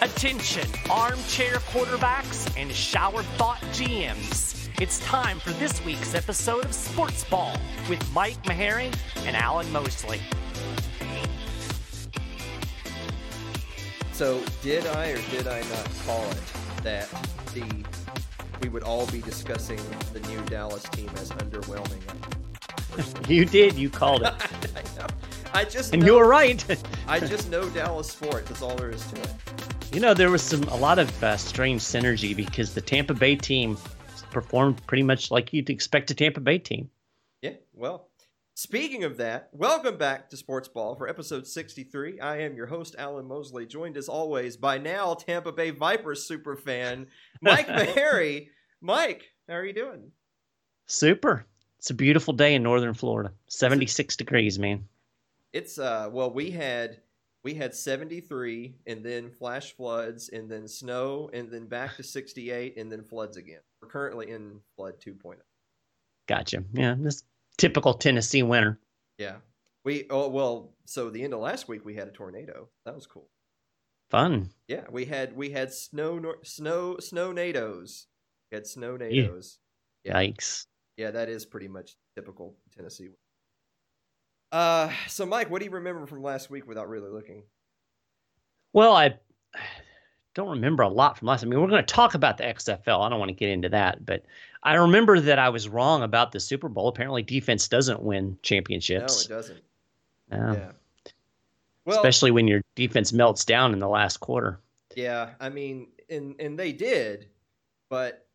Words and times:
Attention, 0.00 0.68
armchair 0.88 1.54
quarterbacks 1.56 2.48
and 2.56 2.70
shower 2.70 3.24
thought 3.36 3.58
GMs. 3.72 4.68
It's 4.80 5.00
time 5.00 5.40
for 5.40 5.50
this 5.50 5.84
week's 5.84 6.14
episode 6.14 6.64
of 6.64 6.72
Sports 6.72 7.24
Ball 7.24 7.56
with 7.90 8.00
Mike 8.12 8.40
Maharrey 8.44 8.94
and 9.26 9.34
Alan 9.34 9.68
Mosley. 9.72 10.20
So, 14.12 14.40
did 14.62 14.86
I 14.86 15.08
or 15.08 15.20
did 15.32 15.48
I 15.48 15.62
not 15.62 15.88
call 16.06 16.22
it 16.30 16.42
that 16.84 17.08
the 17.52 17.84
we 18.62 18.68
would 18.68 18.84
all 18.84 19.06
be 19.08 19.20
discussing 19.20 19.80
the 20.12 20.20
new 20.28 20.40
Dallas 20.42 20.84
team 20.84 21.10
as 21.16 21.30
underwhelming? 21.30 22.02
You 23.28 23.44
did. 23.44 23.74
You 23.74 23.90
called 23.90 24.22
it. 24.22 24.32
I, 24.76 24.98
know. 24.98 25.06
I 25.54 25.64
just 25.64 25.92
and 25.92 26.02
know, 26.02 26.06
you 26.06 26.14
were 26.18 26.26
right. 26.26 26.64
I 27.06 27.20
just 27.20 27.48
know 27.48 27.68
Dallas 27.68 28.12
for 28.12 28.40
it. 28.40 28.46
That's 28.46 28.60
all 28.62 28.74
there 28.74 28.90
is 28.90 29.06
to 29.12 29.20
it. 29.20 29.30
You 29.90 30.00
know, 30.00 30.12
there 30.12 30.30
was 30.30 30.42
some 30.42 30.64
a 30.64 30.76
lot 30.76 30.98
of 30.98 31.24
uh, 31.24 31.38
strange 31.38 31.80
synergy 31.80 32.36
because 32.36 32.74
the 32.74 32.80
Tampa 32.80 33.14
Bay 33.14 33.34
team 33.34 33.78
performed 34.30 34.86
pretty 34.86 35.02
much 35.02 35.30
like 35.30 35.52
you'd 35.54 35.70
expect 35.70 36.10
a 36.10 36.14
Tampa 36.14 36.40
Bay 36.40 36.58
team. 36.58 36.90
Yeah. 37.40 37.54
Well, 37.72 38.10
speaking 38.54 39.04
of 39.04 39.16
that, 39.16 39.48
welcome 39.52 39.96
back 39.96 40.28
to 40.30 40.36
SportsBall 40.36 40.98
for 40.98 41.08
episode 41.08 41.46
63. 41.46 42.20
I 42.20 42.42
am 42.42 42.54
your 42.54 42.66
host, 42.66 42.96
Alan 42.98 43.26
Mosley, 43.26 43.64
joined 43.64 43.96
as 43.96 44.10
always 44.10 44.58
by 44.58 44.76
now 44.76 45.14
Tampa 45.14 45.52
Bay 45.52 45.70
Vipers 45.70 46.28
super 46.28 46.54
fan, 46.54 47.06
Mike 47.40 47.66
Maharrey. 47.68 48.48
Mike, 48.82 49.30
how 49.48 49.54
are 49.54 49.64
you 49.64 49.72
doing? 49.72 50.12
Super. 50.86 51.46
It's 51.78 51.90
a 51.90 51.94
beautiful 51.94 52.34
day 52.34 52.54
in 52.54 52.62
northern 52.62 52.92
Florida. 52.94 53.32
76 53.46 54.16
degrees, 54.16 54.58
man. 54.58 54.84
It's 55.54 55.78
uh 55.78 56.10
well, 56.12 56.30
we 56.30 56.50
had 56.50 57.00
we 57.44 57.54
had 57.54 57.74
73 57.74 58.74
and 58.86 59.04
then 59.04 59.30
flash 59.30 59.72
floods 59.72 60.28
and 60.30 60.50
then 60.50 60.66
snow 60.66 61.30
and 61.32 61.50
then 61.50 61.66
back 61.66 61.96
to 61.96 62.02
68 62.02 62.76
and 62.76 62.90
then 62.90 63.04
floods 63.04 63.36
again. 63.36 63.60
We're 63.80 63.88
currently 63.88 64.30
in 64.30 64.60
flood 64.76 64.94
2.0. 65.00 65.36
Gotcha. 66.26 66.62
Yeah, 66.72 66.94
this 66.98 67.22
typical 67.56 67.94
Tennessee 67.94 68.42
winter. 68.42 68.78
Yeah. 69.18 69.36
We 69.84 70.06
oh 70.10 70.28
well, 70.28 70.74
so 70.84 71.08
the 71.08 71.22
end 71.22 71.32
of 71.32 71.40
last 71.40 71.68
week 71.68 71.84
we 71.84 71.94
had 71.94 72.08
a 72.08 72.10
tornado. 72.10 72.68
That 72.84 72.94
was 72.94 73.06
cool. 73.06 73.28
Fun. 74.10 74.50
Yeah, 74.66 74.84
we 74.90 75.04
had 75.04 75.34
we 75.34 75.50
had 75.50 75.72
snow 75.72 76.18
nor- 76.18 76.44
snow 76.44 76.98
snow 76.98 77.32
nados. 77.32 78.06
We 78.50 78.56
had 78.56 78.66
snow 78.66 78.98
nados. 78.98 79.58
Yeah. 80.04 80.14
Yikes. 80.14 80.66
Yeah, 80.96 81.12
that 81.12 81.28
is 81.28 81.46
pretty 81.46 81.68
much 81.68 81.96
typical 82.16 82.56
Tennessee. 82.76 83.08
Uh, 84.50 84.90
so 85.06 85.26
Mike, 85.26 85.50
what 85.50 85.58
do 85.58 85.66
you 85.66 85.70
remember 85.72 86.06
from 86.06 86.22
last 86.22 86.50
week 86.50 86.66
without 86.66 86.88
really 86.88 87.10
looking? 87.10 87.42
Well, 88.72 88.94
I 88.94 89.14
don't 90.34 90.48
remember 90.48 90.82
a 90.82 90.88
lot 90.88 91.18
from 91.18 91.28
last. 91.28 91.42
I 91.42 91.46
mean, 91.46 91.60
we're 91.60 91.68
going 91.68 91.84
to 91.84 91.94
talk 91.94 92.14
about 92.14 92.38
the 92.38 92.44
XFL. 92.44 93.04
I 93.04 93.08
don't 93.08 93.18
want 93.18 93.30
to 93.30 93.34
get 93.34 93.50
into 93.50 93.68
that, 93.70 94.04
but 94.06 94.24
I 94.62 94.74
remember 94.74 95.20
that 95.20 95.38
I 95.38 95.48
was 95.48 95.68
wrong 95.68 96.02
about 96.02 96.32
the 96.32 96.40
Super 96.40 96.68
Bowl. 96.68 96.88
Apparently, 96.88 97.22
defense 97.22 97.68
doesn't 97.68 98.02
win 98.02 98.38
championships. 98.42 99.28
No, 99.28 99.34
it 99.34 99.36
doesn't. 99.36 99.60
No. 100.30 100.52
Yeah. 100.52 101.12
Well, 101.84 101.96
Especially 101.96 102.30
when 102.30 102.46
your 102.46 102.60
defense 102.74 103.12
melts 103.12 103.44
down 103.44 103.72
in 103.72 103.78
the 103.78 103.88
last 103.88 104.18
quarter. 104.18 104.60
Yeah, 104.94 105.30
I 105.40 105.48
mean, 105.48 105.88
and 106.10 106.34
and 106.38 106.58
they 106.58 106.72
did, 106.72 107.28
but 107.88 108.26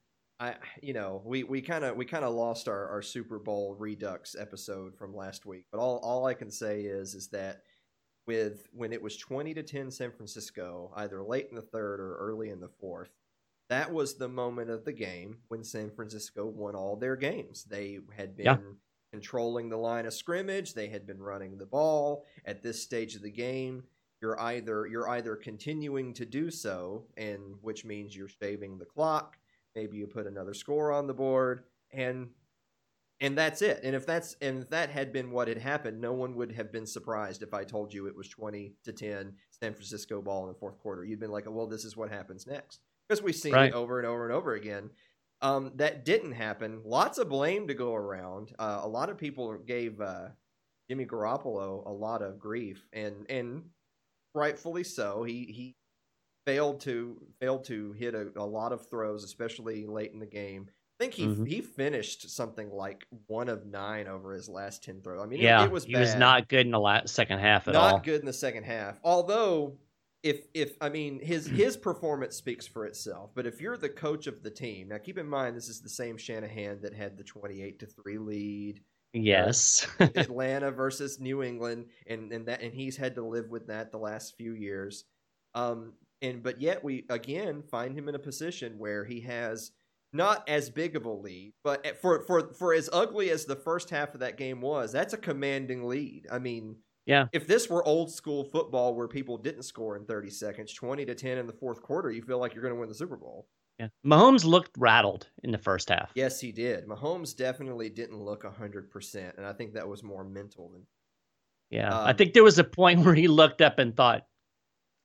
I, 0.43 0.55
you 0.81 0.93
know, 0.93 1.21
we 1.23 1.43
we 1.45 1.61
kind 1.61 1.85
of 1.85 1.95
we 1.95 2.03
kind 2.03 2.25
of 2.25 2.33
lost 2.33 2.67
our 2.67 2.89
our 2.89 3.01
Super 3.01 3.39
Bowl 3.39 3.77
Redux 3.79 4.35
episode 4.37 4.93
from 4.97 5.15
last 5.15 5.45
week. 5.45 5.67
But 5.71 5.79
all 5.79 6.01
all 6.03 6.25
I 6.25 6.33
can 6.33 6.51
say 6.51 6.81
is 6.81 7.15
is 7.15 7.29
that 7.29 7.61
with 8.27 8.67
when 8.73 8.91
it 8.91 9.01
was 9.01 9.15
twenty 9.15 9.53
to 9.53 9.63
ten 9.63 9.89
San 9.89 10.11
Francisco, 10.11 10.91
either 10.97 11.23
late 11.23 11.47
in 11.49 11.55
the 11.55 11.61
third 11.61 12.01
or 12.01 12.17
early 12.17 12.49
in 12.49 12.59
the 12.59 12.67
fourth, 12.67 13.11
that 13.69 13.93
was 13.93 14.15
the 14.15 14.27
moment 14.27 14.69
of 14.69 14.83
the 14.83 14.91
game 14.91 15.37
when 15.47 15.63
San 15.63 15.89
Francisco 15.89 16.45
won 16.45 16.75
all 16.75 16.97
their 16.97 17.15
games. 17.15 17.63
They 17.63 17.99
had 18.15 18.35
been. 18.35 18.45
Yeah. 18.45 18.57
Controlling 19.13 19.69
the 19.69 19.77
line 19.77 20.07
of 20.07 20.13
scrimmage, 20.15 20.73
they 20.73 20.87
had 20.87 21.05
been 21.05 21.21
running 21.21 21.59
the 21.59 21.67
ball. 21.67 22.25
At 22.45 22.63
this 22.63 22.81
stage 22.81 23.15
of 23.15 23.21
the 23.21 23.29
game, 23.29 23.83
you're 24.23 24.39
either 24.39 24.87
you're 24.87 25.07
either 25.07 25.35
continuing 25.35 26.15
to 26.15 26.25
do 26.25 26.49
so 26.49 27.05
and 27.15 27.53
which 27.61 27.85
means 27.85 28.15
you're 28.15 28.27
shaving 28.27 28.79
the 28.79 28.85
clock 28.85 29.37
maybe 29.75 29.97
you 29.97 30.07
put 30.07 30.27
another 30.27 30.53
score 30.53 30.91
on 30.91 31.07
the 31.07 31.13
board 31.13 31.63
and 31.91 32.29
and 33.19 33.37
that's 33.37 33.61
it. 33.61 33.79
And 33.83 33.95
if 33.95 34.05
that's 34.05 34.35
and 34.41 34.63
if 34.63 34.69
that 34.71 34.89
had 34.89 35.13
been 35.13 35.31
what 35.31 35.47
had 35.47 35.57
happened 35.57 36.01
no 36.01 36.13
one 36.13 36.35
would 36.35 36.51
have 36.51 36.71
been 36.71 36.85
surprised 36.85 37.41
if 37.43 37.53
i 37.53 37.63
told 37.63 37.93
you 37.93 38.07
it 38.07 38.15
was 38.15 38.27
20 38.27 38.73
to 38.83 38.91
10 38.91 39.33
san 39.51 39.73
francisco 39.73 40.21
ball 40.21 40.43
in 40.43 40.53
the 40.53 40.59
fourth 40.59 40.79
quarter. 40.79 41.03
You'd 41.05 41.19
been 41.19 41.31
like 41.31 41.45
well 41.49 41.67
this 41.67 41.85
is 41.85 41.95
what 41.95 42.09
happens 42.09 42.47
next. 42.47 42.81
Because 43.07 43.21
we've 43.23 43.35
seen 43.35 43.53
Right. 43.53 43.69
it 43.69 43.75
over 43.75 43.99
and 43.99 44.07
over 44.07 44.25
and 44.25 44.33
over 44.33 44.53
again. 44.53 44.89
Um, 45.41 45.73
that 45.75 46.05
didn't 46.05 46.31
happen. 46.31 46.81
Lots 46.85 47.17
of 47.17 47.27
blame 47.27 47.67
to 47.67 47.73
go 47.73 47.93
around. 47.93 48.53
Uh, 48.57 48.79
a 48.81 48.87
lot 48.87 49.09
of 49.09 49.17
people 49.17 49.57
gave 49.57 49.99
uh, 49.99 50.29
jimmy 50.89 51.05
garoppolo 51.05 51.85
a 51.85 51.91
lot 51.91 52.21
of 52.21 52.39
grief 52.39 52.85
and 52.93 53.25
and 53.29 53.63
rightfully 54.33 54.83
so. 54.83 55.23
He 55.23 55.45
he 55.45 55.75
failed 56.45 56.81
to 56.81 57.21
failed 57.39 57.63
to 57.65 57.91
hit 57.93 58.15
a, 58.15 58.29
a 58.35 58.45
lot 58.45 58.71
of 58.71 58.89
throws, 58.89 59.23
especially 59.23 59.85
late 59.85 60.11
in 60.13 60.19
the 60.19 60.25
game. 60.25 60.67
I 60.99 61.03
think 61.05 61.13
he 61.15 61.25
Mhm. 61.25 61.47
he 61.47 61.61
finished 61.61 62.29
something 62.29 62.69
like 62.69 63.05
one 63.27 63.49
of 63.49 63.65
nine 63.65 64.07
over 64.07 64.33
his 64.33 64.47
last 64.47 64.83
ten 64.83 65.01
throws. 65.01 65.21
I 65.21 65.25
mean, 65.25 65.39
it- 65.39 65.43
yeah, 65.43 65.63
it, 65.65 65.71
was 65.71 65.85
he 65.85 65.95
was 65.97 66.15
not 66.15 66.47
good 66.49 66.65
in 66.65 66.71
the 66.71 66.79
last, 66.79 67.13
second 67.13 67.39
half 67.39 67.67
at 67.67 67.73
not 67.73 67.83
all. 67.83 67.91
Not 67.93 68.03
good 68.03 68.19
in 68.19 68.25
the 68.25 68.33
second 68.33 68.63
half. 68.63 68.99
Although, 69.03 69.77
if 70.21 70.45
if 70.53 70.77
I 70.79 70.89
mean 70.89 71.19
his 71.19 71.45
his 71.47 71.75
performance 71.77 72.35
speaks 72.35 72.67
for 72.67 72.85
itself. 72.85 73.31
But 73.33 73.47
if 73.47 73.59
you're 73.59 73.75
the 73.77 73.89
coach 73.89 74.27
of 74.27 74.43
the 74.43 74.51
team, 74.51 74.89
now 74.89 74.97
keep 74.99 75.17
in 75.17 75.27
mind 75.27 75.57
this 75.57 75.67
is 75.67 75.81
the 75.81 75.89
same 75.89 76.15
Shanahan 76.17 76.81
that 76.81 76.93
had 76.93 77.17
the 77.17 77.23
twenty 77.23 77.61
eight 77.63 77.79
to 77.79 77.85
three 77.87 78.17
lead. 78.19 78.81
Yes. 79.15 79.85
Atlanta 79.99 80.71
versus 80.71 81.19
New 81.19 81.43
England, 81.43 81.87
and 82.07 82.31
and 82.31 82.45
that 82.47 82.61
and 82.61 82.73
he's 82.73 82.95
had 82.97 83.15
to 83.15 83.23
live 83.25 83.49
with 83.49 83.67
that 83.67 83.91
the 83.91 83.97
last 83.99 84.35
few 84.37 84.53
years. 84.53 85.05
Um, 85.55 85.93
and 86.23 86.41
but 86.41 86.59
yet 86.59 86.83
we 86.83 87.05
again 87.09 87.61
find 87.61 87.95
him 87.95 88.09
in 88.09 88.15
a 88.15 88.19
position 88.19 88.79
where 88.79 89.05
he 89.05 89.21
has 89.21 89.71
not 90.11 90.47
as 90.49 90.69
big 90.69 90.95
of 90.95 91.05
a 91.05 91.11
lead, 91.11 91.53
but 91.63 91.97
for 92.01 92.21
for 92.25 92.53
for 92.53 92.73
as 92.73 92.89
ugly 92.93 93.29
as 93.29 93.45
the 93.45 93.55
first 93.55 93.89
half 93.91 94.13
of 94.13 94.19
that 94.21 94.37
game 94.37 94.61
was, 94.61 94.91
that's 94.91 95.13
a 95.13 95.17
commanding 95.17 95.83
lead. 95.85 96.25
I 96.31 96.39
mean, 96.39 96.77
Yeah. 97.05 97.27
If 97.33 97.47
this 97.47 97.69
were 97.69 97.83
old 97.85 98.11
school 98.11 98.45
football 98.45 98.95
where 98.95 99.07
people 99.07 99.37
didn't 99.37 99.63
score 99.63 99.97
in 99.97 100.05
30 100.05 100.29
seconds, 100.29 100.73
20 100.73 101.03
to 101.05 101.15
10 101.15 101.37
in 101.37 101.47
the 101.47 101.53
fourth 101.53 101.81
quarter, 101.81 102.09
you 102.11 102.21
feel 102.21 102.39
like 102.39 102.53
you're 102.53 102.61
going 102.63 102.73
to 102.75 102.79
win 102.79 102.87
the 102.89 102.95
Super 102.95 103.17
Bowl. 103.17 103.47
yeah. 103.79 103.87
Mahomes 104.05 104.45
looked 104.45 104.71
rattled 104.77 105.27
in 105.43 105.51
the 105.51 105.57
first 105.57 105.89
half. 105.89 106.11
Yes, 106.15 106.39
he 106.39 106.51
did. 106.53 106.87
Mahomes 106.87 107.35
definitely 107.35 107.89
didn't 107.89 108.21
look 108.23 108.43
100%, 108.43 109.35
and 109.37 109.45
I 109.45 109.51
think 109.53 109.73
that 109.73 109.87
was 109.89 110.01
more 110.03 110.23
mental 110.23 110.69
than 110.69 110.85
Yeah. 111.71 111.93
I 111.93 112.11
Um, 112.11 112.17
think 112.17 112.33
there 112.33 112.43
was 112.43 112.59
a 112.59 112.63
point 112.63 112.99
where 113.05 113.15
he 113.15 113.27
looked 113.27 113.61
up 113.61 113.79
and 113.79 113.95
thought, 113.97 114.25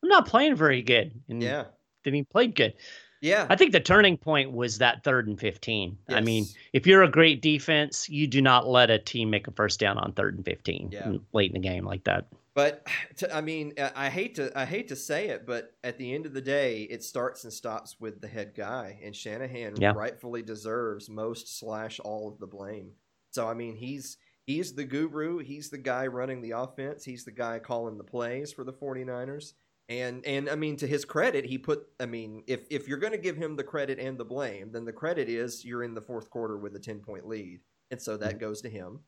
I'm 0.02 0.08
not 0.08 0.26
playing 0.26 0.56
very 0.56 0.82
good. 0.82 1.12
And 1.28 1.42
Yeah. 1.42 1.66
then 2.04 2.14
he 2.14 2.24
played 2.24 2.54
good. 2.54 2.74
Yeah. 3.20 3.46
I 3.50 3.56
think 3.56 3.72
the 3.72 3.80
turning 3.80 4.16
point 4.16 4.52
was 4.52 4.78
that 4.78 5.02
third 5.02 5.26
and 5.26 5.38
15. 5.38 5.98
I 6.08 6.20
mean, 6.20 6.44
if 6.72 6.86
you're 6.86 7.02
a 7.02 7.10
great 7.10 7.42
defense, 7.42 8.08
you 8.08 8.28
do 8.28 8.40
not 8.40 8.68
let 8.68 8.90
a 8.90 8.98
team 8.98 9.28
make 9.28 9.48
a 9.48 9.50
first 9.50 9.80
down 9.80 9.98
on 9.98 10.12
third 10.12 10.36
and 10.36 10.44
15 10.44 10.90
Yeah. 10.92 11.12
late 11.32 11.50
in 11.52 11.60
the 11.60 11.68
game 11.68 11.84
like 11.84 12.04
that. 12.04 12.28
But 12.54 12.86
to, 13.16 13.34
I 13.34 13.40
mean, 13.40 13.74
I 13.78 14.06
I 14.06 14.08
hate 14.10 14.34
to 14.36 14.56
I 14.58 14.64
hate 14.64 14.88
to 14.88 14.96
say 14.96 15.28
it, 15.28 15.46
but 15.46 15.76
at 15.84 15.96
the 15.98 16.12
end 16.12 16.26
of 16.26 16.32
the 16.34 16.40
day, 16.40 16.82
it 16.82 17.04
starts 17.04 17.44
and 17.44 17.52
stops 17.52 18.00
with 18.00 18.20
the 18.20 18.26
head 18.28 18.52
guy, 18.56 18.98
and 19.02 19.14
Shanahan 19.14 19.80
Yeah. 19.80 19.92
rightfully 19.94 20.42
deserves 20.42 21.08
most 21.08 21.58
slash 21.58 22.00
all 22.00 22.28
of 22.28 22.38
the 22.38 22.46
blame. 22.48 22.92
So 23.30 23.48
I 23.48 23.54
mean, 23.54 23.76
he's 23.76 24.16
he's 24.44 24.74
the 24.74 24.84
guru, 24.84 25.38
he's 25.38 25.70
the 25.70 25.78
guy 25.78 26.06
running 26.08 26.40
the 26.40 26.52
offense, 26.52 27.04
he's 27.04 27.24
the 27.24 27.30
guy 27.32 27.58
calling 27.60 27.96
the 27.98 28.04
plays 28.04 28.52
for 28.52 28.64
the 28.64 28.72
49ers. 28.72 29.54
And 29.88 30.24
and 30.26 30.50
I 30.50 30.54
mean, 30.54 30.76
to 30.76 30.86
his 30.86 31.04
credit, 31.04 31.46
he 31.46 31.56
put. 31.56 31.86
I 31.98 32.06
mean, 32.06 32.42
if 32.46 32.66
if 32.70 32.86
you're 32.88 32.98
going 32.98 33.12
to 33.12 33.18
give 33.18 33.36
him 33.36 33.56
the 33.56 33.64
credit 33.64 33.98
and 33.98 34.18
the 34.18 34.24
blame, 34.24 34.70
then 34.70 34.84
the 34.84 34.92
credit 34.92 35.28
is 35.28 35.64
you're 35.64 35.82
in 35.82 35.94
the 35.94 36.02
fourth 36.02 36.28
quarter 36.28 36.58
with 36.58 36.76
a 36.76 36.78
10 36.78 37.00
point 37.00 37.26
lead, 37.26 37.60
and 37.90 38.00
so 38.00 38.16
that 38.18 38.38
goes 38.38 38.60
to 38.62 38.68
him. 38.68 39.00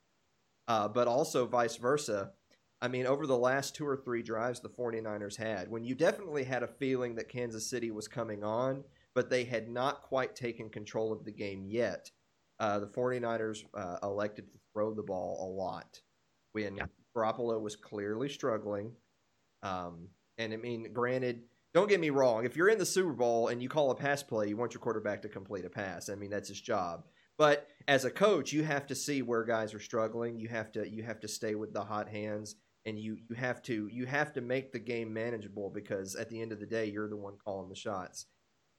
Uh, 0.69 0.88
but 0.88 1.06
also 1.09 1.47
vice 1.47 1.77
versa. 1.77 2.32
I 2.82 2.88
mean, 2.88 3.06
over 3.06 3.27
the 3.27 3.37
last 3.37 3.75
two 3.75 3.87
or 3.87 3.97
three 3.97 4.23
drives 4.23 4.61
the 4.61 4.71
49ers 4.71 5.37
had, 5.37 5.71
when 5.71 5.85
you 5.85 5.94
definitely 5.94 6.44
had 6.44 6.62
a 6.62 6.67
feeling 6.69 7.15
that 7.17 7.29
Kansas 7.29 7.69
City 7.69 7.91
was 7.91 8.09
coming 8.09 8.43
on, 8.43 8.85
but 9.15 9.29
they 9.29 9.44
had 9.44 9.69
not 9.69 10.03
quite 10.03 10.35
taken 10.35 10.71
control 10.71 11.12
of 11.12 11.25
the 11.25 11.32
game 11.32 11.67
yet, 11.67 12.11
uh, 12.59 12.79
the 12.79 12.87
49ers 12.87 13.65
uh, 13.75 13.99
elected 14.03 14.50
to 14.53 14.59
throw 14.73 14.94
the 14.94 15.03
ball 15.03 15.47
a 15.47 15.50
lot 15.50 16.00
when 16.53 16.77
Yeah. 16.77 16.87
Garoppolo 17.15 17.61
was 17.61 17.77
clearly 17.77 18.29
struggling. 18.31 18.97
Um, 19.62 20.09
and 20.40 20.52
I 20.52 20.56
mean, 20.56 20.92
granted, 20.92 21.42
don't 21.72 21.88
get 21.88 22.00
me 22.00 22.10
wrong. 22.10 22.44
If 22.44 22.56
you're 22.56 22.69
in 22.69 22.78
the 22.78 22.87
Super 22.87 23.12
Bowl 23.12 23.48
and 23.48 23.62
you 23.62 23.69
call 23.69 23.90
a 23.90 23.94
pass 23.94 24.22
play, 24.22 24.48
you 24.48 24.56
want 24.56 24.75
your 24.75 24.81
quarterback 24.81 25.22
to 25.22 25.28
complete 25.28 25.64
a 25.64 25.70
pass. 25.70 26.08
I 26.08 26.14
mean, 26.14 26.31
that's 26.31 26.48
his 26.48 26.60
job. 26.60 27.04
But 27.38 27.69
as 27.87 28.04
a 28.04 28.10
coach, 28.10 28.52
you 28.52 28.64
have 28.64 28.87
to 28.88 28.94
see 28.94 29.22
where 29.22 29.44
guys 29.44 29.72
are 29.72 29.81
struggling. 29.81 30.38
You 30.38 30.48
have 30.48 30.72
to 30.72 30.88
you 30.88 31.02
have 31.04 31.20
to 31.20 31.28
stay 31.28 31.54
with 31.54 31.72
the 31.72 31.84
hot 31.84 32.08
hands 32.08 32.56
and 32.87 32.98
you 32.98 33.19
you 33.28 33.37
have 33.37 33.62
to 33.62 33.88
you 33.92 34.06
have 34.06 34.32
to 34.32 34.40
make 34.40 34.72
the 34.72 34.78
game 34.78 35.12
manageable 35.12 35.70
because 35.70 36.16
at 36.16 36.28
the 36.28 36.40
end 36.40 36.52
of 36.52 36.60
the 36.60 36.66
day 36.66 36.86
you're 36.86 37.08
the 37.08 37.16
one 37.16 37.36
calling 37.43 37.69
the 37.69 37.76
shots. 37.76 38.26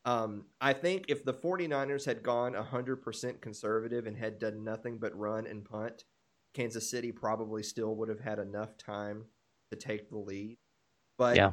Um, 0.03 0.45
I 0.59 0.73
think 0.73 1.05
if 1.09 1.23
the 1.23 1.33
49ers 1.33 2.05
had 2.05 2.23
gone 2.23 2.53
100% 2.53 3.41
conservative 3.41 4.07
and 4.07 4.17
had 4.17 4.39
done 4.39 4.63
nothing 4.63 4.97
but 4.97 5.15
run 5.15 5.45
and 5.45 5.63
punt, 5.63 6.05
Kansas 6.55 6.89
City 6.89 7.11
probably 7.11 7.61
still 7.61 7.95
would 7.95 8.09
have 8.09 8.19
had 8.19 8.39
enough 8.39 8.77
time 8.77 9.25
to 9.69 9.77
take 9.77 10.09
the 10.09 10.17
lead. 10.17 10.57
But 11.17 11.35
yeah. 11.35 11.51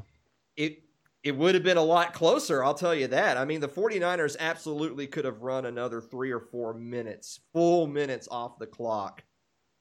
it 0.57 0.83
it 1.23 1.37
would 1.37 1.55
have 1.55 1.65
been 1.65 1.77
a 1.77 1.83
lot 1.83 2.15
closer, 2.15 2.63
I'll 2.63 2.75
tell 2.75 2.95
you 2.95 3.09
that. 3.09 3.37
I 3.37 3.45
mean, 3.45 3.61
the 3.61 3.69
49ers 3.69 4.37
absolutely 4.39 5.07
could 5.07 5.25
have 5.25 5.43
run 5.43 5.67
another 5.67 6.01
3 6.01 6.31
or 6.31 6.41
4 6.41 6.75
minutes, 6.75 7.41
full 7.53 7.87
minutes 7.89 8.29
off 8.31 8.59
the 8.59 8.67
clock. 8.67 9.25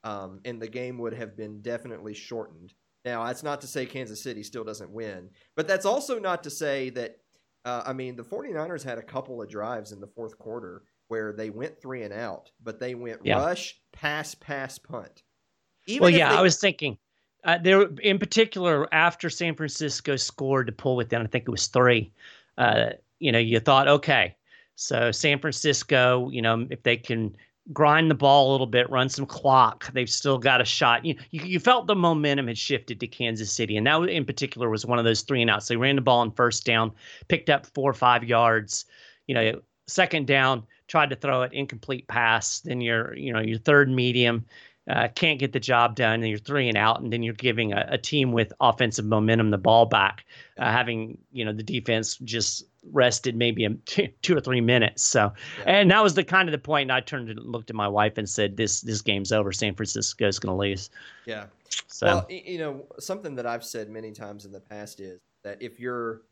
Um, 0.04 0.40
and 0.44 0.60
the 0.60 0.68
game 0.68 0.98
would 0.98 1.14
have 1.14 1.36
been 1.36 1.62
definitely 1.62 2.12
shortened. 2.14 2.74
Now, 3.04 3.24
that's 3.24 3.44
not 3.44 3.60
to 3.60 3.66
say 3.66 3.86
Kansas 3.86 4.20
City 4.20 4.42
still 4.42 4.64
doesn't 4.64 4.90
win, 4.90 5.30
but 5.56 5.68
that's 5.68 5.86
also 5.86 6.18
not 6.18 6.42
to 6.42 6.50
say 6.50 6.90
that 6.90 7.18
uh, 7.64 7.82
I 7.84 7.92
mean, 7.92 8.16
the 8.16 8.24
49ers 8.24 8.82
had 8.82 8.98
a 8.98 9.02
couple 9.02 9.42
of 9.42 9.48
drives 9.48 9.92
in 9.92 10.00
the 10.00 10.06
fourth 10.06 10.38
quarter 10.38 10.82
where 11.08 11.32
they 11.32 11.50
went 11.50 11.80
three 11.80 12.02
and 12.02 12.12
out, 12.12 12.50
but 12.62 12.78
they 12.78 12.94
went 12.94 13.20
yeah. 13.24 13.38
rush, 13.38 13.80
pass, 13.92 14.34
pass, 14.34 14.78
punt. 14.78 15.22
Even 15.86 16.02
well, 16.02 16.10
yeah, 16.10 16.30
they... 16.30 16.36
I 16.36 16.42
was 16.42 16.58
thinking 16.58 16.98
uh, 17.44 17.58
there 17.58 17.82
in 18.02 18.18
particular 18.18 18.92
after 18.92 19.30
San 19.30 19.54
Francisco 19.54 20.16
scored 20.16 20.66
to 20.66 20.72
pull 20.72 21.00
it 21.00 21.08
down. 21.08 21.22
I 21.22 21.26
think 21.26 21.44
it 21.46 21.50
was 21.50 21.66
three. 21.66 22.12
Uh, 22.56 22.90
you 23.18 23.32
know, 23.32 23.38
you 23.38 23.60
thought, 23.60 23.88
okay, 23.88 24.36
so 24.74 25.10
San 25.10 25.38
Francisco, 25.38 26.28
you 26.30 26.42
know, 26.42 26.66
if 26.70 26.82
they 26.82 26.96
can 26.96 27.36
grind 27.72 28.10
the 28.10 28.14
ball 28.14 28.50
a 28.50 28.52
little 28.52 28.66
bit, 28.66 28.88
run 28.90 29.08
some 29.08 29.26
clock. 29.26 29.92
They've 29.92 30.08
still 30.08 30.38
got 30.38 30.60
a 30.60 30.64
shot. 30.64 31.04
You, 31.04 31.16
you, 31.30 31.42
you, 31.44 31.60
felt 31.60 31.86
the 31.86 31.94
momentum 31.94 32.46
had 32.46 32.58
shifted 32.58 33.00
to 33.00 33.06
Kansas 33.06 33.52
City, 33.52 33.76
and 33.76 33.86
that 33.86 34.02
in 34.04 34.24
particular 34.24 34.70
was 34.70 34.86
one 34.86 34.98
of 34.98 35.04
those 35.04 35.22
three 35.22 35.42
and 35.42 35.50
outs. 35.50 35.68
They 35.68 35.76
ran 35.76 35.96
the 35.96 36.02
ball 36.02 36.20
on 36.20 36.32
first 36.32 36.64
down, 36.64 36.92
picked 37.28 37.50
up 37.50 37.66
four 37.66 37.90
or 37.90 37.94
five 37.94 38.24
yards. 38.24 38.84
You 39.26 39.34
know, 39.34 39.60
second 39.86 40.26
down, 40.26 40.64
tried 40.86 41.10
to 41.10 41.16
throw 41.16 41.42
it, 41.42 41.52
incomplete 41.52 42.08
pass. 42.08 42.60
Then 42.60 42.80
your 42.80 43.14
you 43.16 43.32
know 43.32 43.40
your 43.40 43.58
third 43.58 43.90
medium. 43.90 44.46
Uh, 44.88 45.08
can't 45.14 45.38
get 45.38 45.52
the 45.52 45.60
job 45.60 45.94
done, 45.96 46.14
and 46.20 46.28
you're 46.28 46.38
three 46.38 46.68
and 46.68 46.76
out, 46.76 47.00
and 47.00 47.12
then 47.12 47.22
you're 47.22 47.34
giving 47.34 47.72
a, 47.72 47.86
a 47.90 47.98
team 47.98 48.32
with 48.32 48.52
offensive 48.60 49.04
momentum 49.04 49.50
the 49.50 49.58
ball 49.58 49.84
back, 49.84 50.24
uh, 50.58 50.70
having 50.70 51.18
you 51.30 51.44
know 51.44 51.52
the 51.52 51.62
defense 51.62 52.16
just 52.16 52.64
rested 52.92 53.36
maybe 53.36 53.64
a 53.64 53.70
two 54.22 54.36
or 54.36 54.40
three 54.40 54.60
minutes. 54.60 55.02
So, 55.02 55.32
yeah. 55.58 55.80
and 55.80 55.90
that 55.90 56.02
was 56.02 56.14
the 56.14 56.24
kind 56.24 56.48
of 56.48 56.52
the 56.52 56.58
point. 56.58 56.84
And 56.84 56.92
I 56.92 57.00
turned 57.00 57.28
and 57.28 57.38
looked 57.40 57.70
at 57.70 57.76
my 57.76 57.88
wife 57.88 58.16
and 58.16 58.28
said, 58.28 58.56
"This 58.56 58.80
this 58.80 59.02
game's 59.02 59.32
over. 59.32 59.52
San 59.52 59.74
Francisco's 59.74 60.38
going 60.38 60.54
to 60.54 60.58
lose." 60.58 60.90
Yeah. 61.26 61.46
So, 61.86 62.06
well, 62.06 62.26
you 62.30 62.58
know, 62.58 62.86
something 62.98 63.34
that 63.34 63.46
I've 63.46 63.64
said 63.64 63.90
many 63.90 64.12
times 64.12 64.46
in 64.46 64.52
the 64.52 64.60
past 64.60 65.00
is 65.00 65.20
that 65.44 65.60
if 65.60 65.78
you're, 65.78 66.22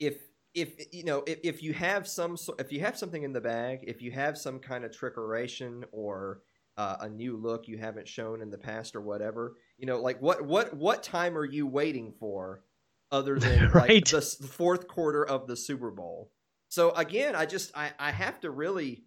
if 0.00 0.16
if 0.54 0.92
you 0.92 1.04
know, 1.04 1.22
if, 1.26 1.38
if 1.42 1.62
you 1.62 1.72
have 1.74 2.08
some, 2.08 2.36
if 2.58 2.72
you 2.72 2.80
have 2.80 2.96
something 2.96 3.22
in 3.22 3.32
the 3.32 3.40
bag, 3.40 3.84
if 3.86 4.00
you 4.00 4.10
have 4.12 4.38
some 4.38 4.58
kind 4.58 4.84
of 4.84 4.90
trickeration 4.90 5.84
or 5.92 6.40
uh, 6.78 6.96
a 7.00 7.08
new 7.10 7.36
look 7.36 7.68
you 7.68 7.76
haven't 7.76 8.08
shown 8.08 8.40
in 8.40 8.48
the 8.48 8.56
past 8.56 8.96
or 8.96 9.02
whatever, 9.02 9.56
you 9.76 9.84
know, 9.86 10.00
like 10.00 10.22
what 10.22 10.42
what 10.46 10.74
what 10.74 11.02
time 11.02 11.36
are 11.36 11.44
you 11.44 11.66
waiting 11.66 12.14
for? 12.18 12.62
other 13.10 13.38
than 13.38 13.70
right. 13.70 13.90
like 13.90 14.04
the 14.04 14.20
fourth 14.20 14.88
quarter 14.88 15.24
of 15.24 15.46
the 15.46 15.56
Super 15.56 15.90
Bowl. 15.90 16.30
So 16.68 16.90
again, 16.92 17.34
I 17.34 17.46
just 17.46 17.76
I, 17.76 17.90
I 17.98 18.10
have 18.10 18.40
to 18.40 18.50
really 18.50 19.04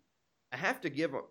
I 0.51 0.57
have 0.57 0.81
to 0.81 0.89
give 0.89 1.13
a 1.13 1.21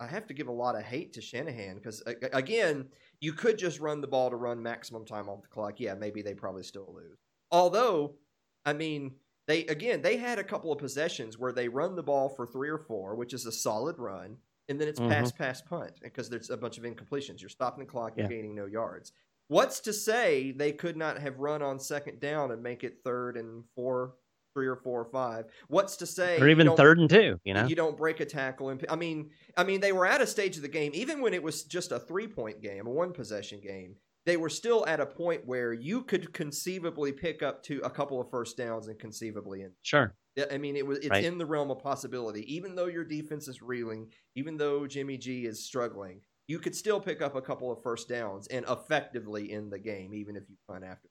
I 0.00 0.06
have 0.06 0.26
to 0.26 0.34
give 0.34 0.48
a 0.48 0.52
lot 0.52 0.76
of 0.76 0.82
hate 0.82 1.12
to 1.14 1.20
Shanahan 1.20 1.76
because 1.76 2.02
again, 2.32 2.88
you 3.20 3.32
could 3.32 3.56
just 3.56 3.80
run 3.80 4.00
the 4.00 4.08
ball 4.08 4.30
to 4.30 4.36
run 4.36 4.62
maximum 4.62 5.04
time 5.04 5.28
off 5.28 5.42
the 5.42 5.48
clock. 5.48 5.78
Yeah, 5.78 5.94
maybe 5.94 6.22
they 6.22 6.34
probably 6.34 6.64
still 6.64 6.92
lose. 6.92 7.18
Although, 7.50 8.16
I 8.64 8.72
mean, 8.72 9.12
they 9.46 9.64
again 9.66 10.02
they 10.02 10.16
had 10.16 10.38
a 10.38 10.44
couple 10.44 10.72
of 10.72 10.78
possessions 10.78 11.38
where 11.38 11.52
they 11.52 11.68
run 11.68 11.94
the 11.96 12.02
ball 12.02 12.28
for 12.28 12.46
three 12.46 12.68
or 12.68 12.78
four, 12.78 13.14
which 13.14 13.32
is 13.32 13.46
a 13.46 13.52
solid 13.52 13.98
run, 13.98 14.38
and 14.68 14.80
then 14.80 14.88
it's 14.88 15.00
mm-hmm. 15.00 15.10
pass 15.10 15.32
pass 15.32 15.60
punt 15.60 15.92
because 16.02 16.28
there's 16.28 16.50
a 16.50 16.56
bunch 16.56 16.78
of 16.78 16.84
incompletions. 16.84 17.40
You're 17.40 17.50
stopping 17.50 17.84
the 17.84 17.90
clock, 17.90 18.14
you're 18.16 18.30
yeah. 18.30 18.36
gaining 18.36 18.54
no 18.54 18.66
yards. 18.66 19.12
What's 19.48 19.80
to 19.80 19.92
say 19.92 20.52
they 20.52 20.72
could 20.72 20.96
not 20.96 21.18
have 21.18 21.38
run 21.38 21.62
on 21.62 21.78
second 21.78 22.20
down 22.20 22.52
and 22.52 22.62
make 22.62 22.84
it 22.84 22.98
third 23.04 23.36
and 23.36 23.64
four, 23.74 24.14
three 24.54 24.66
or 24.66 24.76
four 24.76 25.00
or 25.00 25.04
five? 25.04 25.46
What's 25.68 25.96
to 25.96 26.06
say, 26.06 26.40
or 26.40 26.48
even 26.48 26.74
third 26.74 26.98
and 26.98 27.10
two? 27.10 27.38
You 27.44 27.54
know, 27.54 27.66
you 27.66 27.76
don't 27.76 27.96
break 27.96 28.20
a 28.20 28.24
tackle. 28.24 28.70
And 28.70 28.84
I 28.88 28.96
mean, 28.96 29.30
I 29.56 29.64
mean, 29.64 29.80
they 29.80 29.92
were 29.92 30.06
at 30.06 30.20
a 30.20 30.26
stage 30.26 30.56
of 30.56 30.62
the 30.62 30.68
game, 30.68 30.92
even 30.94 31.20
when 31.20 31.34
it 31.34 31.42
was 31.42 31.64
just 31.64 31.92
a 31.92 31.98
three 31.98 32.28
point 32.28 32.62
game, 32.62 32.86
a 32.86 32.90
one 32.90 33.12
possession 33.12 33.60
game. 33.60 33.96
They 34.24 34.36
were 34.36 34.48
still 34.48 34.86
at 34.86 35.00
a 35.00 35.06
point 35.06 35.46
where 35.46 35.72
you 35.72 36.02
could 36.02 36.32
conceivably 36.32 37.12
pick 37.12 37.42
up 37.42 37.62
to 37.64 37.80
a 37.80 37.90
couple 37.90 38.20
of 38.20 38.30
first 38.30 38.56
downs 38.56 38.86
and 38.86 38.98
conceivably 38.98 39.62
in. 39.62 39.72
Sure. 39.82 40.14
I 40.50 40.58
mean, 40.58 40.76
it 40.76 40.86
was 40.86 40.98
it's 40.98 41.10
right. 41.10 41.24
in 41.24 41.38
the 41.38 41.46
realm 41.46 41.70
of 41.70 41.80
possibility. 41.80 42.54
Even 42.54 42.74
though 42.74 42.86
your 42.86 43.04
defense 43.04 43.48
is 43.48 43.60
reeling, 43.60 44.08
even 44.36 44.56
though 44.56 44.86
Jimmy 44.86 45.18
G 45.18 45.44
is 45.44 45.64
struggling, 45.64 46.20
you 46.46 46.58
could 46.58 46.74
still 46.74 47.00
pick 47.00 47.20
up 47.20 47.34
a 47.34 47.42
couple 47.42 47.70
of 47.70 47.82
first 47.82 48.08
downs 48.08 48.46
and 48.46 48.64
effectively 48.68 49.52
in 49.52 49.70
the 49.70 49.78
game, 49.78 50.14
even 50.14 50.36
if 50.36 50.44
you 50.48 50.56
punt 50.68 50.84
after. 50.84 51.08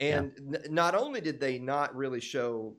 And 0.00 0.32
yeah. 0.36 0.58
n- 0.64 0.74
not 0.74 0.94
only 0.94 1.20
did 1.20 1.40
they 1.40 1.58
not 1.58 1.94
really 1.94 2.20
show 2.20 2.76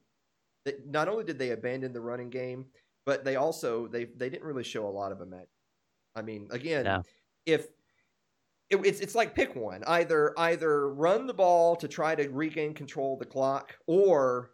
that, 0.66 0.88
not 0.88 1.08
only 1.08 1.24
did 1.24 1.40
they 1.40 1.52
abandon 1.52 1.94
the 1.94 2.02
running 2.02 2.30
game, 2.30 2.66
but 3.06 3.24
they 3.24 3.36
also 3.36 3.88
they 3.88 4.06
they 4.06 4.30
didn't 4.30 4.46
really 4.46 4.64
show 4.64 4.88
a 4.88 4.90
lot 4.90 5.12
of 5.12 5.22
imagination. 5.22 5.50
I 6.16 6.22
mean, 6.22 6.48
again, 6.52 6.86
no. 6.86 7.04
if 7.46 7.68
it, 8.70 8.78
it's 8.86 9.00
it's 9.00 9.16
like 9.16 9.36
pick 9.36 9.56
one, 9.56 9.84
either 9.86 10.34
either 10.38 10.94
run 10.94 11.28
the 11.28 11.34
ball 11.34 11.76
to 11.78 11.88
try 11.88 12.16
to 12.16 12.28
regain 12.30 12.74
control 12.74 13.14
of 13.14 13.20
the 13.20 13.26
clock, 13.26 13.76
or 13.88 14.52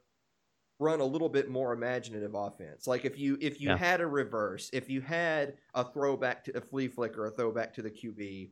run 0.79 0.99
a 0.99 1.05
little 1.05 1.29
bit 1.29 1.49
more 1.49 1.73
imaginative 1.73 2.33
offense. 2.33 2.87
Like 2.87 3.05
if 3.05 3.17
you 3.17 3.37
if 3.39 3.61
you 3.61 3.69
yeah. 3.69 3.77
had 3.77 4.01
a 4.01 4.07
reverse, 4.07 4.69
if 4.73 4.89
you 4.89 5.01
had 5.01 5.55
a 5.73 5.83
throwback 5.83 6.43
to 6.45 6.57
a 6.57 6.61
flea 6.61 6.87
flicker, 6.87 7.27
a 7.27 7.31
throwback 7.31 7.73
to 7.75 7.81
the 7.81 7.91
QB, 7.91 8.49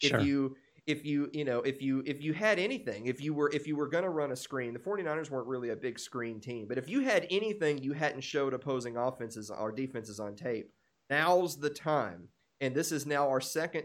sure. 0.00 0.18
if 0.18 0.26
you 0.26 0.56
if 0.86 1.04
you 1.04 1.30
you 1.32 1.44
know 1.44 1.60
if 1.60 1.80
you 1.80 2.02
if 2.06 2.20
you 2.20 2.32
had 2.32 2.58
anything 2.58 3.06
if 3.06 3.20
you 3.20 3.32
were 3.32 3.50
if 3.52 3.66
you 3.66 3.76
were 3.76 3.86
going 3.86 4.02
to 4.02 4.10
run 4.10 4.32
a 4.32 4.36
screen 4.36 4.72
the 4.72 4.78
49ers 4.80 5.30
weren't 5.30 5.46
really 5.46 5.70
a 5.70 5.76
big 5.76 5.98
screen 5.98 6.40
team 6.40 6.66
but 6.66 6.76
if 6.76 6.88
you 6.88 7.00
had 7.00 7.26
anything 7.30 7.78
you 7.78 7.92
hadn't 7.92 8.20
showed 8.20 8.52
opposing 8.52 8.96
offenses 8.96 9.50
or 9.50 9.70
defenses 9.70 10.18
on 10.18 10.34
tape 10.34 10.72
now's 11.08 11.56
the 11.56 11.70
time 11.70 12.26
and 12.60 12.74
this 12.74 12.90
is 12.90 13.06
now 13.06 13.28
our 13.28 13.40
second 13.40 13.84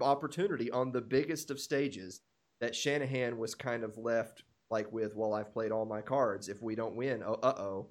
opportunity 0.00 0.70
on 0.70 0.92
the 0.92 1.00
biggest 1.00 1.50
of 1.50 1.60
stages 1.60 2.20
that 2.60 2.74
Shanahan 2.74 3.38
was 3.38 3.54
kind 3.54 3.84
of 3.84 3.96
left 3.96 4.42
like 4.70 4.90
with 4.92 5.16
well 5.16 5.34
I've 5.34 5.52
played 5.52 5.72
all 5.72 5.84
my 5.84 6.00
cards. 6.00 6.48
If 6.48 6.62
we 6.62 6.74
don't 6.74 6.94
win, 6.94 7.22
oh 7.24 7.38
uh 7.42 7.54
oh. 7.58 7.88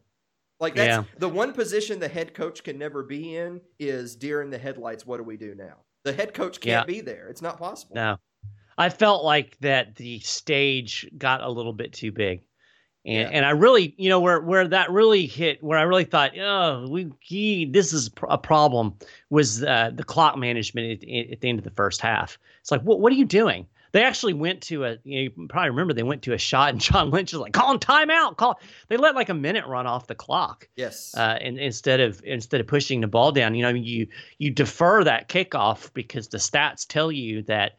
Like 0.60 0.76
that's 0.76 1.06
yeah. 1.08 1.20
the 1.20 1.30
one 1.30 1.54
position 1.54 2.00
the 2.00 2.08
head 2.08 2.34
coach 2.34 2.64
can 2.64 2.78
never 2.78 3.04
be 3.04 3.36
in 3.36 3.62
is 3.80 4.16
deer 4.16 4.42
in 4.42 4.50
the 4.50 4.58
headlights. 4.58 5.06
What 5.06 5.18
do 5.18 5.24
we 5.24 5.38
do 5.38 5.56
now? 5.56 5.78
The 6.04 6.14
head 6.14 6.34
coach 6.34 6.60
can't 6.60 6.88
yeah. 6.88 6.94
be 6.94 7.02
there. 7.02 7.28
It's 7.28 7.42
not 7.42 7.58
possible. 7.58 7.96
No. 7.96 8.18
I 8.78 8.90
felt 8.90 9.26
like 9.26 9.58
that 9.60 9.96
the 9.96 10.20
stage 10.20 11.10
got 11.18 11.42
a 11.42 11.50
little 11.50 11.74
bit 11.74 11.94
too 11.94 12.12
big. 12.12 12.42
And, 13.06 13.16
yeah. 13.16 13.30
and 13.32 13.46
I 13.46 13.52
really, 13.52 13.96
you 13.98 14.10
know, 14.10 14.20
where 14.20 14.42
where 14.42 14.68
that 14.68 14.92
really 14.92 15.26
hit, 15.26 15.64
where 15.64 15.80
I 15.80 15.84
really 15.84 16.04
thought, 16.04 16.38
oh, 16.38 16.88
we 16.90 17.66
this 17.66 17.94
is 17.94 18.10
a 18.30 18.38
problem, 18.38 18.96
was 19.30 19.64
uh, 19.64 19.92
the 19.94 20.04
clock 20.04 20.38
management 20.38 21.04
at, 21.04 21.32
at, 21.32 21.42
the 21.42 21.50
end 21.50 21.60
of 21.60 21.64
the 21.64 21.72
first 21.72 22.02
half. 22.02 22.38
It's 22.60 22.72
like, 22.72 22.82
what 22.82 23.00
what 23.00 23.12
are 23.14 23.16
you 23.16 23.26
doing? 23.26 23.68
They 23.92 24.04
actually 24.04 24.34
went 24.34 24.62
to 24.64 24.86
a. 24.86 24.98
You, 25.04 25.16
know, 25.16 25.22
you 25.22 25.48
probably 25.48 25.70
remember 25.70 25.94
they 25.94 26.04
went 26.04 26.22
to 26.24 26.34
a 26.34 26.38
shot, 26.38 26.70
and 26.70 26.82
John 26.82 27.10
Lynch 27.10 27.34
was 27.34 27.42
like, 27.42 27.54
"Call 27.54 27.72
him 27.72 27.80
timeout." 27.80 28.38
Call. 28.38 28.60
They 28.88 28.98
let 28.98 29.16
like 29.16 29.30
a 29.30 29.34
minute 29.34 29.66
run 29.66 29.88
off 29.88 30.08
the 30.08 30.16
clock. 30.16 30.68
Yes. 30.76 31.16
Uh, 31.18 31.38
and 31.42 31.58
instead 31.58 32.00
of 32.00 32.22
instead 32.24 32.62
of 32.62 32.68
pushing 32.68 33.02
the 33.02 33.08
ball 33.08 33.32
down, 33.32 33.56
you 33.56 33.64
know, 33.64 33.70
you 33.70 34.08
you 34.38 34.52
defer 34.52 35.04
that 35.04 35.30
kickoff 35.30 35.92
because 35.94 36.28
the 36.28 36.38
stats 36.38 36.86
tell 36.86 37.12
you 37.12 37.42
that 37.44 37.78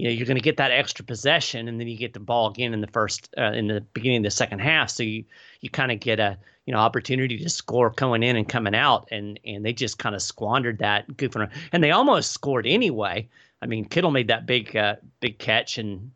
you 0.00 0.06
know 0.06 0.12
you're 0.12 0.26
going 0.26 0.38
to 0.38 0.42
get 0.42 0.56
that 0.56 0.70
extra 0.70 1.04
possession, 1.04 1.68
and 1.68 1.78
then 1.78 1.86
you 1.86 1.94
get 1.94 2.14
the 2.14 2.20
ball 2.20 2.48
again 2.48 2.72
in 2.72 2.80
the 2.80 2.86
first 2.86 3.28
uh, 3.36 3.52
in 3.52 3.66
the 3.66 3.82
beginning 3.92 4.18
of 4.18 4.22
the 4.24 4.30
second 4.30 4.60
half. 4.60 4.88
So 4.88 5.02
you 5.02 5.24
you 5.60 5.68
kind 5.68 5.92
of 5.92 6.00
get 6.00 6.18
a 6.18 6.38
you 6.64 6.72
know 6.72 6.80
opportunity 6.80 7.36
to 7.36 7.50
score 7.50 7.90
coming 7.90 8.22
in 8.22 8.34
and 8.34 8.48
coming 8.48 8.74
out, 8.74 9.08
and 9.10 9.38
and 9.44 9.62
they 9.62 9.74
just 9.74 9.98
kind 9.98 10.14
of 10.14 10.22
squandered 10.22 10.78
that 10.78 11.06
goofing 11.18 11.40
around, 11.40 11.50
and 11.72 11.84
they 11.84 11.90
almost 11.90 12.32
scored 12.32 12.66
anyway. 12.66 13.28
I 13.60 13.66
mean, 13.66 13.84
Kittle 13.84 14.10
made 14.10 14.28
that 14.28 14.46
big 14.46 14.74
uh, 14.74 14.96
big 15.20 15.38
catch, 15.38 15.76
and 15.76 16.10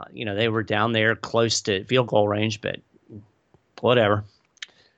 uh, 0.00 0.06
you 0.10 0.24
know 0.24 0.34
they 0.34 0.48
were 0.48 0.62
down 0.62 0.92
there 0.92 1.14
close 1.14 1.60
to 1.62 1.84
field 1.84 2.06
goal 2.06 2.28
range, 2.28 2.62
but 2.62 2.76
whatever. 3.82 4.24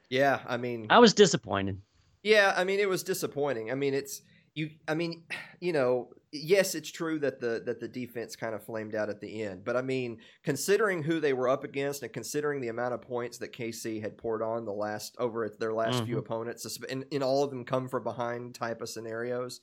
Yeah, 0.09 0.39
I 0.47 0.57
mean, 0.57 0.87
I 0.89 1.01
was 1.01 1.15
disappointed. 1.15 1.81
Yeah, 2.23 2.55
I 2.57 2.63
mean, 2.63 2.79
it 2.79 2.89
was 2.89 3.03
disappointing. 3.03 3.73
I 3.73 3.75
mean, 3.75 3.93
it's 3.93 4.23
you. 4.55 4.71
I 4.89 4.95
mean, 4.95 5.25
you 5.61 5.73
know, 5.73 6.09
yes, 6.33 6.75
it's 6.75 6.91
true 6.91 7.19
that 7.21 7.41
the 7.41 7.63
that 7.67 7.81
the 7.81 7.89
defense 7.89 8.37
kind 8.37 8.55
of 8.55 8.65
flamed 8.65 8.95
out 8.95 9.11
at 9.11 9.21
the 9.21 9.43
end, 9.43 9.65
but 9.65 9.77
I 9.77 9.83
mean, 9.83 10.19
considering 10.45 11.03
who 11.03 11.21
they 11.21 11.33
were 11.33 11.49
up 11.49 11.65
against 11.65 12.03
and 12.03 12.13
considering 12.13 12.61
the 12.61 12.69
amount 12.69 12.95
of 12.95 13.03
points 13.03 13.39
that 13.39 13.53
KC 13.53 14.01
had 14.01 14.19
poured 14.19 14.43
on 14.43 14.65
the 14.65 14.73
last 14.73 15.17
over 15.19 15.49
their 15.59 15.73
last 15.73 15.97
mm-hmm. 15.97 16.07
few 16.07 16.19
opponents, 16.19 16.79
in, 16.89 17.05
in 17.11 17.23
all 17.23 17.45
of 17.45 17.51
them 17.51 17.65
come 17.65 17.89
from 17.89 18.05
behind 18.05 18.55
type 18.55 18.81
of 18.81 18.89
scenarios 18.89 19.61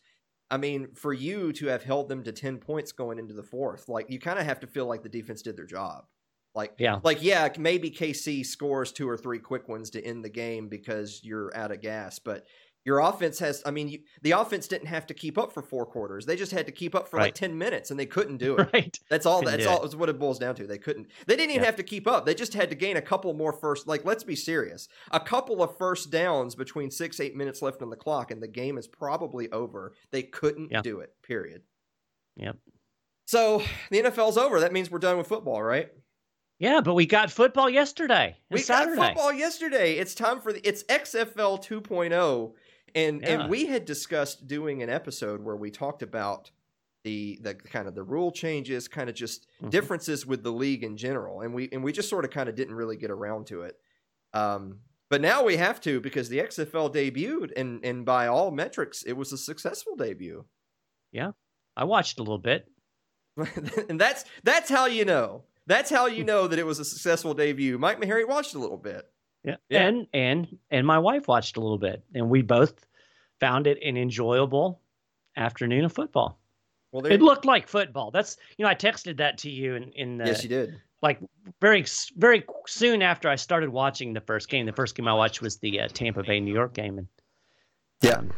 I 0.50 0.58
mean, 0.58 0.90
for 0.94 1.14
you 1.14 1.52
to 1.54 1.68
have 1.68 1.84
held 1.84 2.10
them 2.10 2.24
to 2.24 2.32
10 2.32 2.60
points 2.60 2.92
going 2.92 3.20
into 3.20 3.34
the 3.34 3.44
fourth, 3.44 3.90
like 3.90 4.10
you 4.10 4.20
kind 4.20 4.40
of 4.40 4.46
have 4.46 4.62
to 4.62 4.68
feel 4.68 4.86
like 4.86 5.04
the 5.04 5.10
defense 5.10 5.42
did 5.42 5.58
their 5.58 5.66
job. 5.66 6.06
Like, 6.56 6.74
yeah, 6.80 7.00
like 7.04 7.22
yeah, 7.22 7.50
maybe 7.60 7.92
KC 7.92 8.44
scores 8.46 8.92
two 8.92 9.08
or 9.08 9.18
three 9.18 9.38
quick 9.38 9.68
ones 9.68 9.92
to 9.92 10.04
end 10.04 10.26
the 10.26 10.30
game 10.30 10.70
because 10.70 11.22
you're 11.24 11.56
out 11.56 11.72
of 11.72 11.82
gas, 11.82 12.18
but 12.18 12.48
your 12.88 13.00
offense 13.00 13.38
has, 13.40 13.62
I 13.66 13.72
mean, 13.72 13.90
you, 13.90 14.00
the 14.22 14.32
offense 14.32 14.66
didn't 14.66 14.88
have 14.88 15.06
to 15.08 15.14
keep 15.14 15.38
up 15.38 15.52
for 15.52 15.62
four 15.62 15.86
quarters. 15.86 16.26
They 16.26 16.38
just 16.38 16.54
had 16.54 16.66
to 16.68 16.72
keep 16.72 16.96
up 16.96 17.10
for 17.10 17.18
Right. 17.18 17.24
like 17.26 17.34
10 17.36 17.58
minutes 17.58 17.92
and 17.92 18.00
they 18.00 18.06
couldn't 18.06 18.38
do 18.38 18.56
it. 18.60 18.70
right. 18.72 18.98
That's 19.10 19.26
all. 19.26 19.42
That's 19.42 19.66
do 19.66 19.70
all. 19.70 19.84
Is 19.84 19.94
what 19.94 20.08
it 20.08 20.18
boils 20.18 20.40
down 20.40 20.56
to. 20.56 20.66
They 20.66 20.78
couldn't. 20.78 21.08
They 21.26 21.36
didn't 21.36 21.50
even 21.52 21.64
Yeah. 21.64 21.66
have 21.66 21.76
to 21.76 21.84
keep 21.84 22.08
up. 22.08 22.26
They 22.26 22.34
just 22.34 22.54
had 22.54 22.70
to 22.70 22.76
gain 22.78 22.96
a 22.96 23.02
couple 23.02 23.34
more 23.34 23.52
first. 23.52 23.88
Like, 23.88 24.06
let's 24.06 24.24
be 24.24 24.38
serious. 24.38 24.88
A 25.12 25.20
couple 25.20 25.62
of 25.62 25.78
first 25.78 26.12
downs 26.12 26.56
between 26.56 26.90
six, 26.90 27.20
eight 27.20 27.36
minutes 27.36 27.62
left 27.62 27.82
on 27.82 27.90
the 27.90 27.98
clock, 27.98 28.32
and 28.32 28.42
the 28.42 28.48
game 28.48 28.78
is 28.78 28.88
probably 28.88 29.52
over. 29.52 29.94
They 30.12 30.24
couldn't 30.24 30.72
Yeah. 30.72 30.82
do 30.82 31.02
it. 31.02 31.12
Period. 31.24 31.64
Yep. 32.38 32.56
So 33.26 33.62
the 33.92 34.00
NFL's 34.02 34.38
over. 34.38 34.62
That 34.62 34.72
means 34.72 34.90
we're 34.90 35.00
done 35.00 35.18
with 35.18 35.28
football, 35.28 35.62
right? 35.62 35.90
Yeah, 36.60 36.82
but 36.82 36.96
we 36.96 37.06
got 37.06 37.30
football 37.30 37.70
yesterday 37.70 38.36
we 38.50 38.60
Saturday. 38.62 38.96
got 38.96 39.08
football 39.14 39.32
yesterday. 39.34 39.94
It's 39.98 40.16
time 40.16 40.40
for 40.42 40.52
the. 40.52 40.68
It's 40.68 40.84
XFL 40.86 41.60
2.0, 41.62 42.14
oh, 42.14 42.56
and 42.98 43.22
Yeah. 43.22 43.42
and 43.42 43.50
we 43.50 43.66
had 43.68 43.86
discussed 43.86 44.48
doing 44.48 44.82
an 44.84 44.90
episode 44.90 45.42
where 45.44 45.56
we 45.56 45.72
talked 45.72 46.02
about 46.04 46.52
the 47.04 47.38
the 47.42 47.56
kind 47.56 47.88
of 47.88 47.96
the 47.96 48.04
rule 48.04 48.32
changes, 48.32 48.88
kind 48.88 49.10
of 49.10 49.16
just 49.16 49.48
Mhm. 49.62 49.70
differences 49.70 50.26
with 50.26 50.44
the 50.44 50.52
league 50.52 50.84
in 50.84 50.98
general, 50.98 51.42
and 51.42 51.54
we 51.54 51.70
and 51.72 51.84
we 51.84 51.92
just 51.92 52.10
sort 52.10 52.26
of 52.26 52.32
kind 52.32 52.50
of 52.50 52.56
didn't 52.56 52.76
really 52.76 52.98
get 52.98 53.12
around 53.12 53.48
to 53.48 53.62
it. 53.64 53.80
Um, 54.34 54.80
but 55.10 55.22
now 55.22 55.44
we 55.44 55.56
have 55.58 55.80
to 55.82 56.02
because 56.02 56.28
the 56.30 56.40
XFL 56.42 56.90
debuted, 56.94 57.52
and 57.56 57.84
and 57.86 58.06
by 58.06 58.28
all 58.28 58.52
metrics, 58.52 59.04
it 59.04 59.14
was 59.14 59.32
a 59.32 59.38
successful 59.38 59.96
debut. 59.96 60.46
Yeah, 61.14 61.32
I 61.78 61.86
watched 61.86 62.20
a 62.20 62.24
little 62.24 62.40
bit. 62.40 62.68
and 63.90 64.00
that's 64.02 64.26
that's 64.44 64.70
how 64.70 64.86
you 64.88 65.06
know. 65.06 65.44
That's 65.68 65.90
how 65.90 66.06
you 66.08 66.24
know 66.24 66.48
that 66.48 66.58
it 66.60 66.66
was 66.66 66.80
a 66.80 66.86
successful 66.86 67.34
debut. 67.34 67.78
Mike 67.78 68.00
Maharrey 68.02 68.28
watched 68.28 68.56
a 68.56 68.60
little 68.60 68.78
bit. 68.78 69.06
Yeah. 69.44 69.58
Yeah. 69.70 69.86
And 69.88 70.08
and 70.14 70.58
and 70.72 70.88
my 70.88 70.98
wife 71.00 71.28
watched 71.28 71.58
a 71.58 71.60
little 71.62 71.78
bit 71.78 72.04
and 72.16 72.30
we 72.30 72.42
both 72.42 72.87
found 73.40 73.68
it 73.68 73.78
an 73.84 73.98
enjoyable 73.98 74.82
afternoon 75.36 75.86
of 75.86 75.94
football. 75.94 76.40
Well, 76.92 77.02
there 77.02 77.12
It 77.14 77.22
looked 77.22 77.46
like 77.46 77.68
football. 77.68 78.12
That's 78.12 78.38
you 78.58 78.64
know 78.64 78.70
I 78.70 78.76
texted 78.76 79.18
that 79.18 79.38
to 79.40 79.50
you 79.50 79.76
in 79.76 79.92
in 79.94 80.18
the, 80.18 80.26
yes, 80.28 80.44
you 80.44 80.50
did. 80.50 80.80
like 81.02 81.20
very 81.62 81.86
very 82.16 82.44
soon 82.66 83.02
after 83.02 83.30
I 83.30 83.36
started 83.36 83.70
watching 83.70 84.14
the 84.14 84.22
first 84.22 84.50
game. 84.50 84.66
The 84.66 84.72
first 84.74 84.96
game 84.96 85.08
I 85.08 85.14
watched 85.14 85.42
was 85.42 85.58
the 85.58 85.82
uh, 85.82 85.88
Tampa 85.90 86.24
Bay 86.24 86.40
New 86.40 86.54
York 86.54 86.74
game 86.74 86.98
and 86.98 87.08
Yeah. 88.02 88.18
um, 88.20 88.32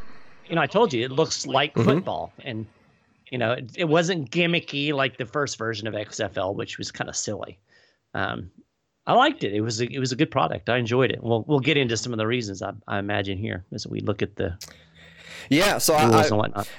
you 0.47 0.55
know 0.55 0.61
I 0.61 0.67
told 0.67 0.91
you 0.93 1.05
it 1.05 1.11
looks 1.11 1.45
like 1.45 1.73
Mhm. 1.75 1.85
football 1.85 2.33
and 2.43 2.65
you 3.31 3.37
know 3.37 3.51
it, 3.53 3.71
it 3.77 3.85
wasn't 3.85 4.31
gimmicky 4.31 4.91
like 4.93 5.17
the 5.17 5.25
first 5.25 5.57
version 5.57 5.87
of 5.87 5.93
XFL 5.93 6.55
which 6.55 6.77
was 6.77 6.91
kind 6.91 7.09
of 7.09 7.15
silly. 7.15 7.59
Um, 8.13 8.49
I 9.05 9.13
liked 9.13 9.43
it. 9.43 9.53
It 9.53 9.61
was 9.61 9.79
a, 9.81 9.85
it 9.91 9.97
was 9.99 10.11
a 10.11 10.15
good 10.15 10.29
product. 10.29 10.69
I 10.69 10.77
enjoyed 10.77 11.11
it. 11.11 11.23
We'll 11.23 11.43
we'll 11.47 11.59
get 11.59 11.77
into 11.77 11.95
some 11.97 12.13
of 12.13 12.17
the 12.17 12.27
reasons 12.27 12.61
I, 12.63 12.73
I 12.87 12.97
imagine 12.99 13.37
here 13.37 13.63
as 13.71 13.85
we 13.87 14.01
look 14.01 14.21
at 14.23 14.35
the 14.35 14.57
Yeah, 15.49 15.77
so 15.77 15.93
I. 15.95 16.05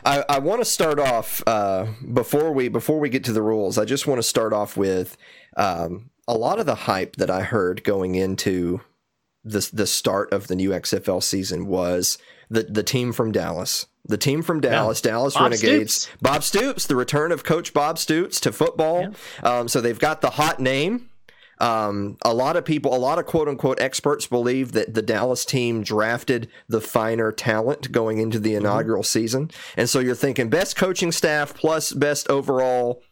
I, 0.05 0.25
I 0.29 0.39
want 0.39 0.61
to 0.61 0.65
start 0.65 0.99
off 0.99 1.43
uh, 1.47 1.87
before 2.13 2.53
we 2.53 2.69
before 2.69 2.99
we 2.99 3.09
get 3.09 3.25
to 3.25 3.33
the 3.33 3.43
rules. 3.43 3.79
I 3.79 3.85
just 3.85 4.07
want 4.07 4.19
to 4.19 4.23
start 4.23 4.53
off 4.53 4.77
with 4.77 5.17
um, 5.57 6.11
a 6.29 6.35
lot 6.35 6.59
of 6.59 6.67
the 6.67 6.75
hype 6.75 7.17
that 7.17 7.31
I 7.31 7.43
heard 7.43 7.85
going 7.85 8.15
into 8.15 8.81
the 9.45 9.69
the 9.73 9.87
start 9.87 10.33
of 10.33 10.49
the 10.49 10.57
new 10.57 10.71
XFL 10.71 11.23
season 11.23 11.67
was 11.67 12.19
the 12.51 12.63
the 12.65 12.83
team 12.83 13.13
from 13.13 13.33
Dallas. 13.33 13.87
The 14.07 14.17
team 14.17 14.43
from 14.43 14.61
Dallas, 14.61 15.03
Dallas 15.03 15.35
Bob 15.35 15.53
Renegades, 15.53 15.95
Stoops. 15.95 16.17
Bob 16.23 16.43
Stoops, 16.43 16.87
the 16.87 16.97
return 16.97 17.33
of 17.33 17.45
Coach 17.45 17.75
Bob 17.75 17.99
Stoops 17.99 18.41
to 18.41 18.51
football. 18.51 19.13
Um, 19.43 19.69
so 19.69 19.81
they've 19.83 19.99
got 19.99 20.23
the 20.23 20.31
hot 20.31 20.59
name. 20.59 21.10
Um, 21.61 22.17
a 22.25 22.33
lot 22.33 22.57
of 22.57 22.65
people, 22.65 22.95
a 22.95 22.99
lot 22.99 23.19
of 23.19 23.27
quote 23.27 23.49
unquote 23.49 23.81
experts 23.81 24.27
believe 24.27 24.73
that 24.73 24.95
the 24.95 25.03
Dallas 25.03 25.45
team 25.45 25.83
drafted 25.83 26.49
the 26.69 26.81
finer 26.81 27.31
talent 27.31 27.93
going 27.93 28.19
into 28.19 28.39
the 28.39 28.55
inaugural 28.55 29.03
season. 29.03 29.51
And 29.77 29.89
so 29.89 30.01
you're 30.01 30.15
thinking 30.15 30.49
best 30.49 30.77
coaching 30.77 31.13
staff 31.13 31.55
plus 31.55 31.93
best 31.93 32.29
overall 32.31 33.03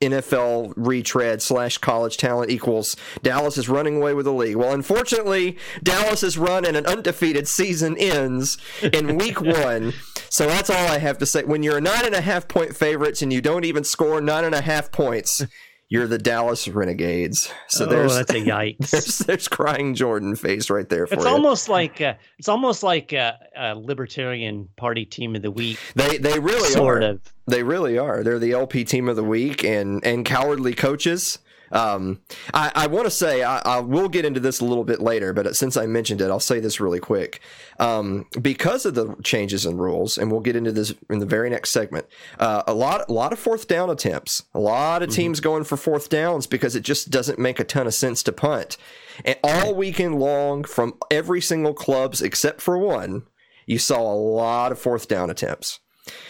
NFL 0.00 0.72
retread 0.76 1.42
slash 1.42 1.76
college 1.78 2.16
talent 2.16 2.50
equals 2.50 2.96
Dallas 3.22 3.58
is 3.58 3.68
running 3.68 3.96
away 3.96 4.14
with 4.14 4.24
the 4.24 4.32
league. 4.32 4.56
Well, 4.56 4.72
unfortunately, 4.72 5.58
Dallas's 5.82 6.38
run 6.38 6.64
and 6.64 6.76
an 6.76 6.86
undefeated 6.86 7.46
season 7.46 7.96
ends 7.98 8.56
in 8.82 9.18
week 9.18 9.40
one. 9.42 9.92
So 10.30 10.46
that's 10.46 10.70
all 10.70 10.88
I 10.88 10.98
have 10.98 11.18
to 11.18 11.26
say. 11.26 11.44
When 11.44 11.62
you're 11.62 11.80
nine 11.80 12.06
and 12.06 12.14
a 12.14 12.22
half 12.22 12.48
point 12.48 12.74
favorites 12.74 13.20
and 13.20 13.32
you 13.32 13.42
don't 13.42 13.64
even 13.64 13.84
score 13.84 14.20
nine 14.20 14.44
and 14.44 14.54
a 14.54 14.62
half 14.62 14.90
points, 14.90 15.44
you're 15.90 16.06
the 16.06 16.16
Dallas 16.18 16.66
Renegades. 16.68 17.52
So 17.68 17.84
oh, 17.84 17.88
there's 17.88 18.14
that's 18.14 18.30
a 18.30 18.34
yikes. 18.40 18.90
there's 18.90 19.18
there's 19.18 19.48
crying 19.48 19.94
Jordan 19.94 20.36
face 20.36 20.70
right 20.70 20.88
there 20.88 21.06
for 21.06 21.14
It's 21.14 21.24
you. 21.24 21.30
almost 21.30 21.68
like 21.68 22.00
uh, 22.00 22.14
it's 22.38 22.48
almost 22.48 22.82
like 22.82 23.12
a, 23.12 23.38
a 23.56 23.74
Libertarian 23.74 24.68
Party 24.76 25.04
Team 25.04 25.36
of 25.36 25.42
the 25.42 25.50
Week, 25.50 25.78
they 25.94 26.16
they 26.16 26.38
really 26.38 26.70
sort 26.70 27.02
are. 27.04 27.08
of. 27.10 27.20
They 27.46 27.62
really 27.64 27.98
are. 27.98 28.22
They're 28.22 28.38
the 28.38 28.52
LP 28.52 28.84
team 28.84 29.08
of 29.08 29.16
the 29.16 29.24
week 29.24 29.64
and 29.64 30.02
and 30.06 30.24
cowardly 30.24 30.72
coaches. 30.74 31.38
Um, 31.72 32.20
I, 32.52 32.72
I 32.74 32.86
want 32.86 33.06
to 33.06 33.10
say 33.10 33.42
I, 33.42 33.58
I 33.58 33.80
will 33.80 34.08
get 34.08 34.24
into 34.24 34.40
this 34.40 34.60
a 34.60 34.64
little 34.64 34.84
bit 34.84 35.00
later, 35.00 35.32
but 35.32 35.54
since 35.56 35.76
I 35.76 35.86
mentioned 35.86 36.20
it, 36.20 36.30
I'll 36.30 36.40
say 36.40 36.60
this 36.60 36.80
really 36.80 37.00
quick. 37.00 37.40
Um, 37.78 38.26
because 38.40 38.84
of 38.86 38.94
the 38.94 39.14
changes 39.22 39.66
in 39.66 39.78
rules, 39.78 40.18
and 40.18 40.30
we'll 40.30 40.40
get 40.40 40.56
into 40.56 40.72
this 40.72 40.94
in 41.08 41.18
the 41.18 41.26
very 41.26 41.50
next 41.50 41.70
segment. 41.70 42.06
Uh, 42.38 42.62
a 42.66 42.74
lot, 42.74 43.08
a 43.08 43.12
lot 43.12 43.32
of 43.32 43.38
fourth 43.38 43.68
down 43.68 43.90
attempts. 43.90 44.42
A 44.54 44.60
lot 44.60 45.02
of 45.02 45.10
teams 45.10 45.40
going 45.40 45.64
for 45.64 45.76
fourth 45.76 46.08
downs 46.08 46.46
because 46.46 46.74
it 46.76 46.82
just 46.82 47.10
doesn't 47.10 47.38
make 47.38 47.60
a 47.60 47.64
ton 47.64 47.86
of 47.86 47.94
sense 47.94 48.22
to 48.24 48.32
punt. 48.32 48.76
And 49.24 49.38
all 49.42 49.74
weekend 49.74 50.18
long, 50.18 50.64
from 50.64 50.94
every 51.10 51.40
single 51.40 51.74
clubs 51.74 52.22
except 52.22 52.60
for 52.60 52.78
one, 52.78 53.22
you 53.66 53.78
saw 53.78 54.00
a 54.00 54.14
lot 54.14 54.72
of 54.72 54.78
fourth 54.78 55.08
down 55.08 55.30
attempts 55.30 55.80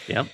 Yep. 0.07 0.27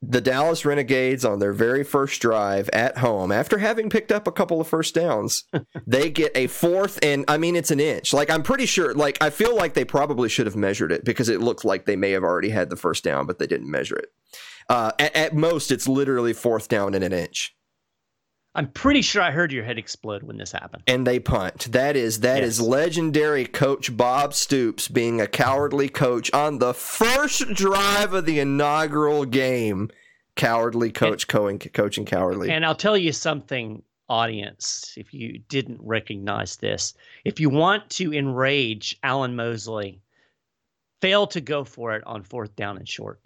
The 0.00 0.20
Dallas 0.20 0.64
Renegades 0.64 1.24
on 1.24 1.38
their 1.38 1.52
very 1.52 1.82
first 1.82 2.20
drive 2.20 2.68
at 2.72 2.98
home, 2.98 3.32
after 3.32 3.58
having 3.58 3.90
picked 3.90 4.12
up 4.12 4.26
a 4.26 4.32
couple 4.32 4.60
of 4.60 4.68
first 4.68 4.94
downs, 4.94 5.44
they 5.86 6.08
get 6.08 6.32
a 6.36 6.46
fourth 6.46 6.98
and 7.02 7.24
I 7.26 7.36
mean 7.36 7.56
it's 7.56 7.70
an 7.70 7.80
inch. 7.80 8.12
Like 8.12 8.30
I'm 8.30 8.42
pretty 8.42 8.66
sure 8.66 8.94
like 8.94 9.18
I 9.20 9.30
feel 9.30 9.56
like 9.56 9.74
they 9.74 9.84
probably 9.84 10.28
should 10.28 10.46
have 10.46 10.56
measured 10.56 10.92
it 10.92 11.04
because 11.04 11.28
it 11.28 11.40
looked 11.40 11.64
like 11.64 11.84
they 11.84 11.96
may 11.96 12.12
have 12.12 12.22
already 12.22 12.50
had 12.50 12.70
the 12.70 12.76
first 12.76 13.02
down, 13.02 13.26
but 13.26 13.38
they 13.38 13.46
didn't 13.46 13.70
measure 13.70 13.96
it. 13.96 14.12
Uh, 14.68 14.92
at, 14.98 15.16
at 15.16 15.34
most, 15.34 15.70
it's 15.70 15.88
literally 15.88 16.32
fourth 16.32 16.68
down 16.68 16.94
in 16.94 17.02
an 17.02 17.12
inch, 17.12 17.56
I'm 18.58 18.66
pretty 18.72 19.02
sure 19.02 19.22
I 19.22 19.30
heard 19.30 19.52
your 19.52 19.62
head 19.62 19.78
explode 19.78 20.24
when 20.24 20.36
this 20.36 20.50
happened. 20.50 20.82
and 20.88 21.06
they 21.06 21.20
punt. 21.20 21.70
That 21.70 21.94
is 21.94 22.20
that 22.20 22.42
is 22.42 22.58
Yes. 22.58 22.66
legendary 22.68 23.46
Coach 23.46 23.96
Bob 23.96 24.34
Stoops 24.34 24.88
being 24.88 25.20
a 25.20 25.28
cowardly 25.28 25.88
coach 25.88 26.28
on 26.34 26.58
the 26.58 26.74
first 26.74 27.54
drive 27.54 28.12
of 28.14 28.26
the 28.26 28.40
inaugural 28.40 29.24
game. 29.24 29.90
Cowardly 30.34 30.90
coach, 30.90 31.28
co- 31.28 31.56
coaching 31.56 32.04
cowardly. 32.04 32.50
And 32.50 32.66
I'll 32.66 32.74
tell 32.74 32.96
you 32.96 33.12
something, 33.12 33.82
audience, 34.08 34.92
if 34.96 35.14
you 35.14 35.38
didn't 35.48 35.80
recognize 35.82 36.56
this. 36.56 36.94
If 37.24 37.38
you 37.40 37.50
want 37.50 37.88
to 37.90 38.12
enrage 38.12 38.98
Alan 39.04 39.36
Mosley, 39.36 40.00
fail 41.00 41.26
to 41.28 41.40
go 41.40 41.62
for 41.64 41.94
it 41.94 42.02
on 42.06 42.22
fourth 42.24 42.56
down 42.56 42.76
and 42.76 42.88
short. 42.88 43.20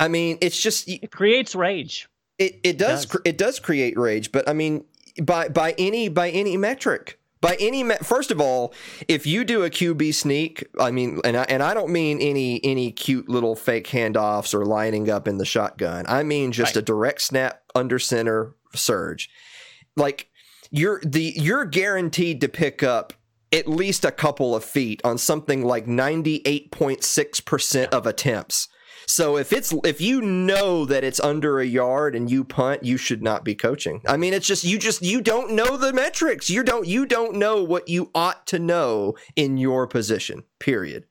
I 0.00 0.08
mean, 0.08 0.38
it's 0.40 0.60
just 0.60 0.88
It 0.88 1.12
creates 1.12 1.54
rage. 1.54 2.08
It, 2.38 2.62
does 2.78 2.78
does. 2.78 3.06
cr- 3.06 3.18
it 3.24 3.38
does 3.38 3.58
create 3.60 3.96
rage, 3.98 4.30
but 4.32 4.48
I 4.48 4.52
mean 4.52 4.84
by 5.22 5.48
by 5.48 5.74
any 5.78 6.08
by 6.08 6.30
any 6.30 6.56
metric. 6.56 7.18
By 7.40 7.56
any 7.58 7.82
me- 7.82 7.96
first 8.04 8.30
of 8.30 8.40
all, 8.40 8.72
if 9.08 9.26
you 9.26 9.44
do 9.44 9.64
a 9.64 9.70
QB 9.70 10.14
sneak, 10.14 10.64
I 10.78 10.92
mean, 10.92 11.20
and 11.24 11.36
I, 11.36 11.42
and 11.48 11.60
I 11.60 11.74
don't 11.74 11.90
mean 11.90 12.20
any 12.20 12.60
any 12.64 12.92
cute 12.92 13.28
little 13.28 13.56
fake 13.56 13.88
handoffs 13.88 14.54
or 14.54 14.64
lining 14.64 15.10
up 15.10 15.26
in 15.26 15.38
the 15.38 15.44
shotgun. 15.44 16.04
I 16.08 16.22
mean 16.22 16.52
just 16.52 16.76
Right. 16.76 16.82
a 16.82 16.84
direct 16.84 17.20
snap 17.22 17.62
under 17.74 17.98
center 17.98 18.54
surge. 18.76 19.28
Like 19.96 20.28
you're 20.70 21.00
the 21.04 21.32
you're 21.36 21.64
guaranteed 21.64 22.40
to 22.42 22.48
pick 22.48 22.84
up 22.84 23.12
at 23.52 23.66
least 23.66 24.04
a 24.04 24.12
couple 24.12 24.54
of 24.54 24.64
feet 24.64 25.00
on 25.04 25.18
something 25.18 25.64
like 25.64 25.86
98.6% 25.86 27.86
of 27.88 28.06
attempts. 28.06 28.68
So 29.06 29.36
if 29.36 29.52
it's 29.52 29.72
if 29.84 30.00
you 30.00 30.20
know 30.20 30.84
that 30.84 31.04
it's 31.04 31.20
under 31.20 31.60
a 31.60 31.66
yard 31.66 32.14
and 32.14 32.30
you 32.30 32.44
punt, 32.44 32.84
you 32.84 32.96
should 32.96 33.22
not 33.22 33.44
be 33.44 33.54
coaching. 33.54 34.02
I 34.06 34.16
mean, 34.16 34.34
it's 34.34 34.46
just 34.46 34.64
you 34.64 34.78
just 34.78 35.02
you 35.02 35.20
don't 35.20 35.52
know 35.52 35.76
the 35.76 35.92
metrics. 35.92 36.50
You 36.50 36.62
don't 36.62 36.86
you 36.86 37.06
don't 37.06 37.36
know 37.36 37.62
what 37.62 37.88
you 37.88 38.10
ought 38.14 38.46
to 38.48 38.58
know 38.58 39.14
in 39.36 39.56
your 39.56 39.86
position. 39.86 40.44
Period. 40.58 41.06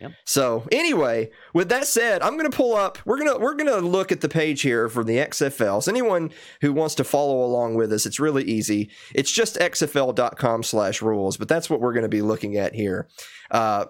Yep. 0.00 0.12
So 0.26 0.66
anyway, 0.70 1.30
with 1.54 1.68
that 1.70 1.86
said, 1.86 2.22
I'm 2.22 2.36
gonna 2.36 2.50
pull 2.50 2.74
up. 2.74 2.98
We're 3.06 3.18
gonna 3.18 3.38
we're 3.38 3.54
gonna 3.54 3.78
look 3.78 4.12
at 4.12 4.20
the 4.20 4.28
page 4.28 4.62
here 4.62 4.88
for 4.88 5.02
the 5.02 5.16
XFL. 5.16 5.82
So 5.82 5.90
anyone 5.90 6.32
who 6.60 6.72
wants 6.72 6.94
to 6.96 7.04
follow 7.04 7.42
along 7.44 7.74
with 7.74 7.92
us, 7.92 8.04
it's 8.04 8.20
really 8.20 8.44
easy. 8.44 8.90
It's 9.14 9.30
just 9.30 9.56
xfl.com/rules, 9.56 11.36
but 11.36 11.48
that's 11.48 11.70
what 11.70 11.80
we're 11.80 11.94
gonna 11.94 12.08
be 12.08 12.22
looking 12.22 12.56
at 12.56 12.74
here. 12.74 13.08
Uh, 13.50 13.86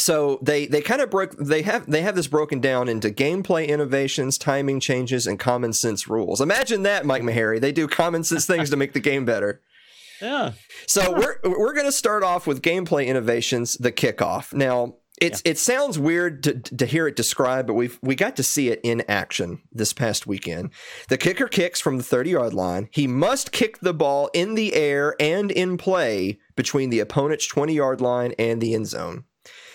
so 0.00 0.38
they 0.42 0.66
they 0.66 0.80
kind 0.80 1.00
of 1.00 1.10
broke 1.10 1.36
they 1.36 1.62
have 1.62 1.90
they 1.90 2.02
have 2.02 2.16
this 2.16 2.26
broken 2.26 2.60
down 2.60 2.88
into 2.88 3.10
gameplay 3.10 3.68
innovations, 3.68 4.38
timing 4.38 4.80
changes, 4.80 5.26
and 5.26 5.38
common 5.38 5.72
sense 5.72 6.08
rules. 6.08 6.40
Imagine 6.40 6.82
that, 6.84 7.04
Mike 7.04 7.22
Maharrey. 7.22 7.60
They 7.60 7.72
do 7.72 7.86
common 7.86 8.24
sense 8.24 8.46
things 8.46 8.70
to 8.70 8.76
make 8.76 8.92
the 8.92 9.00
game 9.00 9.24
better. 9.24 9.60
Yeah. 10.22 10.52
So 10.86 11.12
we're 11.18 11.38
we're 11.42 11.72
going 11.72 11.86
to 11.86 11.92
start 11.92 12.22
off 12.22 12.46
with 12.46 12.60
gameplay 12.60 13.06
innovations, 13.06 13.78
the 13.78 13.90
kickoff. 13.90 14.52
Now, 14.52 14.96
it's 15.18 15.40
yeah. 15.46 15.52
it 15.52 15.58
sounds 15.58 15.98
weird 15.98 16.42
to 16.42 16.58
to 16.58 16.84
hear 16.84 17.06
it 17.06 17.16
described, 17.16 17.68
but 17.68 17.72
we've 17.72 17.98
we 18.02 18.14
got 18.14 18.36
to 18.36 18.42
see 18.42 18.68
it 18.68 18.80
in 18.82 19.02
action 19.08 19.62
this 19.72 19.94
past 19.94 20.26
weekend. 20.26 20.72
The 21.08 21.16
kicker 21.16 21.48
kicks 21.48 21.80
from 21.80 21.96
the 21.96 22.02
30-yard 22.02 22.52
line. 22.52 22.90
He 22.92 23.06
must 23.06 23.50
kick 23.50 23.80
the 23.80 23.94
ball 23.94 24.28
in 24.34 24.56
the 24.56 24.74
air 24.74 25.14
and 25.18 25.50
in 25.50 25.78
play 25.78 26.38
between 26.54 26.90
the 26.90 27.00
opponent's 27.00 27.50
20-yard 27.50 28.02
line 28.02 28.34
and 28.38 28.60
the 28.60 28.74
end 28.74 28.88
zone. 28.88 29.24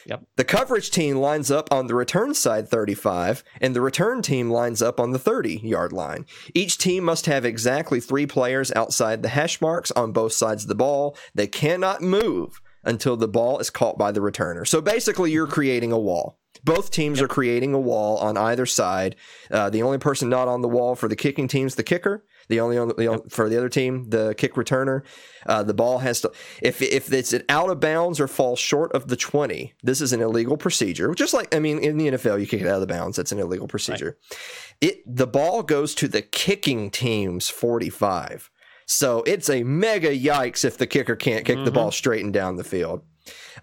Yep. 0.06 0.24
The 0.36 0.44
coverage 0.44 0.92
team 0.92 1.18
lines 1.18 1.50
up 1.50 1.72
on 1.72 1.88
the 1.88 1.96
return 1.96 2.34
side 2.34 2.70
35, 2.70 3.44
and 3.60 3.76
the 3.76 3.82
return 3.82 4.22
team 4.22 4.50
lines 4.50 4.82
up 4.82 5.00
on 5.00 5.12
the 5.12 5.20
30 5.20 5.62
yard 5.64 5.92
line. 5.92 6.26
Each 6.54 6.78
team 6.78 7.04
must 7.04 7.26
have 7.26 7.46
exactly 7.46 8.00
three 8.00 8.28
players 8.28 8.72
outside 8.76 9.24
the 9.24 9.30
hash 9.30 9.62
marks 9.62 9.92
on 9.92 10.12
both 10.12 10.34
sides 10.34 10.64
of 10.64 10.70
the 10.70 10.76
ball. 10.76 11.18
They 11.34 11.48
cannot 11.48 12.02
move 12.02 12.62
until 12.84 13.18
the 13.18 13.28
ball 13.28 13.60
is 13.60 13.70
caught 13.70 13.98
by 13.98 14.12
the 14.12 14.20
returner. 14.20 14.68
So 14.68 14.80
basically, 14.80 15.32
you're 15.32 15.48
creating 15.48 15.92
a 15.92 16.00
wall. 16.00 16.40
Both 16.66 16.92
teams 16.92 17.20
yep. 17.20 17.26
are 17.26 17.34
creating 17.34 17.74
a 17.74 17.80
wall 17.80 18.18
on 18.18 18.38
either 18.38 18.66
side. 18.66 19.16
Uh, 19.52 19.70
the 19.70 19.84
only 19.84 20.00
person 20.00 20.30
not 20.30 20.48
on 20.48 20.62
the 20.62 20.68
wall 20.68 20.96
for 20.96 21.08
the 21.08 21.16
kicking 21.16 21.48
team 21.48 21.68
is 21.68 21.76
the 21.76 21.84
kicker. 21.84 22.26
The 22.48 22.60
only, 22.60 22.76
the 22.76 23.08
only 23.08 23.24
yep. 23.24 23.32
for 23.32 23.50
the 23.50 23.58
other 23.58 23.70
team, 23.70 24.10
the 24.10 24.36
kick 24.36 24.56
returner, 24.56 25.04
uh, 25.46 25.64
the 25.64 25.74
ball 25.74 26.00
has 26.00 26.22
to 26.22 26.32
if 26.62 26.82
if 26.82 27.12
it's 27.12 27.34
out 27.50 27.70
of 27.70 27.80
bounds 27.80 28.20
or 28.20 28.28
falls 28.28 28.60
short 28.60 28.92
of 28.94 29.08
the 29.08 29.16
twenty, 29.16 29.74
this 29.84 30.02
is 30.02 30.14
an 30.14 30.22
illegal 30.22 30.58
procedure. 30.58 31.14
Just 31.14 31.34
like 31.34 31.54
I 31.56 31.60
mean, 31.60 31.80
in 31.80 31.98
the 31.98 32.08
NFL, 32.10 32.40
you 32.40 32.48
kick 32.48 32.62
it 32.62 32.68
out 32.68 32.76
of 32.76 32.82
the 32.82 32.88
bounds. 32.88 33.18
That's 33.18 33.32
an 33.32 33.40
illegal 33.40 33.68
procedure. 33.68 34.18
Right. 34.32 34.40
It 34.82 35.04
the 35.06 35.28
ball 35.28 35.64
goes 35.64 35.96
to 35.96 36.08
the 36.08 36.22
kicking 36.22 36.92
team's 36.92 37.50
forty 37.50 37.90
five. 37.90 38.50
So 38.88 39.24
it's 39.26 39.50
a 39.50 39.64
mega 39.64 40.16
yikes 40.16 40.64
if 40.64 40.78
the 40.78 40.88
kicker 40.88 41.16
can't 41.16 41.46
kick 41.46 41.56
mm-hmm. 41.56 41.66
the 41.66 41.72
ball 41.72 41.92
straight 41.92 42.24
and 42.24 42.34
down 42.34 42.58
the 42.58 42.64
field. 42.64 43.02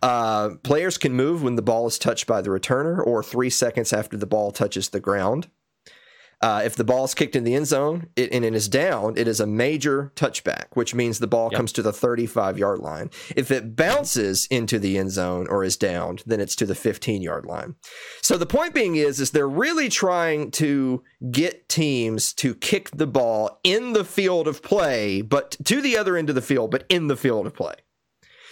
Uh, 0.02 0.50
players 0.62 0.98
can 0.98 1.12
move 1.12 1.42
when 1.42 1.56
the 1.56 1.62
ball 1.62 1.86
is 1.86 1.98
touched 1.98 2.26
by 2.26 2.40
the 2.40 2.50
returner 2.50 3.04
or 3.04 3.22
three 3.22 3.50
seconds 3.50 3.92
after 3.92 4.16
the 4.16 4.26
ball 4.26 4.50
touches 4.50 4.88
the 4.88 5.00
ground. 5.00 5.48
Uh, 6.42 6.60
if 6.64 6.74
the 6.74 6.82
ball 6.82 7.04
is 7.04 7.14
kicked 7.14 7.36
in 7.36 7.44
the 7.44 7.54
end 7.54 7.68
zone 7.68 8.08
it, 8.16 8.32
and 8.32 8.44
it 8.44 8.52
is 8.52 8.68
down, 8.68 9.16
it 9.16 9.28
is 9.28 9.38
a 9.38 9.46
major 9.46 10.12
touchback, 10.16 10.66
which 10.74 10.92
means 10.92 11.20
the 11.20 11.28
ball 11.28 11.48
yep. 11.52 11.56
comes 11.56 11.70
to 11.70 11.82
the 11.82 11.92
35 11.92 12.58
yard 12.58 12.80
line. 12.80 13.10
If 13.36 13.52
it 13.52 13.76
bounces 13.76 14.48
into 14.50 14.80
the 14.80 14.98
end 14.98 15.12
zone 15.12 15.46
or 15.48 15.62
is 15.62 15.76
downed, 15.76 16.24
then 16.26 16.40
it's 16.40 16.56
to 16.56 16.66
the 16.66 16.74
15 16.74 17.22
yard 17.22 17.46
line. 17.46 17.76
So 18.22 18.36
the 18.36 18.44
point 18.44 18.74
being 18.74 18.96
is, 18.96 19.20
is 19.20 19.30
they're 19.30 19.48
really 19.48 19.88
trying 19.88 20.50
to 20.52 21.04
get 21.30 21.68
teams 21.68 22.32
to 22.34 22.56
kick 22.56 22.90
the 22.90 23.06
ball 23.06 23.60
in 23.62 23.92
the 23.92 24.04
field 24.04 24.48
of 24.48 24.62
play, 24.62 25.22
but 25.22 25.56
to 25.64 25.80
the 25.80 25.96
other 25.96 26.16
end 26.16 26.28
of 26.28 26.34
the 26.34 26.42
field, 26.42 26.72
but 26.72 26.84
in 26.88 27.06
the 27.06 27.16
field 27.16 27.46
of 27.46 27.54
play. 27.54 27.74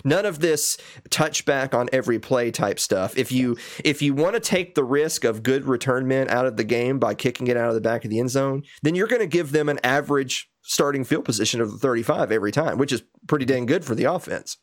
None 0.04 0.26
of 0.26 0.40
this 0.40 0.76
touchback 1.08 1.74
on 1.74 1.88
every 1.92 2.18
play 2.18 2.50
type 2.50 2.78
stuff. 2.78 3.16
If 3.16 3.32
you 3.32 3.56
if 3.84 4.02
you 4.02 4.14
want 4.14 4.34
to 4.34 4.40
take 4.40 4.74
the 4.74 4.84
risk 4.84 5.24
of 5.24 5.42
good 5.42 5.64
return 5.64 6.06
men 6.06 6.28
out 6.28 6.46
of 6.46 6.56
the 6.56 6.64
game 6.64 6.98
by 6.98 7.14
kicking 7.14 7.46
it 7.46 7.56
out 7.56 7.68
of 7.68 7.74
the 7.74 7.80
back 7.80 8.04
of 8.04 8.10
the 8.10 8.20
end 8.20 8.30
zone, 8.30 8.62
then 8.82 8.94
you're 8.94 9.08
going 9.08 9.20
to 9.20 9.26
give 9.26 9.52
them 9.52 9.68
an 9.68 9.78
average 9.84 10.50
starting 10.62 11.04
field 11.04 11.24
position 11.24 11.60
of 11.60 11.72
the 11.72 11.78
35 11.78 12.30
every 12.30 12.52
time, 12.52 12.78
which 12.78 12.92
is 12.92 13.02
pretty 13.26 13.44
dang 13.44 13.66
good 13.66 13.84
for 13.84 13.94
the 13.94 14.04
offense. 14.04 14.56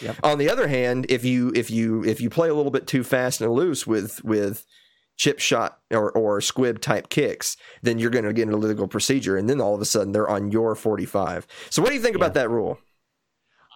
Yep. 0.00 0.16
On 0.22 0.38
the 0.38 0.50
other 0.50 0.68
hand, 0.68 1.06
if 1.08 1.24
you 1.24 1.52
if 1.54 1.70
you 1.70 2.04
if 2.04 2.20
you 2.20 2.30
play 2.30 2.48
a 2.48 2.54
little 2.54 2.70
bit 2.70 2.86
too 2.86 3.02
fast 3.02 3.40
and 3.40 3.50
loose 3.52 3.86
with 3.86 4.22
with 4.22 4.64
chip 5.16 5.40
shot 5.40 5.80
or, 5.90 6.10
or 6.12 6.40
squib 6.40 6.80
type 6.80 7.08
kicks, 7.08 7.56
then 7.82 7.98
you're 7.98 8.10
going 8.10 8.24
to 8.24 8.32
get 8.32 8.46
an 8.46 8.54
illegal 8.54 8.86
procedure, 8.86 9.36
and 9.36 9.50
then 9.50 9.60
all 9.60 9.74
of 9.74 9.80
a 9.80 9.84
sudden 9.84 10.12
they're 10.12 10.28
on 10.28 10.50
your 10.50 10.74
45. 10.74 11.46
So, 11.70 11.82
what 11.82 11.88
do 11.88 11.96
you 11.96 12.00
think 12.00 12.14
yeah. 12.14 12.24
about 12.24 12.34
that 12.34 12.48
rule? 12.48 12.78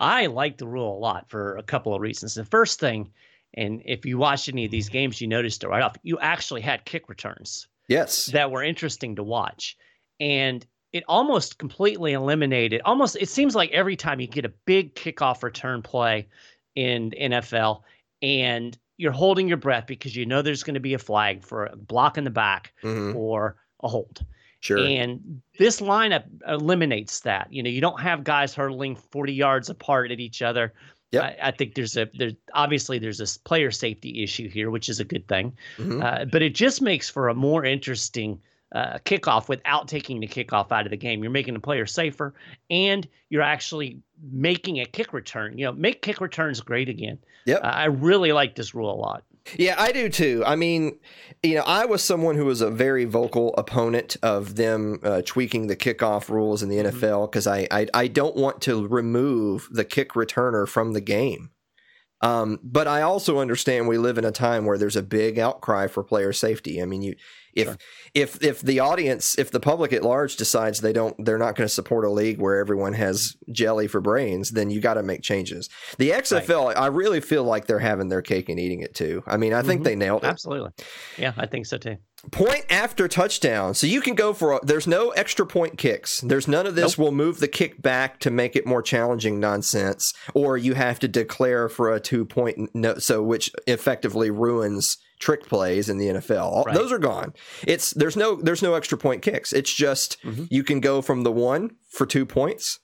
I 0.03 0.27
like 0.27 0.59
the 0.59 0.67
rule 0.67 0.97
a 0.97 0.99
lot 0.99 1.31
for 1.31 1.57
a 1.57 1.62
couple 1.62 1.95
of 1.95 2.01
reasons. 2.01 2.35
The 2.35 2.45
first 2.45 2.81
thing, 2.81 3.12
and 3.55 3.81
if 3.85 4.05
you 4.05 4.19
watched 4.19 4.49
any 4.49 4.65
of 4.65 4.73
these 4.73 4.88
games, 4.88 5.21
you 5.21 5.29
noticed 5.29 5.62
it 5.62 5.69
right 5.69 5.83
off, 5.83 5.95
you 6.03 6.19
actually 6.19 6.61
had 6.61 6.85
kick 6.85 7.09
returns. 7.09 7.69
Yes. 7.88 8.27
That 8.27 8.51
were 8.51 8.65
interesting 8.65 9.17
to 9.17 9.23
watch. 9.23 9.77
And 10.19 10.67
it 10.93 11.05
almost 11.07 11.59
completely 11.59 12.12
eliminated, 12.15 12.83
almost, 12.85 13.17
it 13.21 13.29
seems 13.29 13.55
like 13.55 13.71
every 13.71 13.97
time 13.97 14.21
you 14.21 14.27
get 14.27 14.45
a 14.45 14.53
big 14.67 14.95
kickoff 14.97 15.43
return 15.43 15.83
play 15.83 16.29
in 16.75 17.12
NFL 17.12 17.83
and 18.21 18.77
you're 18.97 19.12
holding 19.12 19.47
your 19.47 19.57
breath 19.57 19.87
because 19.87 20.17
you 20.17 20.27
know 20.27 20.43
there's 20.43 20.65
going 20.65 20.75
to 20.75 20.81
be 20.81 20.95
a 20.95 20.99
flag 20.99 21.45
for 21.45 21.67
a 21.67 21.77
block 21.77 22.19
in 22.19 22.25
the 22.25 22.31
back 22.31 22.73
mm-hmm. 22.83 23.17
or 23.17 23.57
a 23.83 23.88
hold. 23.88 24.25
Sure. 24.62 24.79
And 24.79 25.42
this 25.59 25.81
lineup 25.81 26.25
eliminates 26.46 27.20
that. 27.20 27.53
You 27.53 27.64
know, 27.64 27.68
you 27.68 27.81
don't 27.81 28.01
have 28.01 28.22
guys 28.22 28.55
hurtling 28.55 28.94
40 28.94 29.33
yards 29.33 29.68
apart 29.68 30.12
at 30.12 30.20
each 30.20 30.40
other. 30.40 30.72
Yeah, 31.11 31.22
I, 31.22 31.48
I, 31.48 31.51
think 31.51 31.75
there's 31.75 31.96
a 31.96 32.09
there's 32.14 32.35
obviously 32.55 32.98
there's 32.98 33.20
a 33.20 33.40
player 33.40 33.72
safety 33.72 34.22
issue 34.22 34.48
here, 34.48 34.70
which 34.70 34.88
is 34.88 35.01
a 35.01 35.05
good 35.05 35.27
thing. 35.27 35.53
Mm-hmm. 35.77 36.01
Uh, 36.01 36.25
but 36.27 36.42
it 36.42 36.55
just 36.55 36.81
makes 36.81 37.11
for 37.11 37.29
a 37.29 37.35
more 37.35 37.64
interesting 37.64 38.40
uh, 38.72 38.98
kickoff 39.05 39.48
without 39.48 39.88
taking 39.88 40.20
the 40.20 40.29
kickoff 40.29 40.70
out 40.70 40.87
of 40.87 40.90
the 40.90 40.96
game. 40.96 41.22
You're 41.22 41.33
making 41.33 41.55
the 41.55 41.61
player 41.61 41.85
safer, 41.85 42.33
and 42.70 43.07
you're 43.31 43.42
actually 43.42 44.01
making 44.31 44.81
a 44.81 44.87
kick 44.87 45.12
return. 45.12 45.59
You 45.59 45.66
know, 45.66 45.72
make 45.72 46.03
kick 46.03 46.20
returns 46.20 46.61
great 46.61 46.88
again. 46.88 47.18
Yep. 47.46 47.64
Uh, 47.64 47.66
I 47.66 47.87
really 47.87 48.31
like 48.31 48.55
this 48.55 48.75
rule 48.75 48.90
a 48.90 48.96
lot. 48.96 49.25
Yeah, 49.59 49.74
I 49.78 49.92
do 49.92 50.09
too. 50.09 50.42
I 50.46 50.57
mean, 50.57 50.98
you 51.42 51.57
know, 51.57 51.64
I 51.66 51.85
was 51.85 52.02
someone 52.02 52.37
who 52.37 52.44
was 52.44 52.61
a 52.61 52.70
very 52.70 53.05
vocal 53.05 53.55
opponent 53.59 54.16
of 54.22 54.55
them 54.57 55.00
uh, 55.02 55.22
tweaking 55.24 55.66
the 55.66 55.76
kickoff 55.76 56.28
rules 56.28 56.62
in 56.62 56.68
the 56.68 56.76
mm-hmm. 56.76 56.96
NFL 56.96 57.31
because 57.31 57.46
I, 57.46 57.66
I 57.70 57.87
I 57.92 58.07
don't 58.07 58.37
want 58.37 58.61
to 58.62 58.87
remove 58.87 59.68
the 59.70 59.85
kick 59.85 60.12
returner 60.12 60.68
from 60.68 60.92
the 60.92 61.00
game. 61.00 61.50
Um, 62.20 62.61
but 62.62 62.87
I 62.87 63.02
also 63.02 63.40
understand 63.40 63.88
we 63.88 63.98
live 63.98 64.16
in 64.16 64.24
a 64.24 64.31
time 64.31 64.64
where 64.64 64.78
there's 64.78 64.96
a 64.96 65.02
big 65.02 65.40
outcry 65.40 65.88
for 65.88 66.05
player 66.05 66.33
safety. 66.33 66.81
I 66.81 66.87
mean, 66.87 67.02
you 67.02 67.16
if 67.55 67.67
sure. 67.67 67.77
if 68.15 68.43
if 68.43 68.61
the 68.61 68.81
audience, 68.81 69.38
if 69.38 69.51
the 69.51 69.61
public 69.61 69.93
at 69.93 70.03
large 70.03 70.37
decides 70.37 70.81
they 70.81 70.93
don't, 70.93 71.15
they're 71.25 71.38
not 71.38 71.57
going 71.57 71.67
to 71.67 71.75
support 71.75 72.05
a 72.05 72.11
league 72.11 72.41
where 72.41 72.59
everyone 72.59 72.95
has 72.95 73.37
jelly 73.51 73.87
for 73.87 74.01
brains, 74.01 74.51
then 74.51 74.71
you 74.71 74.81
got 74.81 74.95
to 74.95 75.03
make 75.03 75.23
changes. 75.23 75.69
The 75.99 76.11
XFL, 76.11 76.67
right. 76.67 76.77
I 76.77 76.87
really 76.87 77.21
feel 77.21 77.45
like 77.45 77.67
they're 77.67 77.79
having 77.79 78.09
their 78.09 78.23
cake 78.23 78.49
and 78.49 78.59
eating 78.59 78.81
it 78.81 78.95
too. 78.95 79.23
I 79.27 79.37
mean, 79.37 79.53
I 79.53 79.62
think 79.62 79.81
mm-hmm. 79.81 79.85
they 79.85 79.97
nailed 79.97 80.25
it. 80.25 80.29
Absolutely. 80.29 80.71
Yeah, 81.19 81.33
I 81.37 81.47
think 81.47 81.67
so 81.67 81.79
too. 81.79 81.97
Point 82.31 82.65
after 82.71 83.09
touchdown. 83.09 83.75
So 83.75 83.88
you 83.88 84.01
can 84.01 84.15
go 84.15 84.33
for, 84.33 84.61
there's 84.62 84.87
no 84.87 85.11
extra 85.11 85.45
point 85.45 85.77
kicks. 85.77 86.21
There's 86.21 86.47
none 86.47 86.69
of 86.69 86.77
this. 86.77 86.97
Nope. 86.97 87.03
We'll 87.03 87.12
move 87.12 87.41
the 87.41 87.49
kick 87.49 87.83
back 87.83 88.21
to 88.21 88.31
make 88.31 88.55
it 88.55 88.65
more 88.65 88.81
challenging 88.81 89.41
nonsense. 89.41 90.15
Or 90.33 90.57
you 90.57 90.75
have 90.75 91.01
to 91.01 91.09
declare 91.09 91.69
for 91.69 91.93
a 91.93 91.99
two 91.99 92.25
point, 92.25 92.71
no, 92.75 92.99
so 92.99 93.25
which 93.25 93.51
effectively 93.67 94.31
ruins 94.31 94.99
trick 95.23 95.47
plays 95.47 95.89
in 95.89 95.99
the 95.99 96.09
NFL. 96.09 96.67
Right. 96.67 96.75
Those 96.75 96.93
are 96.93 96.99
gone. 96.99 97.33
It's 97.67 97.93
there's 97.93 98.17
no 98.17 98.37
there's 98.37 98.63
no 98.63 98.75
extra 98.75 98.99
point 98.99 99.23
kicks. 99.23 99.53
It's 99.53 99.73
just 99.73 100.21
mm-hmm. 100.23 100.45
you 100.51 100.65
can 100.65 100.81
go 100.81 101.01
from 101.01 101.23
the 101.23 101.33
one 101.33 101.77
for 101.89 102.05
two 102.05 102.27
points, 102.27 102.81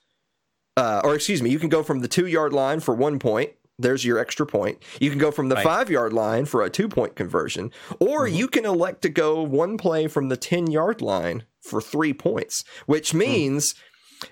uh, 0.77 1.01
or 1.03 1.13
excuse 1.13 1.43
me, 1.43 1.49
you 1.49 1.59
can 1.59 1.69
go 1.69 1.83
from 1.83 1.99
the 1.99 2.07
two 2.07 2.25
yard 2.25 2.53
line 2.53 2.79
for 2.79 2.95
one 2.95 3.19
point. 3.19 3.51
There's 3.77 4.03
your 4.03 4.17
extra 4.17 4.45
point. 4.45 4.83
You 4.99 5.09
can 5.09 5.19
go 5.19 5.31
from 5.31 5.49
the 5.49 5.55
right. 5.55 5.63
five 5.63 5.89
yard 5.89 6.13
line 6.13 6.45
for 6.45 6.63
a 6.63 6.69
two 6.69 6.87
point 6.87 7.15
conversion, 7.15 7.71
or 7.99 8.25
mm-hmm. 8.25 8.35
you 8.37 8.47
can 8.47 8.65
elect 8.65 9.01
to 9.03 9.09
go 9.09 9.41
one 9.43 9.77
play 9.77 10.07
from 10.07 10.29
the 10.29 10.37
10 10.37 10.71
yard 10.71 11.01
line 11.01 11.43
for 11.61 11.81
three 11.81 12.13
points, 12.13 12.63
which 12.87 13.11
hmm. 13.11 13.19
means. 13.19 13.73
Mm 13.73 13.79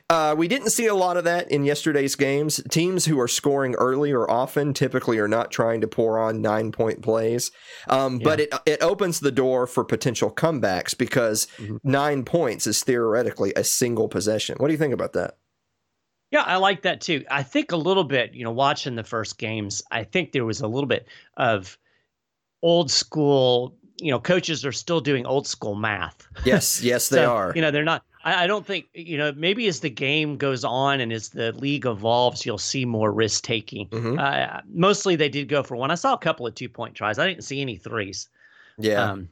uh, 0.10 0.36
we 0.38 0.48
didn't 0.48 0.70
see 0.70 0.88
a 0.88 0.96
lot 0.96 1.18
of 1.18 1.24
that 1.24 1.52
in 1.52 1.64
yesterday's 1.64 2.16
games. 2.16 2.62
Teams 2.70 3.06
who 3.06 3.20
are 3.20 3.28
scoring 3.28 3.76
early 3.76 4.12
or 4.12 4.30
often 4.30 4.74
typically 4.74 5.18
are 5.20 5.28
not 5.28 5.52
trying 5.52 5.82
to 5.82 5.88
pour 5.88 6.20
on 6.20 6.42
nine 6.42 6.72
point 6.72 7.02
plays. 7.02 7.52
Um, 7.88 8.18
yeah. 8.18 8.24
But 8.24 8.40
it 8.40 8.54
it 8.66 8.82
opens 8.82 9.20
the 9.20 9.32
door 9.32 9.68
for 9.68 9.84
potential 9.84 10.32
comebacks 10.32 10.98
because 10.98 11.48
mm-hmm. 11.58 11.78
nine 11.84 12.24
points 12.24 12.68
is 12.68 12.84
theoretically 12.84 13.54
a 13.56 13.64
single 13.64 14.08
possession. 14.08 14.58
What 14.58 14.68
do 14.68 14.74
you 14.74 14.80
think 14.80 14.94
about 14.94 15.14
that? 15.14 15.38
Yeah, 16.32 16.42
I 16.42 16.58
like 16.58 16.82
that 16.82 17.02
too. 17.02 17.24
I 17.32 17.44
think 17.44 17.72
a 17.72 17.78
little 17.78 18.04
bit, 18.04 18.34
you 18.34 18.44
know, 18.44 18.52
watching 18.52 18.96
the 18.96 19.04
first 19.04 19.38
games, 19.38 19.82
I 19.92 20.04
think 20.04 20.34
there 20.34 20.44
was 20.44 20.60
a 20.60 20.68
little 20.68 20.88
bit 20.88 21.08
of 21.38 21.78
old 22.62 22.92
school 22.92 23.78
you 24.00 24.12
know 24.12 24.20
coaches 24.20 24.66
are 24.66 24.72
still 24.72 25.00
doing 25.00 25.26
old 25.26 25.48
school 25.48 25.76
math 25.76 26.28
yes 26.46 26.82
yes 26.84 27.10
they 27.10 27.24
are 27.24 27.52
you 27.56 27.62
know 27.62 27.72
they're 27.72 27.84
not 27.84 28.04
I, 28.28 28.44
I, 28.44 28.48
don't 28.48 28.66
think 28.66 28.88
you 28.94 29.18
know. 29.18 29.32
Maybe 29.32 29.68
as 29.68 29.80
the 29.80 29.90
game 29.90 30.36
goes 30.38 30.66
on 30.66 31.00
and 31.00 31.14
as 31.14 31.30
the 31.30 31.54
league 31.54 31.86
evolves, 31.86 32.46
you'll 32.46 32.58
see 32.58 32.84
more 32.84 33.12
risk 33.12 33.44
taking. 33.44 33.88
Mm-hmm. 33.88 34.20
Uh, 34.20 34.62
mostly, 34.68 35.16
they 35.16 35.30
did 35.30 35.48
go 35.48 35.64
for 35.64 35.78
one. 35.78 35.92
I 35.92 35.96
saw 35.96 36.14
a 36.14 36.18
couple 36.18 36.46
of 36.46 36.54
two 36.54 36.68
point 36.68 36.94
tries. 36.94 37.20
I 37.20 37.28
didn't 37.28 37.46
see 37.46 37.62
any 37.62 37.78
threes. 37.78 38.28
Yeah. 38.78 39.02
Um, 39.02 39.30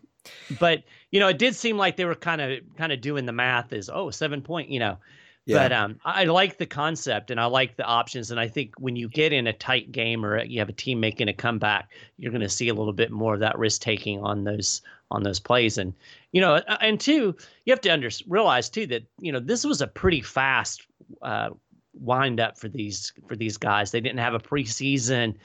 but 0.60 0.84
you 1.12 1.20
know, 1.20 1.28
it 1.28 1.38
did 1.38 1.56
seem 1.56 1.78
like 1.78 1.98
they 1.98 2.06
were 2.06 2.16
kind 2.16 2.40
of 2.40 2.60
kind 2.78 2.94
of 2.94 3.02
doing 3.02 3.26
the 3.26 3.34
math. 3.34 3.74
Is 3.74 3.90
oh 3.94 4.12
seven 4.12 4.42
point. 4.42 4.70
You 4.70 4.80
know, 4.80 4.98
Yeah. 5.46 5.58
But 5.58 5.74
um, 5.74 6.00
I 6.04 6.24
like 6.24 6.58
the 6.58 6.66
concept 6.66 7.30
and 7.30 7.40
I 7.40 7.46
like 7.46 7.78
the 7.78 7.86
options. 7.86 8.32
And 8.32 8.40
I 8.40 8.48
think 8.48 8.74
when 8.80 8.96
you 8.96 9.08
get 9.08 9.32
in 9.32 9.46
a 9.46 9.54
tight 9.54 9.92
game 9.92 10.26
or 10.26 10.44
you 10.44 10.60
have 10.60 10.70
a 10.70 10.74
team 10.74 11.00
making 11.00 11.28
a 11.28 11.34
comeback, 11.34 11.92
you're 12.18 12.32
going 12.32 12.42
to 12.42 12.50
see 12.50 12.70
a 12.70 12.74
little 12.74 12.94
bit 12.94 13.12
more 13.12 13.36
of 13.36 13.42
that 13.42 13.58
risk 13.58 13.82
taking 13.82 14.24
on 14.24 14.44
those 14.44 14.82
on 15.12 15.22
those 15.22 15.40
plays. 15.40 15.78
And 15.78 15.94
you 16.36 16.42
know, 16.42 16.56
and 16.82 17.00
two, 17.00 17.34
you 17.64 17.72
have 17.72 17.80
to 17.80 17.90
under, 17.90 18.10
realize 18.28 18.70
too 18.70 18.86
that 18.88 19.04
you 19.22 19.32
know 19.32 19.40
this 19.40 19.64
was 19.64 19.80
a 19.80 19.88
pretty 19.88 20.20
fast 20.20 20.86
uh, 21.22 21.52
wind 21.94 22.42
up 22.42 22.60
for 22.60 22.68
these 22.68 23.14
for 23.26 23.38
these 23.38 23.56
guys. 23.56 23.92
They 23.92 24.02
didn't 24.02 24.20
have 24.20 24.34
a 24.34 24.40
preseason. 24.40 25.36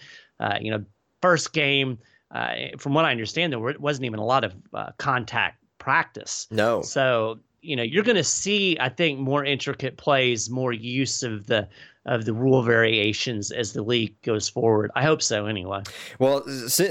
Uh, 0.41 0.59
you 0.61 0.73
know, 0.73 0.85
first 1.23 1.53
game. 1.53 1.97
Uh, 2.33 2.77
from 2.77 2.95
what 2.95 3.05
I 3.05 3.13
understand, 3.13 3.53
there 3.53 3.61
wasn't 3.61 4.05
even 4.05 4.19
a 4.19 4.25
lot 4.25 4.43
of 4.43 4.53
uh, 4.75 4.91
contact 4.99 5.63
practice. 5.79 6.49
No. 6.51 6.83
So 6.83 7.39
you 7.63 7.77
know 7.77 7.83
you're 7.83 8.05
going 8.05 8.17
to 8.17 8.25
see 8.25 8.77
i 8.81 8.89
think 8.89 9.19
more 9.19 9.45
intricate 9.45 9.97
plays 9.97 10.49
more 10.51 10.73
use 10.73 11.23
of 11.23 11.47
the 11.47 11.69
of 12.07 12.25
the 12.25 12.33
rule 12.33 12.63
variations 12.63 13.51
as 13.51 13.75
the 13.75 13.83
league 13.83 14.21
goes 14.23 14.49
forward. 14.49 14.91
I 14.95 15.05
hope 15.05 15.21
so 15.21 15.47
anyway. 15.47 15.83
Well 16.19 16.43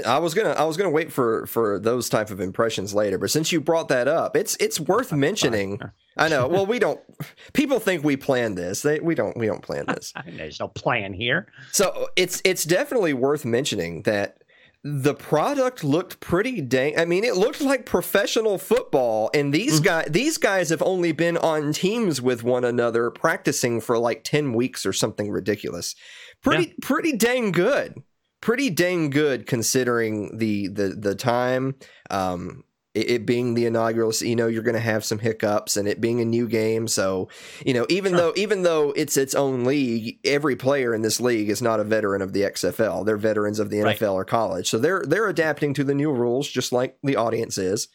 i 0.06 0.18
was 0.18 0.34
gonna 0.34 0.50
i 0.50 0.64
was 0.64 0.76
gonna 0.76 0.90
wait 0.90 1.12
for 1.12 1.46
for 1.46 1.78
those 1.80 2.08
type 2.08 2.30
of 2.30 2.40
impressions 2.40 2.94
later 2.94 3.18
but 3.18 3.30
since 3.30 3.50
you 3.50 3.60
brought 3.60 3.88
that 3.88 4.06
up 4.06 4.36
it's 4.36 4.56
it's 4.60 4.78
worth 4.78 5.12
mentioning. 5.28 5.80
I 6.16 6.28
know. 6.28 6.46
Well 6.46 6.66
we 6.66 6.78
don't 6.78 7.00
people 7.54 7.80
think 7.80 8.04
we 8.04 8.16
plan 8.16 8.54
this. 8.54 8.82
They, 8.82 9.00
we 9.00 9.14
don't 9.14 9.36
we 9.36 9.46
don't 9.46 9.62
plan 9.62 9.86
this. 9.86 10.12
There's 10.26 10.60
no 10.60 10.68
plan 10.68 11.12
here. 11.12 11.48
So 11.72 12.08
it's 12.16 12.40
it's 12.44 12.64
definitely 12.64 13.12
worth 13.12 13.44
mentioning 13.44 14.02
that 14.02 14.39
the 14.82 15.14
product 15.14 15.84
looked 15.84 16.20
pretty 16.20 16.60
dang 16.62 16.98
I 16.98 17.04
mean 17.04 17.22
it 17.22 17.36
looked 17.36 17.60
like 17.60 17.84
professional 17.84 18.56
football 18.56 19.30
and 19.34 19.52
these 19.52 19.74
mm-hmm. 19.74 19.84
guys 19.84 20.06
these 20.08 20.38
guys 20.38 20.70
have 20.70 20.80
only 20.80 21.12
been 21.12 21.36
on 21.36 21.74
teams 21.74 22.22
with 22.22 22.42
one 22.42 22.64
another 22.64 23.10
practicing 23.10 23.82
for 23.82 23.98
like 23.98 24.24
10 24.24 24.54
weeks 24.54 24.86
or 24.86 24.94
something 24.94 25.30
ridiculous. 25.30 25.94
Pretty 26.42 26.68
yeah. 26.68 26.74
pretty 26.80 27.12
dang 27.12 27.52
good. 27.52 28.02
Pretty 28.40 28.70
dang 28.70 29.10
good 29.10 29.46
considering 29.46 30.38
the 30.38 30.68
the 30.68 30.88
the 30.98 31.14
time 31.14 31.74
um 32.08 32.64
it, 32.94 33.24
being 33.26 33.54
the 33.54 33.66
inaugural, 33.66 34.12
you 34.20 34.34
know, 34.34 34.48
you're 34.48 34.62
going 34.62 34.74
to 34.74 34.80
have 34.80 35.04
some 35.04 35.20
hiccups 35.20 35.76
and 35.76 35.86
it 35.86 36.00
being 36.00 36.20
a 36.20 36.24
new 36.24 36.48
game. 36.48 36.88
So, 36.88 37.28
you 37.64 37.72
know, 37.72 37.86
even 37.88 38.12
sure. 38.12 38.18
though 38.18 38.32
even 38.36 38.62
though 38.62 38.92
it's 38.96 39.16
its 39.16 39.34
own 39.34 39.64
league, 39.64 40.18
every 40.24 40.56
player 40.56 40.94
in 40.94 41.02
this 41.02 41.20
league 41.20 41.50
is 41.50 41.62
not 41.62 41.80
a 41.80 41.84
veteran 41.84 42.22
of 42.22 42.32
the 42.32 42.42
XFL. 42.42 43.06
They're 43.06 43.16
veterans 43.16 43.60
of 43.60 43.70
the 43.70 43.78
NFL 43.78 43.84
right. 43.84 44.02
or 44.02 44.24
college. 44.24 44.68
So 44.68 44.78
they're 44.78 45.04
they're 45.06 45.28
adapting 45.28 45.74
to 45.74 45.84
the 45.84 45.94
new 45.94 46.12
rules 46.12 46.48
just 46.48 46.72
like 46.72 46.96
the 47.02 47.16
audience 47.16 47.58
is. 47.58 47.88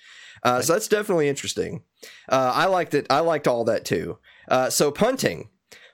Uh, 0.44 0.56
right. 0.56 0.64
So 0.64 0.74
that's 0.74 0.88
definitely 0.88 1.28
interesting. 1.28 1.84
Uh, 2.30 2.52
I 2.54 2.66
liked 2.66 2.94
it. 2.94 3.08
I 3.10 3.20
liked 3.20 3.48
all 3.48 3.66
that 3.66 3.84
too. 3.86 4.20
Uh, 4.48 4.70
so 4.70 4.92
punting. 4.92 5.50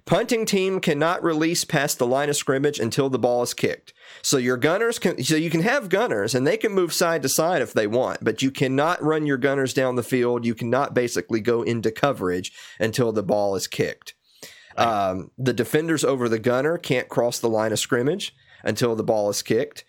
Punting 0.05 0.45
team 0.45 0.79
cannot 0.79 1.23
release 1.23 1.63
past 1.63 1.99
the 1.99 2.07
line 2.07 2.29
of 2.29 2.35
scrimmage 2.35 2.79
until 2.79 3.09
the 3.09 3.19
ball 3.19 3.43
is 3.43 3.53
kicked. 3.53 3.93
So 4.21 4.37
your 4.37 4.57
gunners 4.57 4.99
can 4.99 5.23
so 5.23 5.35
you 5.35 5.49
can 5.49 5.61
have 5.61 5.89
gunners 5.89 6.35
and 6.35 6.45
they 6.45 6.57
can 6.57 6.71
move 6.71 6.93
side 6.93 7.21
to 7.23 7.29
side 7.29 7.61
if 7.61 7.73
they 7.73 7.87
want, 7.87 8.23
but 8.23 8.41
you 8.41 8.51
cannot 8.51 9.01
run 9.03 9.25
your 9.25 9.37
gunners 9.37 9.73
down 9.73 9.95
the 9.95 10.03
field. 10.03 10.45
You 10.45 10.55
cannot 10.55 10.93
basically 10.93 11.39
go 11.39 11.61
into 11.61 11.91
coverage 11.91 12.51
until 12.79 13.11
the 13.11 13.23
ball 13.23 13.55
is 13.55 13.67
kicked. 13.67 14.13
Right. 14.77 15.09
Um, 15.09 15.31
the 15.37 15.53
defenders 15.53 16.03
over 16.03 16.29
the 16.29 16.39
gunner 16.39 16.77
can't 16.77 17.09
cross 17.09 17.39
the 17.39 17.49
line 17.49 17.71
of 17.71 17.79
scrimmage 17.79 18.35
until 18.63 18.95
the 18.95 19.03
ball 19.03 19.29
is 19.29 19.41
kicked. 19.41 19.83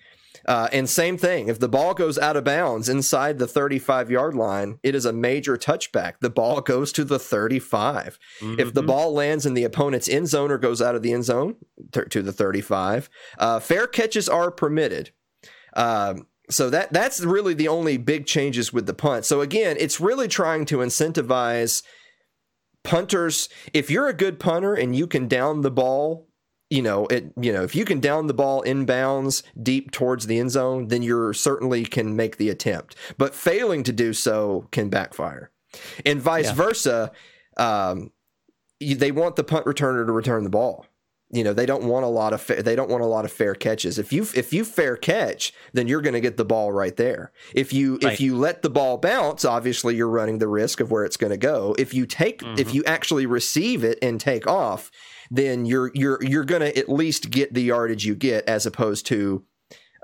Uh, 0.46 0.68
and 0.72 0.88
same 0.88 1.16
thing, 1.16 1.48
if 1.48 1.58
the 1.58 1.68
ball 1.68 1.94
goes 1.94 2.18
out 2.18 2.36
of 2.36 2.44
bounds 2.44 2.88
inside 2.88 3.38
the 3.38 3.46
35 3.46 4.10
yard 4.10 4.34
line, 4.34 4.78
it 4.82 4.94
is 4.94 5.04
a 5.04 5.12
major 5.12 5.56
touchback. 5.56 6.14
The 6.20 6.30
ball 6.30 6.60
goes 6.60 6.92
to 6.92 7.04
the 7.04 7.18
35. 7.18 8.18
Mm-hmm. 8.40 8.60
If 8.60 8.74
the 8.74 8.80
mm-hmm. 8.80 8.88
ball 8.88 9.12
lands 9.12 9.46
in 9.46 9.54
the 9.54 9.64
opponent's 9.64 10.08
end 10.08 10.28
zone 10.28 10.50
or 10.50 10.58
goes 10.58 10.82
out 10.82 10.94
of 10.94 11.02
the 11.02 11.12
end 11.12 11.24
zone 11.24 11.56
to 11.92 12.22
the 12.22 12.32
35, 12.32 13.08
uh, 13.38 13.60
fair 13.60 13.86
catches 13.86 14.28
are 14.28 14.50
permitted. 14.50 15.10
Um, 15.74 16.26
so 16.50 16.68
that 16.70 16.92
that's 16.92 17.20
really 17.20 17.54
the 17.54 17.68
only 17.68 17.96
big 17.96 18.26
changes 18.26 18.72
with 18.72 18.86
the 18.86 18.94
punt. 18.94 19.24
So 19.24 19.40
again, 19.40 19.76
it's 19.78 20.00
really 20.00 20.28
trying 20.28 20.64
to 20.66 20.78
incentivize 20.78 21.82
punters. 22.82 23.48
If 23.72 23.90
you're 23.90 24.08
a 24.08 24.14
good 24.14 24.38
punter 24.38 24.74
and 24.74 24.94
you 24.94 25.06
can 25.06 25.28
down 25.28 25.62
the 25.62 25.70
ball 25.70 26.28
you 26.72 26.80
know, 26.80 27.06
it 27.08 27.32
you 27.38 27.52
know, 27.52 27.62
if 27.62 27.76
you 27.76 27.84
can 27.84 28.00
down 28.00 28.28
the 28.28 28.34
ball 28.34 28.62
inbounds 28.62 29.42
deep 29.62 29.90
towards 29.90 30.26
the 30.26 30.38
end 30.38 30.50
zone, 30.50 30.88
then 30.88 31.02
you 31.02 31.34
certainly 31.34 31.84
can 31.84 32.16
make 32.16 32.38
the 32.38 32.48
attempt. 32.48 32.96
But 33.18 33.34
failing 33.34 33.82
to 33.82 33.92
do 33.92 34.14
so 34.14 34.68
can 34.72 34.88
backfire. 34.88 35.50
And 36.06 36.18
vice 36.18 36.46
yeah. 36.46 36.54
versa, 36.54 37.12
um, 37.58 38.10
they 38.80 39.12
want 39.12 39.36
the 39.36 39.44
punt 39.44 39.66
returner 39.66 40.06
to 40.06 40.12
return 40.12 40.44
the 40.44 40.50
ball. 40.50 40.86
You 41.30 41.44
know, 41.44 41.52
they 41.52 41.66
don't 41.66 41.84
want 41.84 42.06
a 42.06 42.08
lot 42.08 42.32
of 42.32 42.40
fa- 42.40 42.62
they 42.62 42.74
don't 42.74 42.90
want 42.90 43.02
a 43.02 43.06
lot 43.06 43.26
of 43.26 43.32
fair 43.32 43.54
catches. 43.54 43.98
If 43.98 44.10
you 44.10 44.26
if 44.34 44.54
you 44.54 44.64
fair 44.64 44.96
catch, 44.96 45.52
then 45.74 45.88
you're 45.88 46.00
going 46.00 46.14
to 46.14 46.20
get 46.20 46.38
the 46.38 46.44
ball 46.44 46.72
right 46.72 46.96
there. 46.96 47.32
If 47.54 47.74
you 47.74 47.98
right. 48.02 48.14
if 48.14 48.20
you 48.20 48.36
let 48.36 48.62
the 48.62 48.70
ball 48.70 48.96
bounce, 48.96 49.44
obviously 49.44 49.94
you're 49.94 50.08
running 50.08 50.38
the 50.38 50.48
risk 50.48 50.80
of 50.80 50.90
where 50.90 51.04
it's 51.04 51.18
going 51.18 51.32
to 51.32 51.36
go. 51.36 51.74
If 51.78 51.92
you 51.92 52.06
take 52.06 52.40
mm-hmm. 52.40 52.58
if 52.58 52.72
you 52.72 52.82
actually 52.84 53.26
receive 53.26 53.84
it 53.84 53.98
and 54.00 54.18
take 54.18 54.46
off, 54.46 54.90
then 55.32 55.64
you're 55.64 55.90
you're 55.94 56.18
you're 56.22 56.44
going 56.44 56.60
to 56.60 56.78
at 56.78 56.88
least 56.88 57.30
get 57.30 57.54
the 57.54 57.62
yardage 57.62 58.04
you 58.04 58.14
get 58.14 58.46
as 58.46 58.66
opposed 58.66 59.06
to 59.06 59.42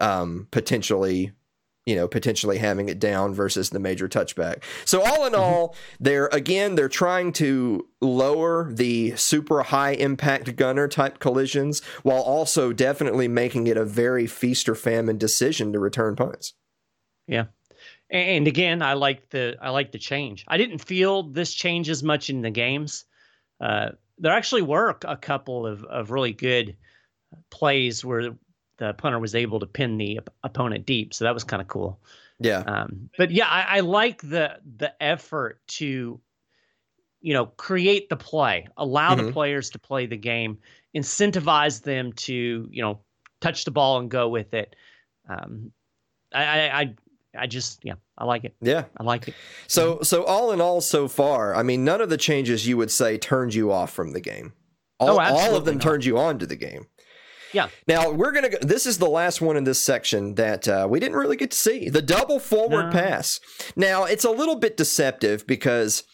um, 0.00 0.48
potentially 0.50 1.32
you 1.84 1.94
know 1.94 2.08
potentially 2.08 2.56
having 2.56 2.88
it 2.88 2.98
down 2.98 3.34
versus 3.34 3.68
the 3.70 3.78
major 3.78 4.08
touchback. 4.08 4.62
So 4.86 5.02
all 5.02 5.26
in 5.26 5.34
mm-hmm. 5.34 5.42
all, 5.42 5.76
they're 6.00 6.28
again 6.32 6.74
they're 6.74 6.88
trying 6.88 7.32
to 7.34 7.86
lower 8.00 8.72
the 8.72 9.14
super 9.16 9.62
high 9.62 9.92
impact 9.92 10.56
gunner 10.56 10.88
type 10.88 11.18
collisions 11.18 11.84
while 12.02 12.22
also 12.22 12.72
definitely 12.72 13.28
making 13.28 13.66
it 13.66 13.76
a 13.76 13.84
very 13.84 14.26
feast 14.26 14.66
or 14.68 14.74
famine 14.74 15.18
decision 15.18 15.72
to 15.74 15.78
return 15.78 16.16
punts. 16.16 16.54
Yeah. 17.26 17.46
And 18.10 18.46
again, 18.46 18.80
I 18.80 18.94
like 18.94 19.28
the 19.28 19.56
I 19.60 19.68
like 19.68 19.92
the 19.92 19.98
change. 19.98 20.46
I 20.48 20.56
didn't 20.56 20.78
feel 20.78 21.24
this 21.24 21.52
change 21.52 21.90
as 21.90 22.02
much 22.02 22.30
in 22.30 22.40
the 22.40 22.50
games. 22.50 23.04
Uh, 23.60 23.90
there 24.18 24.32
actually 24.32 24.62
were 24.62 24.96
a 25.04 25.16
couple 25.16 25.66
of, 25.66 25.84
of 25.84 26.10
really 26.10 26.32
good 26.32 26.76
plays 27.50 28.04
where 28.04 28.30
the 28.78 28.94
punter 28.94 29.18
was 29.18 29.34
able 29.34 29.60
to 29.60 29.66
pin 29.66 29.98
the 29.98 30.20
opponent 30.44 30.86
deep. 30.86 31.12
So 31.12 31.24
that 31.24 31.34
was 31.34 31.44
kind 31.44 31.60
of 31.60 31.68
cool. 31.68 32.00
Yeah. 32.40 32.60
Um, 32.60 33.10
but 33.18 33.30
yeah, 33.30 33.48
I, 33.48 33.78
I, 33.78 33.80
like 33.80 34.22
the 34.22 34.58
the 34.76 34.92
effort 35.02 35.60
to, 35.68 36.20
you 37.20 37.34
know, 37.34 37.46
create 37.46 38.08
the 38.08 38.16
play, 38.16 38.68
allow 38.76 39.14
mm-hmm. 39.14 39.26
the 39.26 39.32
players 39.32 39.70
to 39.70 39.78
play 39.78 40.06
the 40.06 40.16
game, 40.16 40.58
incentivize 40.96 41.82
them 41.82 42.12
to, 42.12 42.68
you 42.70 42.82
know, 42.82 43.00
touch 43.40 43.64
the 43.64 43.72
ball 43.72 43.98
and 43.98 44.08
go 44.10 44.28
with 44.28 44.54
it. 44.54 44.76
Um, 45.28 45.72
I, 46.32 46.68
I, 46.68 46.94
I 47.36 47.46
just 47.46 47.80
yeah, 47.82 47.94
I 48.16 48.24
like 48.24 48.44
it. 48.44 48.54
Yeah, 48.60 48.84
I 48.96 49.02
like 49.02 49.28
it. 49.28 49.34
So 49.66 50.00
so 50.02 50.24
all 50.24 50.52
in 50.52 50.60
all, 50.60 50.80
so 50.80 51.08
far, 51.08 51.54
I 51.54 51.62
mean, 51.62 51.84
none 51.84 52.00
of 52.00 52.08
the 52.08 52.16
changes 52.16 52.66
you 52.66 52.76
would 52.76 52.90
say 52.90 53.18
turned 53.18 53.54
you 53.54 53.70
off 53.70 53.92
from 53.92 54.12
the 54.12 54.20
game. 54.20 54.52
All, 55.00 55.10
oh, 55.10 55.18
all 55.20 55.54
of 55.54 55.64
them 55.64 55.76
not. 55.76 55.82
turned 55.82 56.04
you 56.04 56.18
on 56.18 56.38
to 56.38 56.46
the 56.46 56.56
game. 56.56 56.86
Yeah. 57.52 57.68
Now 57.86 58.10
we're 58.10 58.32
gonna. 58.32 58.50
Go, 58.50 58.58
this 58.60 58.86
is 58.86 58.98
the 58.98 59.08
last 59.08 59.40
one 59.40 59.56
in 59.56 59.64
this 59.64 59.84
section 59.84 60.34
that 60.34 60.68
uh, 60.68 60.86
we 60.88 61.00
didn't 61.00 61.16
really 61.16 61.36
get 61.36 61.50
to 61.50 61.56
see 61.56 61.88
the 61.88 62.02
double 62.02 62.38
forward 62.38 62.86
no. 62.86 62.92
pass. 62.92 63.38
Now 63.76 64.04
it's 64.04 64.24
a 64.24 64.30
little 64.30 64.56
bit 64.56 64.76
deceptive 64.76 65.46
because 65.46 66.04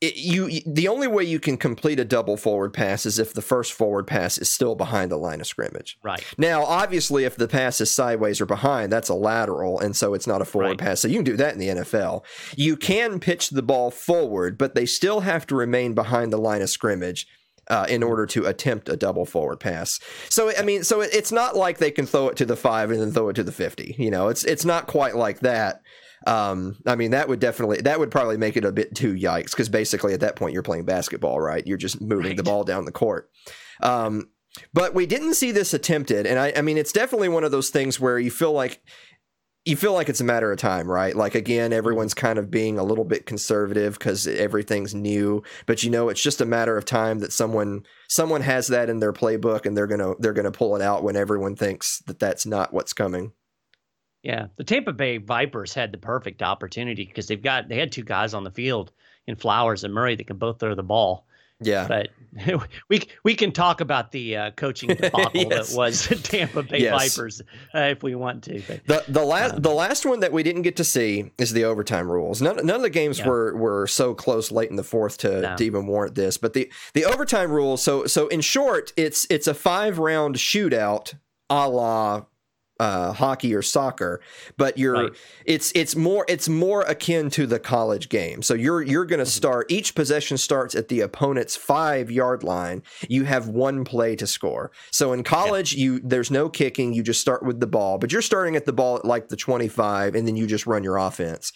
it, 0.00 0.16
you 0.16 0.60
the 0.66 0.88
only 0.88 1.06
way 1.06 1.24
you 1.24 1.40
can 1.40 1.56
complete 1.56 1.98
a 1.98 2.04
double 2.04 2.36
forward 2.36 2.74
pass 2.74 3.06
is 3.06 3.18
if 3.18 3.32
the 3.32 3.40
first 3.40 3.72
forward 3.72 4.06
pass 4.06 4.36
is 4.36 4.52
still 4.52 4.74
behind 4.74 5.10
the 5.10 5.16
line 5.16 5.40
of 5.40 5.46
scrimmage. 5.46 5.96
Right. 6.02 6.22
Now, 6.36 6.64
obviously, 6.64 7.24
if 7.24 7.36
the 7.36 7.48
pass 7.48 7.80
is 7.80 7.90
sideways 7.90 8.40
or 8.40 8.46
behind, 8.46 8.92
that's 8.92 9.08
a 9.08 9.14
lateral, 9.14 9.80
and 9.80 9.96
so 9.96 10.12
it's 10.12 10.26
not 10.26 10.42
a 10.42 10.44
forward 10.44 10.68
right. 10.68 10.78
pass. 10.78 11.00
So 11.00 11.08
you 11.08 11.16
can 11.16 11.24
do 11.24 11.36
that 11.38 11.54
in 11.54 11.58
the 11.58 11.68
NFL. 11.68 12.24
You 12.56 12.76
can 12.76 13.20
pitch 13.20 13.50
the 13.50 13.62
ball 13.62 13.90
forward, 13.90 14.58
but 14.58 14.74
they 14.74 14.84
still 14.84 15.20
have 15.20 15.46
to 15.46 15.54
remain 15.54 15.94
behind 15.94 16.30
the 16.32 16.38
line 16.38 16.62
of 16.62 16.70
scrimmage. 16.70 17.26
Uh, 17.68 17.84
in 17.88 18.00
order 18.00 18.26
to 18.26 18.46
attempt 18.46 18.88
a 18.88 18.96
double 18.96 19.24
forward 19.24 19.58
pass, 19.58 19.98
so 20.28 20.56
I 20.56 20.62
mean, 20.62 20.84
so 20.84 21.00
it's 21.00 21.32
not 21.32 21.56
like 21.56 21.78
they 21.78 21.90
can 21.90 22.06
throw 22.06 22.28
it 22.28 22.36
to 22.36 22.44
the 22.44 22.54
five 22.54 22.92
and 22.92 23.00
then 23.00 23.10
throw 23.10 23.28
it 23.30 23.34
to 23.34 23.42
the 23.42 23.50
fifty. 23.50 23.96
You 23.98 24.08
know, 24.08 24.28
it's 24.28 24.44
it's 24.44 24.64
not 24.64 24.86
quite 24.86 25.16
like 25.16 25.40
that. 25.40 25.82
Um, 26.26 26.76
I 26.86 26.96
mean, 26.96 27.10
that 27.10 27.28
would 27.28 27.40
definitely 27.40 27.82
that 27.82 27.98
would 27.98 28.10
probably 28.10 28.36
make 28.36 28.56
it 28.56 28.64
a 28.64 28.72
bit 28.72 28.94
too 28.94 29.14
yikes 29.14 29.50
because 29.50 29.68
basically 29.68 30.14
at 30.14 30.20
that 30.20 30.36
point 30.36 30.54
you're 30.54 30.62
playing 30.62 30.84
basketball, 30.84 31.40
right? 31.40 31.66
You're 31.66 31.76
just 31.76 32.00
moving 32.00 32.28
right. 32.28 32.36
the 32.36 32.42
ball 32.42 32.64
down 32.64 32.84
the 32.84 32.92
court. 32.92 33.30
Um, 33.82 34.30
but 34.72 34.94
we 34.94 35.04
didn't 35.06 35.34
see 35.34 35.52
this 35.52 35.74
attempted, 35.74 36.26
and 36.26 36.38
I, 36.38 36.52
I 36.56 36.62
mean, 36.62 36.78
it's 36.78 36.92
definitely 36.92 37.28
one 37.28 37.44
of 37.44 37.50
those 37.50 37.68
things 37.68 38.00
where 38.00 38.18
you 38.18 38.30
feel 38.30 38.52
like 38.52 38.80
you 39.66 39.74
feel 39.74 39.92
like 39.92 40.08
it's 40.08 40.20
a 40.20 40.24
matter 40.24 40.52
of 40.52 40.58
time, 40.58 40.88
right? 40.88 41.14
Like 41.14 41.34
again, 41.34 41.72
everyone's 41.72 42.14
kind 42.14 42.38
of 42.38 42.52
being 42.52 42.78
a 42.78 42.84
little 42.84 43.04
bit 43.04 43.26
conservative 43.26 43.98
because 43.98 44.26
everything's 44.28 44.94
new, 44.94 45.42
but 45.66 45.82
you 45.82 45.90
know, 45.90 46.08
it's 46.08 46.22
just 46.22 46.40
a 46.40 46.46
matter 46.46 46.78
of 46.78 46.84
time 46.84 47.18
that 47.18 47.32
someone 47.32 47.82
someone 48.08 48.42
has 48.42 48.68
that 48.68 48.88
in 48.88 49.00
their 49.00 49.12
playbook 49.12 49.66
and 49.66 49.76
they're 49.76 49.88
gonna 49.88 50.14
they're 50.20 50.32
gonna 50.32 50.52
pull 50.52 50.76
it 50.76 50.82
out 50.82 51.02
when 51.02 51.16
everyone 51.16 51.56
thinks 51.56 51.98
that 52.06 52.20
that's 52.20 52.46
not 52.46 52.72
what's 52.72 52.92
coming. 52.92 53.32
Yeah, 54.26 54.48
the 54.56 54.64
Tampa 54.64 54.92
Bay 54.92 55.18
Vipers 55.18 55.72
had 55.72 55.92
the 55.92 55.98
perfect 55.98 56.42
opportunity 56.42 57.04
because 57.04 57.28
they've 57.28 57.40
got 57.40 57.68
they 57.68 57.78
had 57.78 57.92
two 57.92 58.02
guys 58.02 58.34
on 58.34 58.42
the 58.42 58.50
field 58.50 58.90
in 59.28 59.36
Flowers 59.36 59.84
and 59.84 59.94
Murray 59.94 60.16
that 60.16 60.26
can 60.26 60.36
both 60.36 60.58
throw 60.58 60.74
the 60.74 60.82
ball, 60.82 61.28
Yeah, 61.60 61.86
but 61.86 62.08
we 62.88 63.08
we 63.22 63.36
can 63.36 63.52
talk 63.52 63.80
about 63.80 64.10
the 64.10 64.36
uh, 64.36 64.50
coaching 64.50 64.88
debacle 64.88 65.30
yes. 65.34 65.70
that 65.70 65.78
was 65.78 66.08
the 66.08 66.16
Tampa 66.16 66.64
Bay 66.64 66.80
yes. 66.80 67.14
Vipers 67.14 67.40
uh, 67.72 67.78
if 67.82 68.02
we 68.02 68.16
want 68.16 68.42
to. 68.44 68.60
But, 68.66 68.84
the 68.88 69.12
the 69.12 69.24
last 69.24 69.54
uh, 69.54 69.58
the 69.60 69.70
last 69.70 70.04
one 70.04 70.18
that 70.18 70.32
we 70.32 70.42
didn't 70.42 70.62
get 70.62 70.74
to 70.78 70.84
see 70.84 71.30
is 71.38 71.52
the 71.52 71.62
overtime 71.62 72.10
rules. 72.10 72.42
None, 72.42 72.56
none 72.66 72.74
of 72.74 72.82
the 72.82 72.90
games 72.90 73.20
yeah. 73.20 73.28
were 73.28 73.56
were 73.56 73.86
so 73.86 74.12
close 74.12 74.50
late 74.50 74.70
in 74.70 74.76
the 74.76 74.82
fourth 74.82 75.18
to, 75.18 75.40
no. 75.40 75.54
to 75.54 75.64
even 75.64 75.86
warrant 75.86 76.16
this. 76.16 76.36
But 76.36 76.52
the 76.52 76.68
the 76.94 77.04
overtime 77.04 77.52
rules. 77.52 77.80
So 77.80 78.06
so 78.06 78.26
in 78.26 78.40
short, 78.40 78.92
it's 78.96 79.24
it's 79.30 79.46
a 79.46 79.54
five 79.54 80.00
round 80.00 80.34
shootout 80.34 81.14
a 81.48 81.68
la 81.68 82.24
uh, 82.78 83.12
hockey 83.12 83.54
or 83.54 83.62
soccer, 83.62 84.20
but 84.56 84.76
you're 84.78 85.04
right. 85.04 85.12
it's 85.44 85.72
it's 85.74 85.96
more 85.96 86.24
it's 86.28 86.48
more 86.48 86.82
akin 86.82 87.30
to 87.30 87.46
the 87.46 87.58
college 87.58 88.08
game. 88.08 88.42
So 88.42 88.54
you're 88.54 88.82
you're 88.82 89.04
going 89.04 89.18
to 89.18 89.24
mm-hmm. 89.24 89.30
start 89.30 89.70
each 89.70 89.94
possession 89.94 90.36
starts 90.36 90.74
at 90.74 90.88
the 90.88 91.00
opponent's 91.00 91.56
five 91.56 92.10
yard 92.10 92.42
line. 92.42 92.82
You 93.08 93.24
have 93.24 93.48
one 93.48 93.84
play 93.84 94.16
to 94.16 94.26
score. 94.26 94.70
So 94.90 95.12
in 95.12 95.22
college, 95.22 95.74
yeah. 95.74 95.84
you 95.84 96.00
there's 96.00 96.30
no 96.30 96.48
kicking. 96.48 96.92
You 96.92 97.02
just 97.02 97.20
start 97.20 97.42
with 97.42 97.60
the 97.60 97.66
ball, 97.66 97.98
but 97.98 98.12
you're 98.12 98.22
starting 98.22 98.56
at 98.56 98.66
the 98.66 98.72
ball 98.72 98.96
at 98.96 99.04
like 99.04 99.28
the 99.28 99.36
25, 99.36 100.14
and 100.14 100.26
then 100.26 100.36
you 100.36 100.46
just 100.46 100.66
run 100.66 100.84
your 100.84 100.96
offense. 100.96 101.52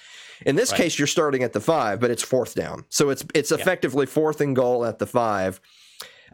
In 0.46 0.56
this 0.56 0.72
right. 0.72 0.78
case, 0.78 0.98
you're 0.98 1.06
starting 1.06 1.42
at 1.42 1.52
the 1.52 1.60
five, 1.60 2.00
but 2.00 2.10
it's 2.10 2.22
fourth 2.22 2.54
down. 2.54 2.86
So 2.88 3.10
it's 3.10 3.24
it's 3.34 3.52
effectively 3.52 4.06
yeah. 4.06 4.12
fourth 4.12 4.40
and 4.40 4.56
goal 4.56 4.86
at 4.86 4.98
the 4.98 5.06
five 5.06 5.60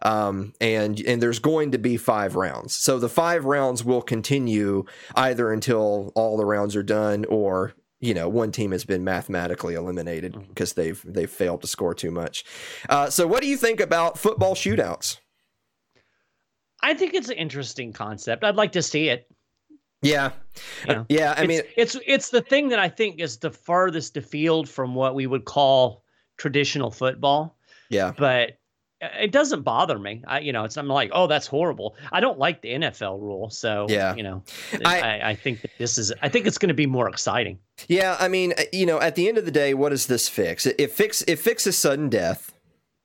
um, 0.01 0.53
and 0.61 0.99
and 1.01 1.21
there's 1.21 1.39
going 1.39 1.71
to 1.71 1.77
be 1.77 1.97
five 1.97 2.35
rounds. 2.35 2.75
So 2.75 2.99
the 2.99 3.09
five 3.09 3.45
rounds 3.45 3.83
will 3.83 4.01
continue 4.01 4.85
either 5.15 5.51
until 5.51 6.11
all 6.15 6.37
the 6.37 6.45
rounds 6.45 6.75
are 6.75 6.83
done, 6.83 7.25
or 7.25 7.73
you 7.99 8.13
know 8.13 8.29
one 8.29 8.51
team 8.51 8.71
has 8.71 8.85
been 8.85 9.03
mathematically 9.03 9.73
eliminated 9.73 10.37
because 10.49 10.73
mm-hmm. 10.73 10.81
they've 10.81 11.05
they've 11.05 11.31
failed 11.31 11.61
to 11.61 11.67
score 11.67 11.93
too 11.93 12.11
much. 12.11 12.43
Uh, 12.89 13.09
so 13.09 13.27
what 13.27 13.41
do 13.41 13.47
you 13.47 13.57
think 13.57 13.79
about 13.79 14.17
football 14.17 14.55
shootouts? 14.55 15.17
I 16.81 16.93
think 16.93 17.13
it's 17.13 17.29
an 17.29 17.37
interesting 17.37 17.91
concept. 17.91 18.43
I'd 18.43 18.55
like 18.55 18.73
to 18.73 18.83
see 18.83 19.09
it. 19.09 19.27
Yeah, 20.03 20.31
you 20.87 20.93
know, 20.93 21.05
yeah. 21.09 21.33
I 21.35 21.41
it's, 21.41 21.47
mean, 21.47 21.61
it's 21.75 21.97
it's 22.05 22.29
the 22.29 22.41
thing 22.41 22.69
that 22.69 22.77
I 22.77 22.87
think 22.87 23.19
is 23.19 23.39
the 23.39 23.49
farthest 23.49 24.15
afield 24.15 24.69
from 24.69 24.93
what 24.93 25.15
we 25.15 25.25
would 25.25 25.45
call 25.45 26.03
traditional 26.37 26.91
football. 26.91 27.57
Yeah, 27.89 28.13
but 28.15 28.59
it 29.01 29.31
doesn't 29.31 29.61
bother 29.61 29.99
me. 29.99 30.23
I, 30.27 30.39
you 30.39 30.51
know, 30.51 30.63
it's 30.63 30.77
I'm 30.77 30.87
like, 30.87 31.11
oh, 31.13 31.27
that's 31.27 31.47
horrible. 31.47 31.95
I 32.11 32.19
don't 32.19 32.39
like 32.39 32.61
the 32.61 32.69
NFL 32.69 33.21
rule, 33.21 33.49
so 33.49 33.85
yeah, 33.89 34.15
you 34.15 34.23
know, 34.23 34.43
I, 34.85 35.01
I, 35.01 35.29
I 35.29 35.35
think 35.35 35.61
that 35.61 35.71
this 35.77 35.97
is. 35.97 36.13
I 36.21 36.29
think 36.29 36.47
it's 36.47 36.57
going 36.57 36.69
to 36.69 36.75
be 36.75 36.87
more 36.87 37.07
exciting. 37.07 37.59
Yeah, 37.87 38.17
I 38.19 38.27
mean, 38.27 38.53
you 38.73 38.85
know, 38.85 38.99
at 38.99 39.15
the 39.15 39.27
end 39.27 39.37
of 39.37 39.45
the 39.45 39.51
day, 39.51 39.73
what 39.73 39.89
does 39.89 40.07
this 40.07 40.27
fix? 40.27 40.65
It, 40.65 40.75
it 40.79 40.91
fix 40.91 41.21
it 41.23 41.37
fixes 41.37 41.77
sudden 41.77 42.09
death. 42.09 42.51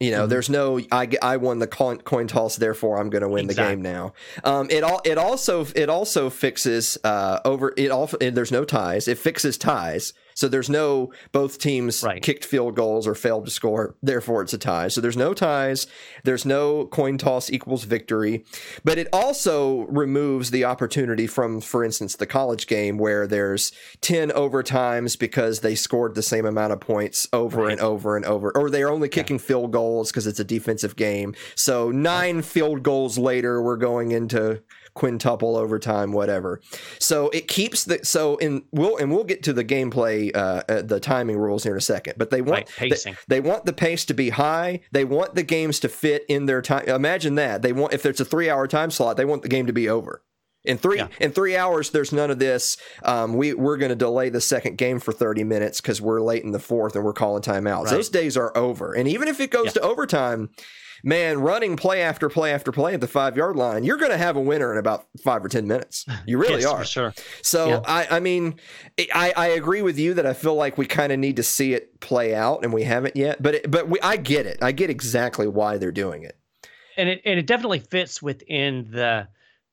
You 0.01 0.11
know, 0.11 0.23
mm-hmm. 0.23 0.31
there's 0.31 0.51
no 0.51 0.81
I, 0.91 1.09
I 1.23 1.37
won 1.37 1.59
the 1.59 1.69
coin, 1.69 1.99
coin 1.99 2.27
toss, 2.27 2.57
therefore 2.57 2.99
I'm 2.99 3.09
going 3.09 3.23
to 3.23 3.29
win 3.29 3.45
exactly. 3.45 3.77
the 3.77 3.77
game 3.77 3.83
now. 3.83 4.15
Um, 4.43 4.69
it 4.71 4.83
all 4.83 5.01
it 5.05 5.19
also 5.19 5.67
it 5.77 5.89
also 5.89 6.31
fixes 6.31 6.99
uh, 7.05 7.39
over 7.45 7.73
it 7.77 7.91
all. 7.91 8.07
There's 8.07 8.51
no 8.51 8.65
ties. 8.65 9.07
It 9.07 9.19
fixes 9.19 9.57
ties. 9.59 10.13
So 10.35 10.49
there's 10.49 10.71
no 10.71 11.13
both 11.33 11.59
teams 11.59 12.03
right. 12.03 12.23
kicked 12.23 12.45
field 12.45 12.75
goals 12.75 13.07
or 13.07 13.15
failed 13.15 13.45
to 13.47 13.51
score, 13.51 13.95
therefore 14.03 14.43
it's 14.43 14.53
a 14.53 14.59
tie. 14.59 14.89
So 14.89 15.01
there's 15.01 15.17
no 15.17 15.35
ties, 15.35 15.87
there's 16.25 16.45
no 16.45 16.87
coin 16.87 17.19
toss 17.19 17.51
equals 17.51 17.85
victory, 17.85 18.45
but 18.85 18.99
it 18.99 19.09
also 19.13 19.87
removes 19.87 20.51
the 20.51 20.65
opportunity 20.65 21.27
from, 21.27 21.61
for 21.61 21.85
instance, 21.85 22.17
the 22.17 22.27
college 22.27 22.67
game 22.67 22.99
where 22.99 23.27
there's 23.27 23.73
10 24.01 24.31
overtimes 24.31 25.19
because 25.19 25.61
they 25.61 25.75
scored 25.75 26.15
the 26.15 26.23
same 26.23 26.47
amount 26.47 26.73
of 26.73 26.81
points 26.81 27.29
over 27.33 27.63
right. 27.63 27.73
and 27.73 27.81
over 27.81 28.17
and 28.17 28.25
over, 28.25 28.57
or 28.57 28.71
they're 28.71 28.91
only 28.91 29.09
kicking 29.09 29.37
yeah. 29.37 29.43
field 29.43 29.73
goals 29.73 30.11
because 30.11 30.27
it's 30.27 30.41
a 30.41 30.45
defensive 30.45 30.97
game. 30.97 31.35
So 31.55 31.91
nine 31.91 32.43
field 32.43 32.83
goals 32.83 33.19
later, 33.19 33.63
we're 33.63 33.77
going 33.77 34.13
into 34.13 34.63
quintuple 34.95 35.57
overtime, 35.57 36.13
whatever. 36.13 36.61
So 36.99 37.31
it 37.31 37.49
keeps 37.49 37.85
the 37.85 38.05
so 38.05 38.37
in 38.37 38.63
we'll 38.73 38.97
and 38.99 39.11
we'll 39.11 39.25
get 39.25 39.43
to 39.45 39.53
the 39.53 39.65
gameplay, 39.65 40.22
uh, 40.31 40.63
uh, 40.69 40.83
the 40.83 41.01
timing 41.01 41.39
rules 41.39 41.65
here 41.65 41.73
in 41.73 41.79
a 41.79 41.81
second. 41.81 42.15
But 42.17 42.31
they 42.31 42.43
want 42.43 42.53
right, 42.53 42.69
pacing. 42.77 43.17
They, 43.29 43.41
they, 43.41 43.49
want 43.49 43.65
the 43.65 43.73
pace 43.73 44.05
to 44.07 44.15
be 44.15 44.31
high. 44.31 44.81
They 44.93 45.05
want 45.05 45.35
the 45.35 45.43
games 45.43 45.81
to 45.81 45.89
fit 45.89 46.25
in 46.29 46.47
their 46.47 46.63
time. 46.63 46.85
Imagine 46.89 47.35
that 47.37 47.63
they 47.63 47.73
want 47.73 47.93
if 47.93 48.07
it's 48.07 48.21
a 48.21 48.25
three 48.25 48.49
hour 48.51 48.67
time 48.69 48.91
slot, 48.91 49.17
they 49.17 49.25
want 49.25 49.43
the 49.43 49.49
game 49.49 49.67
to 49.67 49.73
be 49.73 49.89
over. 49.89 50.23
In 50.65 50.79
three 50.79 50.99
yeah. 50.99 51.09
in 51.21 51.33
three 51.33 51.57
hours, 51.57 51.91
there's 51.91 52.13
none 52.13 52.31
of 52.31 52.39
this. 52.39 52.77
Um, 53.03 53.35
we 53.35 53.53
we're 53.53 53.77
going 53.77 53.91
to 53.91 53.97
delay 53.97 54.29
the 54.29 54.41
second 54.41 54.79
game 54.79 55.01
for 55.01 55.13
30 55.13 55.43
minutes 55.45 55.81
because 55.81 56.01
we're 56.01 56.21
late 56.21 56.45
in 56.45 56.53
the 56.53 56.61
fourth 56.61 56.95
and 56.95 57.05
we're 57.05 57.13
calling 57.13 57.43
timeouts. 57.43 57.87
Right. 57.87 57.91
Those 57.91 58.09
days 58.09 58.37
are 58.37 58.57
over. 58.57 58.93
And 58.95 59.09
even 59.09 59.27
if 59.27 59.41
it 59.41 59.51
goes 59.51 59.67
yeah. 59.67 59.73
to 59.73 59.81
overtime, 59.81 60.51
man, 61.03 61.41
running 61.41 61.77
play 61.77 62.03
after 62.03 62.29
play 62.29 62.53
after 62.53 62.73
play 62.73 62.95
at 62.95 63.01
the 63.01 63.09
five 63.09 63.37
yard 63.37 63.57
line, 63.57 63.85
you're 63.85 63.97
going 63.97 64.11
to 64.11 64.19
have 64.19 64.37
a 64.37 64.41
winner 64.41 64.73
in 64.73 64.79
about 64.79 65.07
five 65.25 65.45
or 65.45 65.49
10 65.49 65.67
minutes. 65.67 66.07
You 66.27 66.39
really 66.39 66.63
yes, 66.63 66.73
are. 66.73 66.85
sure. 66.85 67.15
So, 67.43 67.69
yeah. 67.69 67.81
I, 67.85 68.17
I 68.17 68.21
mean, 68.21 68.55
I, 69.13 69.33
I 69.37 69.47
agree 69.49 69.83
with 69.83 69.99
you 69.99 70.15
that 70.15 70.27
I 70.27 70.35
feel 70.35 70.55
like 70.55 70.79
we 70.79 70.87
kind 70.87 71.13
of 71.13 71.19
need 71.19 71.37
to 71.37 71.43
see 71.43 71.75
it 71.75 72.01
play 72.01 72.35
out 72.35 72.63
and 72.63 72.73
we 72.73 72.85
haven't 72.85 73.17
yet. 73.17 73.43
But, 73.43 73.57
it, 73.57 73.71
but 73.71 73.89
we, 73.89 74.01
I 74.01 74.17
get 74.17 74.47
it. 74.47 74.63
I 74.63 74.73
get 74.73 74.91
exactly 74.91 75.49
why 75.49 75.79
they're 75.79 75.91
doing 75.91 76.23
it. 76.23 76.39
And 76.97 77.09
it, 77.09 77.23
and 77.25 77.39
it 77.39 77.47
definitely 77.47 77.81
fits 77.81 78.23
within 78.23 78.89
the, 78.91 79.29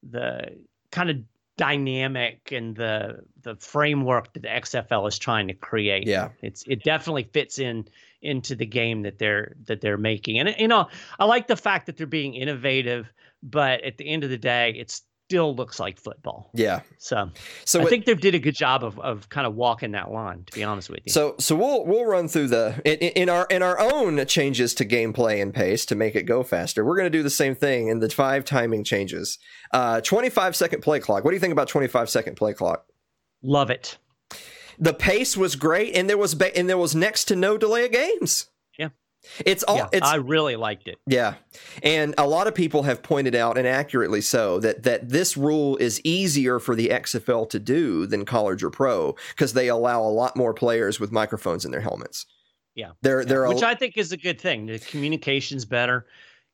the 0.10 0.58
kind 0.91 1.10
of 1.10 1.17
dynamic 1.58 2.54
and 2.54 2.73
the 2.75 3.19
the 3.41 3.56
framework 3.58 4.32
that 4.34 4.41
the 4.41 4.47
XFL 4.47 5.08
is 5.10 5.19
trying 5.19 5.47
to 5.49 5.54
create. 5.54 6.08
Yeah, 6.08 6.30
it's 6.41 6.63
it 6.67 6.84
definitely 6.84 7.23
fits 7.23 7.60
in 7.60 7.88
into 8.21 8.56
the 8.56 8.65
game 8.65 9.04
that 9.04 9.19
they're 9.19 9.56
that 9.65 9.82
they're 9.82 9.97
making. 9.97 10.39
And 10.39 10.56
you 10.58 10.67
know, 10.67 10.88
I 11.19 11.25
like 11.25 11.47
the 11.47 11.58
fact 11.58 11.88
that 11.88 11.97
they're 11.97 12.08
being 12.08 12.34
innovative, 12.34 13.12
but 13.43 13.84
at 13.84 13.97
the 13.97 14.08
end 14.08 14.23
of 14.23 14.30
the 14.30 14.38
day, 14.38 14.75
it 14.78 14.99
still 15.29 15.55
looks 15.55 15.79
like 15.79 15.99
football. 15.99 16.49
Yeah. 16.55 16.81
So, 16.97 17.29
so 17.63 17.81
I 17.81 17.83
it, 17.83 17.89
think 17.89 18.05
they 18.05 18.15
did 18.15 18.33
a 18.33 18.39
good 18.39 18.55
job 18.55 18.83
of, 18.83 18.99
of 18.99 19.29
kind 19.29 19.45
of 19.45 19.53
walking 19.53 19.91
that 19.91 20.09
line. 20.11 20.43
To 20.45 20.55
be 20.55 20.63
honest 20.63 20.89
with 20.89 21.01
you. 21.05 21.11
So 21.11 21.35
so 21.37 21.55
we'll 21.55 21.85
we'll 21.85 22.05
run 22.05 22.27
through 22.27 22.47
the 22.47 22.81
in, 22.83 23.11
in 23.11 23.29
our 23.29 23.45
in 23.51 23.61
our 23.61 23.79
own 23.79 24.25
changes 24.25 24.73
to 24.75 24.85
gameplay 24.85 25.39
and 25.39 25.53
pace 25.53 25.85
to 25.85 25.95
make 25.95 26.15
it 26.15 26.23
go 26.23 26.41
faster. 26.41 26.83
We're 26.83 26.97
going 26.97 27.11
to 27.11 27.15
do 27.15 27.21
the 27.21 27.29
same 27.29 27.53
thing 27.53 27.89
in 27.89 27.99
the 27.99 28.09
five 28.09 28.43
timing 28.43 28.83
changes. 28.83 29.37
Uh, 29.71 30.01
25 30.01 30.55
second 30.55 30.81
play 30.81 30.99
clock. 30.99 31.23
What 31.23 31.29
do 31.29 31.35
you 31.35 31.41
think 31.41 31.53
about 31.53 31.67
25 31.67 32.09
second 32.09 32.35
play 32.35 32.53
clock? 32.53 32.85
Love 33.43 33.69
it 33.69 33.99
the 34.79 34.93
pace 34.93 35.35
was 35.35 35.57
great, 35.57 35.93
and 35.93 36.09
there 36.09 36.17
was 36.17 36.33
ba- 36.35 36.55
and 36.57 36.69
there 36.69 36.77
was 36.77 36.95
next 36.95 37.25
to 37.25 37.35
no 37.35 37.57
delay 37.57 37.85
of 37.85 37.91
games. 37.91 38.47
It's 39.45 39.63
all. 39.63 39.77
Yeah, 39.77 39.88
it's, 39.91 40.08
I 40.08 40.15
really 40.15 40.55
liked 40.55 40.88
it. 40.88 40.97
Yeah, 41.05 41.36
and 41.84 42.15
a 42.17 42.27
lot 42.27 42.47
of 42.47 42.55
people 42.55 42.84
have 42.84 43.03
pointed 43.03 43.36
out, 43.36 43.58
and 43.58 43.67
accurately 43.67 44.21
so, 44.21 44.60
that 44.60 44.84
that 44.84 45.10
this 45.10 45.36
rule 45.38 45.77
is 45.77 46.01
easier 46.03 46.60
for 46.60 46.75
the 46.75 46.89
XFL 46.89 47.49
to 47.49 47.60
do 47.60 48.05
than 48.05 48.25
college 48.25 48.63
or 48.63 48.69
pro 48.69 49.15
because 49.29 49.53
they 49.53 49.67
allow 49.67 50.01
a 50.01 50.10
lot 50.10 50.36
more 50.36 50.53
players 50.53 50.99
with 50.99 51.12
microphones 51.12 51.65
in 51.65 51.71
their 51.71 51.82
helmets. 51.82 52.25
Yeah, 52.75 52.91
they're 53.01 53.25
they're 53.25 53.47
which 53.47 53.62
a, 53.62 53.67
I 53.67 53.75
think 53.75 53.97
is 53.97 54.12
a 54.12 54.17
good 54.17 54.39
thing. 54.39 54.65
The 54.65 54.79
communication's 54.79 55.65
better 55.65 56.05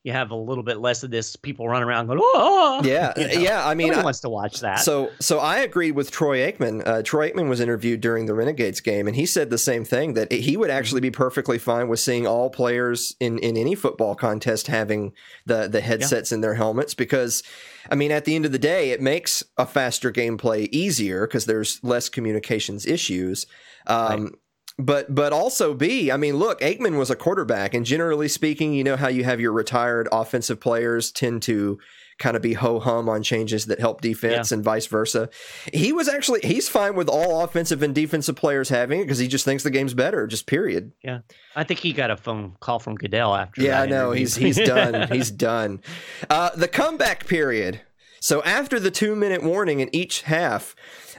you 0.06 0.12
have 0.12 0.30
a 0.30 0.36
little 0.36 0.64
bit 0.64 0.78
less 0.78 1.02
of 1.02 1.10
this 1.10 1.36
people 1.36 1.68
running 1.68 1.88
around 1.88 2.06
going, 2.06 2.20
oh, 2.22 2.80
yeah, 2.86 3.12
you 3.18 3.28
know? 3.28 3.34
yeah. 3.34 3.68
I 3.68 3.74
mean, 3.74 3.92
I, 3.92 4.04
wants 4.04 4.20
to 4.20 4.30
watch 4.30 4.60
that. 4.60 4.80
So, 4.80 5.12
so 5.20 5.40
I 5.40 5.58
agreed 5.58 5.94
with 5.94 6.12
Troy 6.12 6.40
Aikman. 6.40 6.88
Uh, 6.88 7.02
Troy 7.02 7.32
Aikman 7.32 7.50
was 7.50 7.60
interviewed 7.60 8.02
during 8.02 8.28
the 8.28 8.36
Renegades 8.36 8.82
game, 8.82 9.08
and 9.08 9.16
he 9.16 9.26
said 9.26 9.50
the 9.50 9.58
same 9.58 9.84
thing 9.84 10.14
that 10.14 10.32
he 10.32 10.58
would 10.58 10.70
actually 10.70 11.02
be 11.02 11.10
perfectly 11.10 11.58
fine 11.58 11.88
with 11.88 12.00
seeing 12.00 12.28
all 12.28 12.52
players 12.52 13.16
in 13.20 13.40
in 13.40 13.58
any 13.58 13.74
football 13.74 14.14
contest 14.14 14.68
having 14.68 15.12
the 15.48 15.68
the 15.68 15.82
headsets 15.82 16.32
yeah. 16.32 16.36
in 16.36 16.42
their 16.42 16.54
helmets 16.54 16.94
because. 16.94 17.42
I 17.88 17.94
mean, 17.94 18.12
at 18.12 18.26
the 18.26 18.36
end 18.36 18.48
of 18.48 18.52
the 18.52 18.58
day, 18.58 18.90
it 18.90 19.00
makes 19.00 19.44
a 19.60 19.66
faster 19.68 20.12
gameplay 20.12 20.68
easier 20.72 21.28
because 21.28 21.46
there's 21.46 21.80
less 21.84 22.10
communications 22.10 22.88
issues. 22.88 23.46
Um, 23.86 24.24
right 24.24 24.34
but 24.78 25.14
but 25.14 25.32
also 25.32 25.74
B, 25.74 26.12
I 26.12 26.18
mean, 26.18 26.36
look, 26.36 26.60
Aikman 26.60 26.98
was 26.98 27.10
a 27.10 27.16
quarterback, 27.16 27.74
and 27.74 27.86
generally 27.86 28.28
speaking, 28.28 28.74
you 28.74 28.84
know 28.84 28.98
how 28.98 29.08
you 29.08 29.24
have 29.24 29.40
your 29.40 29.54
retired 29.54 30.08
offensive 30.12 30.60
players 30.60 31.12
tend 31.12 31.44
to 31.44 31.80
kind 32.18 32.36
of 32.36 32.42
be 32.42 32.54
ho 32.54 32.80
hum 32.80 33.10
on 33.10 33.24
changes 33.24 33.66
that 33.66 33.80
help 33.80 34.02
defense 34.02 34.52
yeah. 34.52 34.56
and 34.56 34.64
vice 34.64 34.86
versa. 34.88 35.30
He 35.74 35.92
was 35.92 36.08
actually 36.08 36.42
he's 36.44 36.68
fine 36.68 36.96
with 36.96 37.10
all 37.10 37.42
offensive 37.42 37.84
and 37.84 37.96
defensive 37.96 38.36
players 38.36 38.70
having 38.70 39.00
it 39.00 39.04
because 39.04 39.20
he 39.20 39.28
just 39.28 39.46
thinks 39.46 39.64
the 39.64 39.72
game's 39.72 39.94
better, 39.94 40.28
just 40.28 40.46
period. 40.46 40.92
Yeah, 41.04 41.20
I 41.56 41.64
think 41.64 41.80
he 41.80 41.94
got 41.94 42.12
a 42.12 42.18
phone 42.18 42.56
call 42.60 42.80
from 42.80 42.96
Goodell 42.96 43.34
after. 43.34 43.62
Yeah, 43.62 43.82
I 43.82 43.86
know 43.86 44.12
he's 44.12 44.36
he's 44.36 44.58
done. 44.66 45.08
he's 45.10 45.32
done. 45.32 45.82
Uh, 46.30 46.50
the 46.56 46.68
comeback 46.68 47.28
period. 47.28 47.82
So 48.20 48.42
after 48.44 48.80
the 48.80 48.92
two 48.92 49.16
minute 49.16 49.44
warning 49.44 49.82
in 49.82 49.96
each 49.96 50.24
half, 50.24 50.76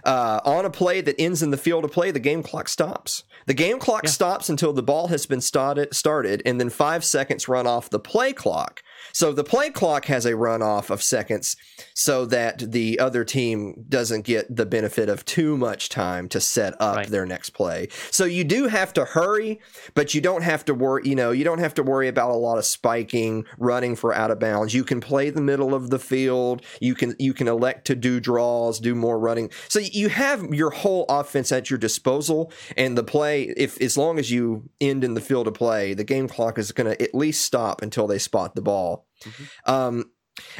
uh, 0.07 0.41
on 0.45 0.65
a 0.65 0.71
play 0.71 1.01
that 1.01 1.15
ends 1.19 1.43
in 1.43 1.51
the 1.51 1.57
field 1.57 1.85
of 1.85 1.93
play, 1.93 2.11
the 2.11 2.21
game 2.21 2.43
clock 2.43 2.69
stops. 2.69 3.25
The 3.47 3.55
game 3.55 3.79
clock 3.79 4.03
yeah. 4.05 4.11
stops 4.11 4.49
until 4.49 4.73
the 4.73 4.83
ball 4.83 5.07
has 5.09 5.27
been 5.27 5.41
started, 5.41 5.95
started, 5.95 6.43
and 6.45 6.61
then 6.61 6.69
five 6.69 7.05
seconds 7.05 7.49
run 7.49 7.67
off 7.67 7.89
the 7.89 8.01
play 8.01 8.33
clock. 8.33 8.83
So 9.13 9.33
the 9.33 9.45
play 9.45 9.71
clock 9.71 10.07
has 10.07 10.27
a 10.27 10.33
runoff 10.33 10.91
of 10.91 11.03
seconds 11.03 11.57
so 11.95 12.27
that 12.27 12.73
the 12.73 12.99
other 12.99 13.25
team 13.25 13.85
doesn't 13.89 14.23
get 14.23 14.55
the 14.55 14.67
benefit 14.67 15.09
of 15.09 15.25
too 15.25 15.57
much 15.57 15.89
time 15.89 16.29
to 16.29 16.41
set 16.41 16.75
up 16.81 16.97
right. 16.97 17.09
their 17.09 17.27
next 17.27 17.51
play. 17.51 17.89
So 18.11 18.25
you 18.25 18.45
do 18.45 18.69
have 18.69 18.93
to 18.95 19.05
hurry, 19.05 19.61
but 19.95 20.15
you 20.15 20.21
don't 20.21 20.43
have 20.43 20.65
to 20.67 20.75
worry, 20.75 21.03
you 21.05 21.15
know, 21.15 21.31
you 21.31 21.45
don't 21.45 21.59
have 21.59 21.75
to 21.75 21.83
worry 21.83 22.09
about 22.09 22.31
a 22.31 22.35
lot 22.35 22.59
of 22.59 22.65
spiking, 22.65 23.45
running 23.59 23.97
for 23.97 24.15
out 24.15 24.31
of 24.31 24.39
bounds. 24.39 24.75
You 24.75 24.85
can 24.85 25.01
play 25.01 25.31
the 25.31 25.41
middle 25.41 25.75
of 25.75 25.91
the 25.91 25.99
field. 25.99 26.63
You 26.81 26.95
can 26.95 27.15
you 27.19 27.35
can 27.35 27.49
elect 27.49 27.87
to 27.87 27.95
do 27.95 28.21
draws, 28.21 28.81
do 28.81 28.95
more 28.95 29.19
running. 29.19 29.51
So 29.69 29.79
you 29.79 30.09
have 30.09 30.43
your 30.55 30.71
whole 30.71 31.05
offense 31.09 31.53
at 31.53 31.71
your 31.71 31.79
disposal 31.79 32.53
and 32.77 32.97
the 32.97 33.05
play 33.05 33.45
if 33.57 33.81
as 33.81 33.97
long 33.97 34.19
as 34.19 34.31
you 34.31 34.69
end 34.81 35.05
in 35.05 35.15
the 35.15 35.21
field 35.21 35.49
of 35.49 35.55
play, 35.55 35.95
the 35.95 36.05
game 36.05 36.29
clock 36.29 36.59
is 36.59 36.73
going 36.73 36.91
to 36.91 37.03
at 37.03 37.15
least 37.15 37.45
stop 37.45 37.83
until 37.83 38.07
they 38.07 38.19
spot 38.19 38.55
the 38.55 38.63
ball 38.63 38.96
Mm-hmm. 39.25 39.71
Um, 39.71 40.05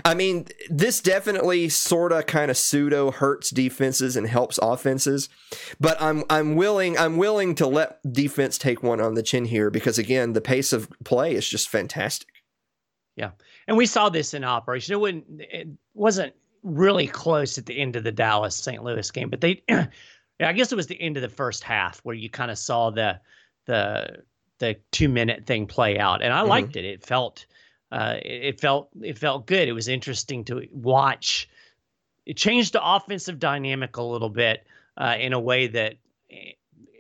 I 0.05 0.15
mean, 0.15 0.47
this 0.71 1.01
definitely 1.01 1.69
sort 1.69 2.13
of 2.13 2.27
kind 2.27 2.51
of 2.51 2.57
pseudo 2.57 3.11
hurts 3.11 3.51
defenses 3.51 4.17
and 4.17 4.27
helps 4.27 4.59
offenses, 4.63 5.29
but 5.79 6.01
I'm 6.01 6.25
I'm 6.31 6.57
willing 6.57 6.97
I'm 6.97 7.19
willing 7.19 7.55
to 7.57 7.67
let 7.67 8.01
defense 8.11 8.57
take 8.57 8.83
one 8.83 9.01
on 9.01 9.15
the 9.15 9.23
chin 9.23 9.45
here 9.45 9.71
because 9.71 9.99
again, 9.99 10.33
the 10.33 10.41
pace 10.41 10.73
of 10.73 10.89
play 11.05 11.35
is 11.35 11.47
just 11.47 11.69
fantastic. 11.69 12.29
Yeah, 13.17 13.33
and 13.67 13.77
we 13.77 13.87
saw 13.87 14.09
this 14.09 14.33
in 14.33 14.45
operation. 14.45 14.95
It 14.95 15.01
wouldn't 15.01 15.27
it 15.41 15.69
wasn't 15.95 16.35
really 16.63 17.07
close 17.07 17.59
at 17.59 17.67
the 17.67 17.79
end 17.79 17.97
of 17.97 18.05
the 18.05 18.13
Dallas 18.13 18.57
St. 18.57 18.83
Louis 18.83 19.11
game, 19.11 19.31
but 19.31 19.41
they, 19.41 19.63
I 20.41 20.53
guess 20.53 20.73
it 20.73 20.77
was 20.77 20.87
the 20.87 21.01
end 21.01 21.17
of 21.17 21.23
the 21.23 21.29
first 21.29 21.63
half 21.63 22.01
where 22.01 22.15
you 22.15 22.31
kind 22.31 22.51
of 22.51 22.59
saw 22.59 22.91
the 22.91 23.21
the 23.67 24.23
the 24.59 24.77
two 24.91 25.09
minute 25.11 25.47
thing 25.47 25.67
play 25.67 25.99
out, 25.99 26.23
and 26.23 26.33
I 26.33 26.41
mm-hmm. 26.41 26.49
liked 26.49 26.77
it. 26.77 26.85
It 26.87 27.05
felt 27.05 27.45
uh, 27.93 28.17
it, 28.23 28.45
it, 28.45 28.61
felt 28.61 28.89
it 29.01 29.19
felt 29.19 29.47
good. 29.47 29.69
It 29.69 29.73
was 29.73 29.89
interesting 29.89 30.45
to 30.45 30.67
watch. 30.73 31.49
It 32.25 32.37
changed 32.37 32.73
the 32.73 32.85
offensive 32.85 33.39
dynamic 33.39 33.97
a 33.97 34.03
little 34.03 34.29
bit 34.29 34.67
uh, 34.97 35.17
in 35.19 35.33
a 35.33 35.41
way 35.41 35.69
that 35.69 35.95
eh, 36.31 36.53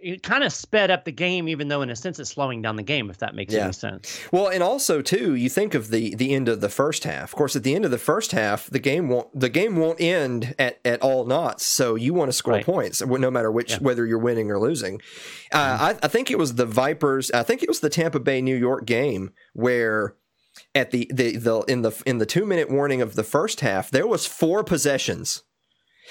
it 0.02 0.22
kind 0.22 0.44
of 0.44 0.52
sped 0.52 0.92
up 0.92 1.04
the 1.04 1.10
game, 1.10 1.48
even 1.48 1.66
though 1.66 1.82
in 1.82 1.90
a 1.90 1.96
sense 1.96 2.20
it's 2.20 2.30
slowing 2.30 2.62
down 2.62 2.76
the 2.76 2.84
game. 2.84 3.10
If 3.10 3.18
that 3.18 3.34
makes 3.34 3.52
yeah. 3.52 3.64
any 3.64 3.72
sense. 3.72 4.20
Well, 4.30 4.46
and 4.46 4.62
also 4.62 5.02
too, 5.02 5.34
you 5.34 5.48
think 5.48 5.74
of 5.74 5.90
the 5.90 6.14
the 6.14 6.32
end 6.32 6.48
of 6.48 6.60
the 6.60 6.68
first 6.68 7.02
half. 7.02 7.32
Of 7.32 7.36
course, 7.36 7.56
at 7.56 7.64
the 7.64 7.74
end 7.74 7.84
of 7.84 7.90
the 7.90 7.98
first 7.98 8.30
half, 8.30 8.70
the 8.70 8.78
game 8.78 9.08
won't 9.08 9.28
the 9.38 9.48
game 9.48 9.74
won't 9.74 10.00
end 10.00 10.54
at, 10.60 10.78
at 10.84 11.02
all 11.02 11.24
knots. 11.24 11.66
So 11.66 11.96
you 11.96 12.14
want 12.14 12.28
to 12.28 12.32
score 12.32 12.54
right. 12.54 12.64
points, 12.64 13.04
no 13.04 13.30
matter 13.30 13.50
which 13.50 13.72
yeah. 13.72 13.78
whether 13.78 14.06
you're 14.06 14.18
winning 14.20 14.52
or 14.52 14.60
losing. 14.60 15.00
Uh, 15.50 15.58
mm-hmm. 15.58 15.84
I, 15.84 15.98
I 16.04 16.08
think 16.08 16.30
it 16.30 16.38
was 16.38 16.54
the 16.54 16.66
Vipers. 16.66 17.32
I 17.32 17.42
think 17.42 17.64
it 17.64 17.68
was 17.68 17.80
the 17.80 17.90
Tampa 17.90 18.20
Bay 18.20 18.40
New 18.40 18.56
York 18.56 18.86
game 18.86 19.32
where 19.54 20.14
at 20.76 20.90
the, 20.90 21.10
the 21.12 21.36
the 21.36 21.60
in 21.62 21.82
the 21.82 22.02
in 22.06 22.18
the 22.18 22.26
2 22.26 22.44
minute 22.44 22.70
warning 22.70 23.00
of 23.00 23.14
the 23.14 23.24
first 23.24 23.60
half 23.60 23.90
there 23.90 24.06
was 24.06 24.26
four 24.26 24.62
possessions 24.62 25.42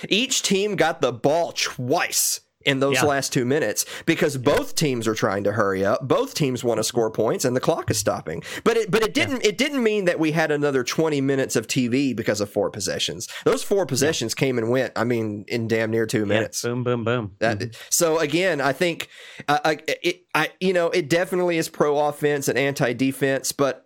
each 0.09 0.41
team 0.41 0.75
got 0.75 0.99
the 0.99 1.13
ball 1.13 1.53
twice 1.53 2.41
in 2.65 2.79
those 2.79 2.95
yeah. 2.95 3.05
last 3.05 3.31
two 3.31 3.45
minutes 3.45 3.85
because 4.05 4.37
both 4.37 4.75
teams 4.75 5.07
are 5.07 5.13
trying 5.13 5.43
to 5.43 5.53
hurry 5.53 5.85
up. 5.85 6.05
Both 6.07 6.33
teams 6.33 6.63
want 6.63 6.79
to 6.79 6.83
score 6.83 7.11
points, 7.11 7.45
and 7.45 7.55
the 7.55 7.59
clock 7.59 7.89
is 7.91 7.97
stopping. 7.97 8.43
But 8.63 8.77
it 8.77 8.91
but 8.91 9.03
it 9.03 9.13
didn't 9.13 9.43
yeah. 9.43 9.49
it 9.49 9.57
didn't 9.57 9.83
mean 9.83 10.05
that 10.05 10.19
we 10.19 10.31
had 10.31 10.51
another 10.51 10.83
twenty 10.83 11.21
minutes 11.21 11.55
of 11.55 11.67
TV 11.67 12.15
because 12.15 12.41
of 12.41 12.49
four 12.49 12.69
possessions. 12.69 13.27
Those 13.45 13.63
four 13.63 13.85
possessions 13.85 14.33
yeah. 14.35 14.39
came 14.39 14.57
and 14.57 14.69
went. 14.69 14.93
I 14.95 15.03
mean, 15.03 15.45
in 15.47 15.67
damn 15.67 15.91
near 15.91 16.05
two 16.05 16.25
minutes. 16.25 16.63
boom, 16.63 16.83
boom, 16.83 17.03
boom. 17.03 17.35
That, 17.39 17.59
mm-hmm. 17.59 17.71
So 17.89 18.19
again, 18.19 18.59
I 18.59 18.73
think 18.73 19.09
uh, 19.47 19.59
I, 19.63 19.77
it, 19.87 20.25
I 20.33 20.49
you 20.59 20.73
know 20.73 20.89
it 20.89 21.09
definitely 21.09 21.57
is 21.57 21.69
pro 21.69 22.07
offense 22.07 22.47
and 22.47 22.57
anti 22.57 22.93
defense, 22.93 23.51
but 23.51 23.84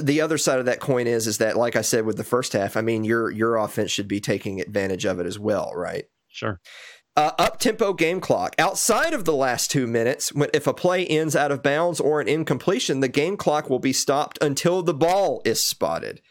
the 0.00 0.20
other 0.20 0.38
side 0.38 0.58
of 0.58 0.66
that 0.66 0.80
coin 0.80 1.06
is 1.06 1.26
is 1.26 1.38
that 1.38 1.56
like 1.56 1.76
I 1.76 1.82
said 1.82 2.04
with 2.04 2.16
the 2.16 2.24
first 2.24 2.52
half, 2.52 2.76
I 2.76 2.80
mean 2.82 3.04
your 3.04 3.30
your 3.30 3.56
offense 3.56 3.90
should 3.90 4.08
be 4.08 4.20
taking 4.20 4.60
advantage 4.60 5.04
of 5.04 5.20
it 5.20 5.26
as 5.26 5.38
well, 5.38 5.72
right? 5.74 6.04
Sure. 6.28 6.60
Uh, 7.16 7.32
up 7.38 7.58
tempo 7.58 7.92
game 7.92 8.20
clock. 8.20 8.54
Outside 8.58 9.12
of 9.12 9.24
the 9.24 9.34
last 9.34 9.70
two 9.70 9.86
minutes, 9.86 10.32
when, 10.32 10.48
if 10.54 10.66
a 10.66 10.72
play 10.72 11.04
ends 11.06 11.34
out 11.34 11.50
of 11.50 11.62
bounds 11.62 11.98
or 11.98 12.20
an 12.20 12.28
incompletion, 12.28 13.00
the 13.00 13.08
game 13.08 13.36
clock 13.36 13.68
will 13.68 13.80
be 13.80 13.92
stopped 13.92 14.38
until 14.40 14.82
the 14.82 14.94
ball 14.94 15.42
is 15.44 15.60
spotted 15.60 16.22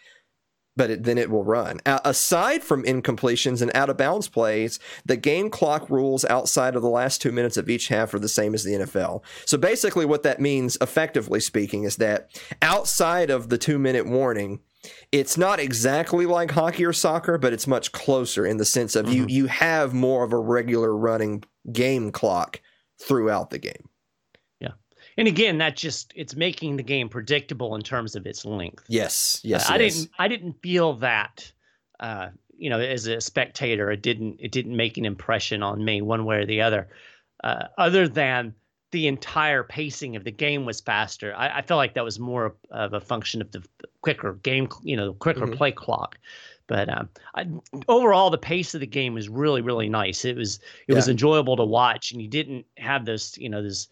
but 0.79 0.89
it, 0.89 1.03
then 1.03 1.17
it 1.17 1.29
will 1.29 1.43
run. 1.43 1.81
Uh, 1.85 1.99
aside 2.05 2.63
from 2.63 2.83
incompletions 2.83 3.61
and 3.61 3.69
out 3.75 3.89
of 3.89 3.97
bounds 3.97 4.29
plays, 4.29 4.79
the 5.05 5.17
game 5.17 5.49
clock 5.49 5.89
rules 5.89 6.23
outside 6.23 6.73
of 6.73 6.81
the 6.81 6.87
last 6.87 7.21
two 7.21 7.33
minutes 7.33 7.57
of 7.57 7.69
each 7.69 7.89
half 7.89 8.13
are 8.13 8.19
the 8.19 8.29
same 8.29 8.53
as 8.53 8.63
the 8.63 8.71
NFL. 8.71 9.21
So 9.45 9.57
basically, 9.57 10.05
what 10.05 10.23
that 10.23 10.39
means, 10.39 10.77
effectively 10.79 11.41
speaking, 11.41 11.83
is 11.83 11.97
that 11.97 12.29
outside 12.61 13.29
of 13.29 13.49
the 13.49 13.57
two 13.57 13.77
minute 13.77 14.07
warning, 14.07 14.61
it's 15.11 15.37
not 15.37 15.59
exactly 15.59 16.25
like 16.25 16.51
hockey 16.51 16.85
or 16.85 16.93
soccer, 16.93 17.37
but 17.37 17.51
it's 17.51 17.67
much 17.67 17.91
closer 17.91 18.45
in 18.45 18.55
the 18.55 18.63
sense 18.63 18.95
of 18.95 19.05
mm-hmm. 19.05 19.15
you 19.15 19.25
you 19.27 19.45
have 19.47 19.93
more 19.93 20.23
of 20.23 20.31
a 20.31 20.39
regular 20.39 20.95
running 20.95 21.43
game 21.73 22.09
clock 22.09 22.61
throughout 23.01 23.49
the 23.49 23.59
game 23.59 23.88
and 25.19 25.27
again 25.27 25.57
that 25.57 25.75
just 25.75 26.13
it's 26.15 26.35
making 26.35 26.77
the 26.77 26.83
game 26.83 27.09
predictable 27.09 27.75
in 27.75 27.81
terms 27.81 28.15
of 28.15 28.25
its 28.25 28.45
length 28.45 28.83
yes 28.87 29.39
yes 29.43 29.69
uh, 29.69 29.73
i 29.73 29.77
didn't 29.77 30.09
i 30.17 30.27
didn't 30.27 30.53
feel 30.63 30.93
that 30.93 31.51
uh, 31.99 32.29
you 32.57 32.69
know 32.69 32.79
as 32.79 33.05
a 33.05 33.21
spectator 33.21 33.91
it 33.91 34.01
didn't 34.01 34.37
it 34.39 34.51
didn't 34.51 34.75
make 34.75 34.97
an 34.97 35.05
impression 35.05 35.61
on 35.61 35.83
me 35.83 36.01
one 36.01 36.25
way 36.25 36.37
or 36.37 36.45
the 36.45 36.61
other 36.61 36.87
uh, 37.43 37.65
other 37.77 38.07
than 38.07 38.55
the 38.91 39.07
entire 39.07 39.63
pacing 39.63 40.15
of 40.15 40.23
the 40.23 40.31
game 40.31 40.65
was 40.65 40.79
faster 40.79 41.35
i, 41.35 41.59
I 41.59 41.61
felt 41.61 41.77
like 41.77 41.93
that 41.93 42.03
was 42.03 42.17
more 42.17 42.55
of 42.71 42.93
a 42.93 43.01
function 43.01 43.41
of 43.41 43.51
the 43.51 43.63
quicker 44.01 44.33
game 44.33 44.69
you 44.83 44.95
know 44.95 45.07
the 45.07 45.17
quicker 45.17 45.41
mm-hmm. 45.41 45.55
play 45.55 45.71
clock 45.71 46.17
but 46.67 46.87
um, 46.87 47.09
I, 47.33 47.47
overall, 47.87 48.29
the 48.29 48.37
pace 48.37 48.75
of 48.75 48.79
the 48.79 48.85
game 48.85 49.15
was 49.15 49.27
really, 49.27 49.63
really 49.63 49.89
nice. 49.89 50.23
It 50.23 50.35
was 50.35 50.57
it 50.57 50.61
yeah. 50.89 50.95
was 50.97 51.09
enjoyable 51.09 51.57
to 51.57 51.65
watch, 51.65 52.11
and 52.11 52.21
you 52.21 52.27
didn't 52.27 52.63
have 52.77 53.05
those, 53.05 53.35
you 53.39 53.49
know, 53.49 53.63
this 53.63 53.87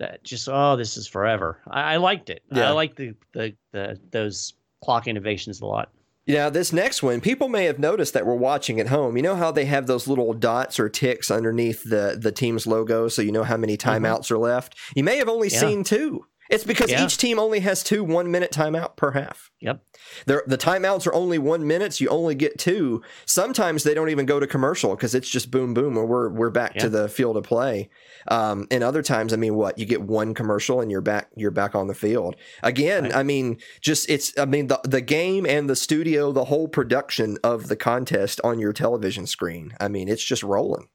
that 0.00 0.24
just 0.24 0.48
oh 0.48 0.76
this 0.76 0.96
is 0.96 1.06
forever. 1.06 1.60
I, 1.68 1.94
I 1.94 1.96
liked 1.98 2.28
it. 2.28 2.42
Yeah. 2.50 2.68
I 2.68 2.72
like 2.72 2.96
the, 2.96 3.14
the 3.32 3.54
the 3.72 4.00
those 4.10 4.54
clock 4.82 5.06
innovations 5.06 5.60
a 5.60 5.66
lot. 5.66 5.90
Now, 6.26 6.48
this 6.48 6.72
next 6.72 7.02
one, 7.02 7.20
people 7.20 7.48
may 7.48 7.64
have 7.64 7.78
noticed 7.78 8.14
that 8.14 8.24
we're 8.24 8.34
watching 8.34 8.78
at 8.78 8.88
home. 8.88 9.16
You 9.16 9.22
know 9.22 9.34
how 9.34 9.50
they 9.50 9.64
have 9.64 9.86
those 9.86 10.06
little 10.06 10.32
dots 10.32 10.78
or 10.78 10.88
ticks 10.88 11.30
underneath 11.30 11.82
the, 11.82 12.16
the 12.20 12.30
team's 12.30 12.66
logo 12.66 13.08
so 13.08 13.20
you 13.20 13.32
know 13.32 13.42
how 13.42 13.56
many 13.56 13.76
mm-hmm. 13.76 14.04
timeouts 14.04 14.26
mm-hmm. 14.26 14.34
are 14.34 14.38
left? 14.38 14.76
You 14.94 15.02
may 15.02 15.16
have 15.16 15.28
only 15.28 15.48
yeah. 15.48 15.58
seen 15.58 15.82
two. 15.82 16.26
It's 16.50 16.64
because 16.64 16.90
yeah. 16.90 17.04
each 17.04 17.16
team 17.16 17.38
only 17.38 17.60
has 17.60 17.82
two 17.82 18.02
one 18.02 18.30
minute 18.30 18.50
timeout 18.50 18.96
per 18.96 19.12
half. 19.12 19.50
Yep. 19.60 19.82
They're, 20.26 20.42
the 20.46 20.58
timeouts 20.58 21.06
are 21.06 21.14
only 21.14 21.38
one 21.38 21.66
minutes. 21.66 22.00
You 22.00 22.08
only 22.08 22.34
get 22.34 22.58
two. 22.58 23.02
Sometimes 23.24 23.84
they 23.84 23.94
don't 23.94 24.08
even 24.08 24.26
go 24.26 24.40
to 24.40 24.46
commercial 24.46 24.96
because 24.96 25.14
it's 25.14 25.30
just 25.30 25.50
boom, 25.50 25.74
boom, 25.74 25.96
or 25.96 26.04
we're 26.04 26.28
we're 26.30 26.50
back 26.50 26.74
yep. 26.74 26.82
to 26.82 26.88
the 26.88 27.08
field 27.08 27.36
of 27.36 27.44
play. 27.44 27.88
Um, 28.28 28.66
and 28.70 28.82
other 28.82 29.02
times, 29.02 29.32
I 29.32 29.36
mean, 29.36 29.54
what 29.54 29.78
you 29.78 29.86
get 29.86 30.02
one 30.02 30.34
commercial 30.34 30.80
and 30.80 30.90
you're 30.90 31.00
back 31.00 31.28
you're 31.36 31.52
back 31.52 31.74
on 31.74 31.86
the 31.86 31.94
field 31.94 32.34
again. 32.62 33.04
Right. 33.04 33.16
I 33.16 33.22
mean, 33.22 33.58
just 33.80 34.10
it's 34.10 34.36
I 34.36 34.44
mean 34.44 34.66
the 34.66 34.80
the 34.82 35.00
game 35.00 35.46
and 35.46 35.70
the 35.70 35.76
studio, 35.76 36.32
the 36.32 36.46
whole 36.46 36.66
production 36.66 37.38
of 37.44 37.68
the 37.68 37.76
contest 37.76 38.40
on 38.42 38.58
your 38.58 38.72
television 38.72 39.26
screen. 39.26 39.72
I 39.80 39.86
mean, 39.86 40.08
it's 40.08 40.24
just 40.24 40.42
rolling. 40.42 40.88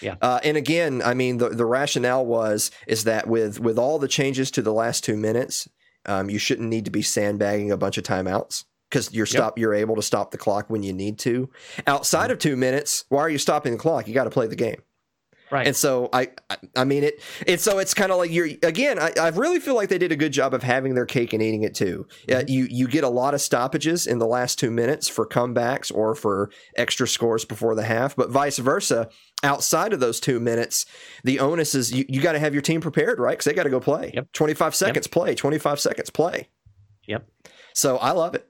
Yeah. 0.00 0.16
Uh, 0.20 0.40
and 0.42 0.56
again, 0.56 1.02
I 1.02 1.14
mean, 1.14 1.38
the, 1.38 1.50
the 1.50 1.64
rationale 1.64 2.24
was 2.24 2.70
is 2.86 3.04
that 3.04 3.26
with 3.26 3.60
with 3.60 3.78
all 3.78 3.98
the 3.98 4.08
changes 4.08 4.50
to 4.52 4.62
the 4.62 4.72
last 4.72 5.04
two 5.04 5.16
minutes, 5.16 5.68
um, 6.06 6.30
you 6.30 6.38
shouldn't 6.38 6.68
need 6.68 6.84
to 6.84 6.90
be 6.90 7.02
sandbagging 7.02 7.70
a 7.70 7.76
bunch 7.76 7.98
of 7.98 8.04
timeouts 8.04 8.64
because 8.90 9.12
you're 9.12 9.26
stop 9.26 9.56
yep. 9.56 9.60
you're 9.60 9.74
able 9.74 9.96
to 9.96 10.02
stop 10.02 10.30
the 10.30 10.38
clock 10.38 10.70
when 10.70 10.82
you 10.82 10.92
need 10.92 11.18
to. 11.20 11.50
Outside 11.86 12.24
mm-hmm. 12.24 12.32
of 12.32 12.38
two 12.38 12.56
minutes, 12.56 13.04
why 13.08 13.20
are 13.20 13.30
you 13.30 13.38
stopping 13.38 13.72
the 13.72 13.78
clock? 13.78 14.06
You 14.08 14.14
got 14.14 14.24
to 14.24 14.30
play 14.30 14.46
the 14.46 14.56
game. 14.56 14.82
Right. 15.50 15.66
And 15.66 15.76
so 15.76 16.08
I, 16.12 16.30
I 16.74 16.84
mean 16.84 17.04
it. 17.04 17.22
And 17.46 17.60
so 17.60 17.78
it's 17.78 17.94
kind 17.94 18.10
of 18.10 18.18
like 18.18 18.32
you're 18.32 18.48
again. 18.62 18.98
I, 18.98 19.12
I 19.20 19.28
really 19.28 19.60
feel 19.60 19.74
like 19.74 19.88
they 19.88 19.98
did 19.98 20.10
a 20.10 20.16
good 20.16 20.32
job 20.32 20.54
of 20.54 20.62
having 20.62 20.94
their 20.94 21.06
cake 21.06 21.32
and 21.32 21.42
eating 21.42 21.62
it 21.62 21.74
too. 21.74 22.06
Mm-hmm. 22.26 22.38
Uh, 22.38 22.44
you 22.48 22.66
you 22.68 22.88
get 22.88 23.04
a 23.04 23.08
lot 23.08 23.32
of 23.32 23.40
stoppages 23.40 24.06
in 24.06 24.18
the 24.18 24.26
last 24.26 24.58
two 24.58 24.70
minutes 24.70 25.08
for 25.08 25.26
comebacks 25.26 25.94
or 25.94 26.14
for 26.14 26.50
extra 26.76 27.06
scores 27.06 27.44
before 27.44 27.74
the 27.74 27.84
half, 27.84 28.16
but 28.16 28.30
vice 28.30 28.58
versa. 28.58 29.08
Outside 29.42 29.92
of 29.92 30.00
those 30.00 30.18
two 30.18 30.40
minutes, 30.40 30.86
the 31.22 31.38
onus 31.38 31.74
is 31.74 31.92
you, 31.92 32.04
you 32.08 32.20
got 32.20 32.32
to 32.32 32.38
have 32.38 32.54
your 32.54 32.62
team 32.62 32.80
prepared, 32.80 33.20
right? 33.20 33.32
Because 33.32 33.44
they 33.44 33.52
got 33.52 33.64
to 33.64 33.70
go 33.70 33.80
play. 33.80 34.10
Yep. 34.14 34.32
Twenty 34.32 34.54
five 34.54 34.74
seconds 34.74 35.06
yep. 35.06 35.12
play. 35.12 35.34
Twenty 35.34 35.58
five 35.58 35.78
seconds 35.78 36.10
play. 36.10 36.48
Yep. 37.06 37.28
So 37.74 37.98
I 37.98 38.10
love 38.12 38.34
it. 38.34 38.48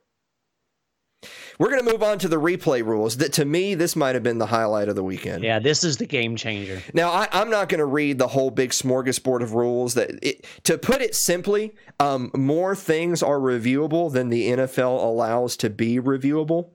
We're 1.59 1.71
going 1.71 1.85
to 1.85 1.91
move 1.91 2.03
on 2.03 2.19
to 2.19 2.29
the 2.29 2.41
replay 2.41 2.85
rules. 2.85 3.17
That 3.17 3.33
to 3.35 3.45
me, 3.45 3.75
this 3.75 3.97
might 3.97 4.15
have 4.15 4.23
been 4.23 4.39
the 4.39 4.47
highlight 4.47 4.89
of 4.89 4.97
the 4.97 5.05
weekend. 5.05 5.43
Yeah, 5.43 5.59
this 5.59 5.85
is 5.85 5.97
the 5.97 6.07
game 6.07 6.37
changer. 6.37 6.83
Now, 6.93 7.11
I, 7.11 7.29
am 7.33 7.51
not 7.51 7.69
going 7.69 7.79
to 7.79 7.87
read 7.87 8.19
the 8.19 8.29
whole 8.29 8.51
big 8.51 8.71
smorgasbord 8.71 9.43
of 9.43 9.55
rules. 9.55 9.95
That 9.95 10.11
it, 10.23 10.45
to 10.65 10.77
put 10.79 11.01
it 11.01 11.15
simply, 11.15 11.75
um, 11.99 12.31
more 12.35 12.75
things 12.77 13.23
are 13.23 13.39
reviewable 13.39 14.13
than 14.13 14.29
the 14.29 14.51
NFL 14.51 15.03
allows 15.03 15.57
to 15.59 15.71
be 15.71 15.99
reviewable. 15.99 16.71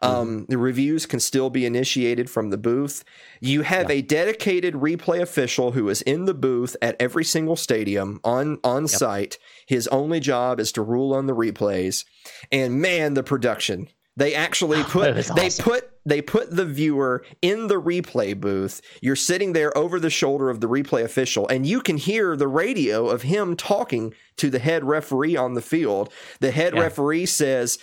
Um, 0.00 0.46
the 0.48 0.58
reviews 0.58 1.06
can 1.06 1.20
still 1.20 1.48
be 1.48 1.64
initiated 1.64 2.28
from 2.28 2.50
the 2.50 2.58
booth. 2.58 3.04
You 3.40 3.62
have 3.62 3.88
Yeah. 3.88 3.98
a 3.98 4.02
dedicated 4.02 4.74
replay 4.74 5.20
official 5.20 5.72
who 5.72 5.88
is 5.88 6.02
in 6.02 6.24
the 6.24 6.34
booth 6.34 6.74
at 6.82 6.96
every 6.98 7.22
single 7.22 7.54
stadium 7.54 8.18
on 8.24 8.58
on 8.64 8.88
site. 8.88 9.38
His 9.68 9.86
only 9.88 10.18
job 10.18 10.58
is 10.58 10.72
to 10.72 10.82
rule 10.82 11.14
on 11.14 11.26
the 11.26 11.36
replays. 11.36 12.04
And 12.50 12.80
man, 12.80 13.14
the 13.14 13.22
production. 13.22 13.86
They 14.16 14.34
actually 14.34 14.82
put 14.84 15.14
was 15.16 15.28
they 15.28 15.46
awesome. 15.46 15.64
put 15.64 15.90
they 16.04 16.20
put 16.20 16.50
the 16.54 16.64
viewer 16.64 17.24
in 17.42 17.68
the 17.68 17.80
replay 17.80 18.38
booth. 18.38 18.80
You're 19.00 19.16
sitting 19.16 19.52
there 19.52 19.76
over 19.78 20.00
the 20.00 20.10
shoulder 20.10 20.50
of 20.50 20.60
the 20.60 20.68
replay 20.68 21.02
official, 21.04 21.46
and 21.48 21.64
you 21.64 21.80
can 21.80 21.96
hear 21.96 22.36
the 22.36 22.48
radio 22.48 23.08
of 23.08 23.22
him 23.22 23.56
talking 23.56 24.12
to 24.36 24.50
the 24.50 24.58
head 24.58 24.84
referee 24.84 25.36
on 25.36 25.54
the 25.54 25.62
field. 25.62 26.12
The 26.40 26.50
head 26.50 26.74
Yeah. 26.74 26.82
referee 26.82 27.26
says, 27.26 27.78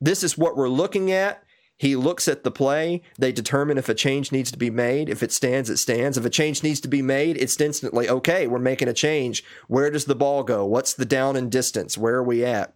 This 0.00 0.24
is 0.24 0.36
what 0.36 0.56
we're 0.56 0.68
looking 0.68 1.12
at. 1.12 1.42
He 1.78 1.94
looks 1.96 2.26
at 2.28 2.44
the 2.44 2.50
play. 2.50 3.02
They 3.18 3.32
determine 3.32 3.78
if 3.78 3.88
a 3.88 3.94
change 3.94 4.30
needs 4.32 4.50
to 4.52 4.58
be 4.58 4.70
made. 4.70 5.08
If 5.08 5.22
it 5.22 5.32
stands, 5.32 5.70
it 5.70 5.78
stands. 5.78 6.18
If 6.18 6.24
a 6.24 6.30
change 6.30 6.62
needs 6.62 6.80
to 6.80 6.88
be 6.88 7.02
made, 7.02 7.36
it's 7.38 7.60
instantly 7.60 8.08
okay. 8.08 8.46
We're 8.46 8.58
making 8.60 8.88
a 8.88 8.92
change. 8.92 9.42
Where 9.68 9.90
does 9.90 10.04
the 10.04 10.14
ball 10.14 10.42
go? 10.44 10.64
What's 10.66 10.94
the 10.94 11.04
down 11.04 11.34
and 11.36 11.50
distance? 11.50 11.96
Where 11.96 12.16
are 12.16 12.22
we 12.22 12.44
at? 12.44 12.74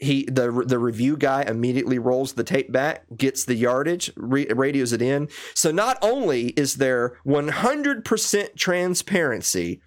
He 0.00 0.24
the 0.24 0.64
the 0.66 0.78
review 0.78 1.16
guy 1.16 1.42
immediately 1.42 1.98
rolls 1.98 2.32
the 2.34 2.44
tape 2.44 2.70
back, 2.72 3.04
gets 3.16 3.44
the 3.44 3.54
yardage, 3.54 4.10
re- 4.16 4.46
radios 4.46 4.92
it 4.92 5.00
in. 5.02 5.28
So 5.54 5.70
not 5.70 5.98
only 6.02 6.48
is 6.50 6.76
there 6.76 7.18
100% 7.26 8.56
transparency 8.56 9.80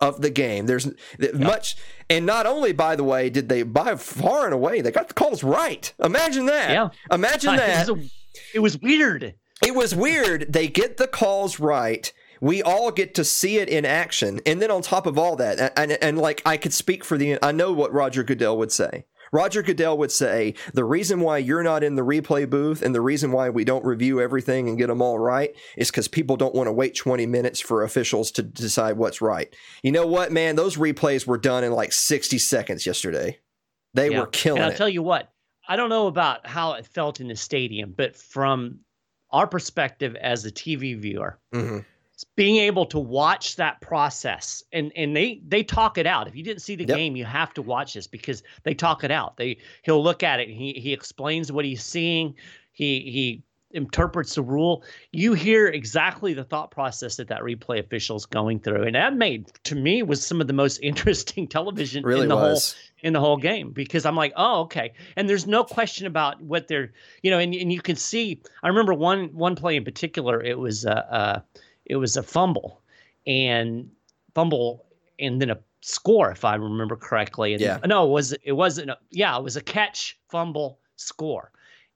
of 0.00 0.20
the 0.20 0.30
game. 0.30 0.66
There's 0.66 0.88
much, 1.34 1.76
and 2.10 2.26
not 2.26 2.46
only, 2.46 2.72
by 2.72 2.96
the 2.96 3.04
way, 3.04 3.30
did 3.30 3.48
they 3.48 3.62
by 3.62 3.94
far 3.96 4.44
and 4.44 4.52
away 4.54 4.80
they 4.80 4.90
got 4.90 5.08
the 5.08 5.14
calls 5.14 5.42
right. 5.44 5.92
Imagine 6.02 6.46
that. 6.46 6.70
Yeah. 6.70 6.88
Imagine 7.10 7.56
that. 7.56 7.88
It 7.88 7.92
was, 7.92 8.04
a- 8.04 8.10
it 8.54 8.58
was 8.60 8.78
weird. 8.80 9.34
It 9.64 9.74
was 9.74 9.94
weird. 9.94 10.52
They 10.52 10.68
get 10.68 10.96
the 10.96 11.06
calls 11.06 11.60
right. 11.60 12.12
We 12.40 12.62
all 12.62 12.90
get 12.90 13.14
to 13.14 13.24
see 13.24 13.58
it 13.58 13.68
in 13.68 13.86
action, 13.86 14.40
and 14.44 14.60
then 14.60 14.70
on 14.70 14.82
top 14.82 15.06
of 15.06 15.16
all 15.16 15.36
that, 15.36 15.58
and, 15.60 15.92
and, 15.92 16.02
and 16.02 16.18
like 16.18 16.42
I 16.44 16.56
could 16.58 16.74
speak 16.74 17.02
for 17.04 17.16
the, 17.16 17.38
I 17.42 17.52
know 17.52 17.72
what 17.72 17.92
Roger 17.92 18.22
Goodell 18.22 18.58
would 18.58 18.72
say. 18.72 19.06
Roger 19.34 19.62
Goodell 19.62 19.98
would 19.98 20.12
say 20.12 20.54
the 20.74 20.84
reason 20.84 21.18
why 21.20 21.38
you're 21.38 21.64
not 21.64 21.82
in 21.82 21.96
the 21.96 22.02
replay 22.02 22.48
booth 22.48 22.82
and 22.82 22.94
the 22.94 23.00
reason 23.00 23.32
why 23.32 23.50
we 23.50 23.64
don't 23.64 23.84
review 23.84 24.20
everything 24.20 24.68
and 24.68 24.78
get 24.78 24.86
them 24.86 25.02
all 25.02 25.18
right 25.18 25.54
is 25.76 25.90
because 25.90 26.06
people 26.06 26.36
don't 26.36 26.54
want 26.54 26.68
to 26.68 26.72
wait 26.72 26.94
20 26.94 27.26
minutes 27.26 27.60
for 27.60 27.82
officials 27.82 28.30
to 28.30 28.44
decide 28.44 28.96
what's 28.96 29.20
right. 29.20 29.52
You 29.82 29.90
know 29.90 30.06
what, 30.06 30.30
man? 30.30 30.54
Those 30.54 30.76
replays 30.76 31.26
were 31.26 31.36
done 31.36 31.64
in 31.64 31.72
like 31.72 31.92
60 31.92 32.38
seconds 32.38 32.86
yesterday. 32.86 33.40
They 33.92 34.10
Yeah. 34.10 34.20
were 34.20 34.26
killing 34.28 34.58
And 34.62 34.66
I'll 34.66 34.72
it. 34.72 34.76
tell 34.76 34.88
you 34.88 35.02
what, 35.02 35.28
I 35.68 35.74
don't 35.74 35.90
know 35.90 36.06
about 36.06 36.46
how 36.46 36.74
it 36.74 36.86
felt 36.86 37.20
in 37.20 37.26
the 37.26 37.36
stadium, 37.36 37.92
but 37.96 38.14
from 38.16 38.78
our 39.32 39.48
perspective 39.48 40.14
as 40.14 40.44
a 40.44 40.52
TV 40.52 40.94
viewer, 40.94 41.40
Mhm. 41.52 41.84
Being 42.36 42.56
able 42.56 42.86
to 42.86 42.98
watch 42.98 43.56
that 43.56 43.80
process 43.80 44.62
and 44.72 44.92
and 44.96 45.16
they 45.16 45.40
they 45.46 45.62
talk 45.62 45.98
it 45.98 46.06
out. 46.06 46.26
If 46.28 46.36
you 46.36 46.42
didn't 46.42 46.62
see 46.62 46.76
the 46.76 46.84
Yep. 46.84 46.96
game, 46.96 47.16
you 47.16 47.24
have 47.24 47.54
to 47.54 47.62
watch 47.62 47.94
this 47.94 48.06
because 48.06 48.42
they 48.62 48.74
talk 48.74 49.04
it 49.04 49.10
out. 49.10 49.36
They 49.36 49.58
he'll 49.82 50.02
look 50.02 50.22
at 50.22 50.40
it. 50.40 50.48
He 50.48 50.72
he 50.74 50.92
explains 50.92 51.52
what 51.52 51.64
he's 51.64 51.84
seeing. 51.84 52.34
He 52.72 53.00
he 53.10 53.42
interprets 53.70 54.36
the 54.36 54.42
rule. 54.42 54.84
You 55.12 55.34
hear 55.34 55.66
exactly 55.66 56.32
the 56.32 56.44
thought 56.44 56.70
process 56.70 57.16
that 57.16 57.28
that 57.28 57.42
replay 57.42 57.80
official 57.80 58.16
is 58.16 58.24
going 58.24 58.60
through, 58.60 58.84
and 58.84 58.94
that 58.94 59.16
made 59.16 59.50
to 59.64 59.74
me 59.74 60.02
was 60.02 60.24
some 60.24 60.40
of 60.40 60.46
the 60.46 60.52
most 60.52 60.78
interesting 60.82 61.46
television 61.46 62.04
Really 62.04 62.22
in 62.22 62.28
the 62.28 62.36
whole 62.36 62.60
in 63.02 63.12
the 63.12 63.20
whole 63.20 63.36
game 63.36 63.70
because 63.70 64.06
I'm 64.06 64.16
like, 64.16 64.32
oh, 64.36 64.62
okay. 64.62 64.94
And 65.16 65.28
there's 65.28 65.46
no 65.46 65.62
question 65.62 66.06
about 66.06 66.40
what 66.40 66.68
they're, 66.68 66.92
you 67.22 67.30
know, 67.30 67.38
and, 67.38 67.54
and 67.54 67.70
you 67.70 67.82
can 67.82 67.96
see. 67.96 68.40
I 68.62 68.68
remember 68.68 68.94
one 68.94 69.26
one 69.34 69.56
play 69.56 69.76
in 69.76 69.84
particular. 69.84 70.42
It 70.42 70.58
was 70.58 70.84
a, 70.86 71.12
uh, 71.12 71.40
it 71.86 71.96
was 71.96 72.16
a 72.16 72.22
fumble, 72.22 72.80
and 73.26 73.90
fumble, 74.34 74.84
and 75.18 75.40
then 75.40 75.50
a 75.50 75.58
score, 75.80 76.30
if 76.30 76.44
I 76.44 76.54
remember 76.54 76.96
correctly. 76.96 77.52
And, 77.52 77.60
Yeah. 77.60 77.78
No, 77.86 78.06
it 78.06 78.10
was 78.10 78.32
it 78.32 78.52
wasn't. 78.52 78.90
A, 78.90 78.98
yeah, 79.10 79.36
it 79.36 79.42
was 79.42 79.56
a 79.56 79.62
catch, 79.62 80.18
fumble, 80.28 80.78
score. 80.96 81.50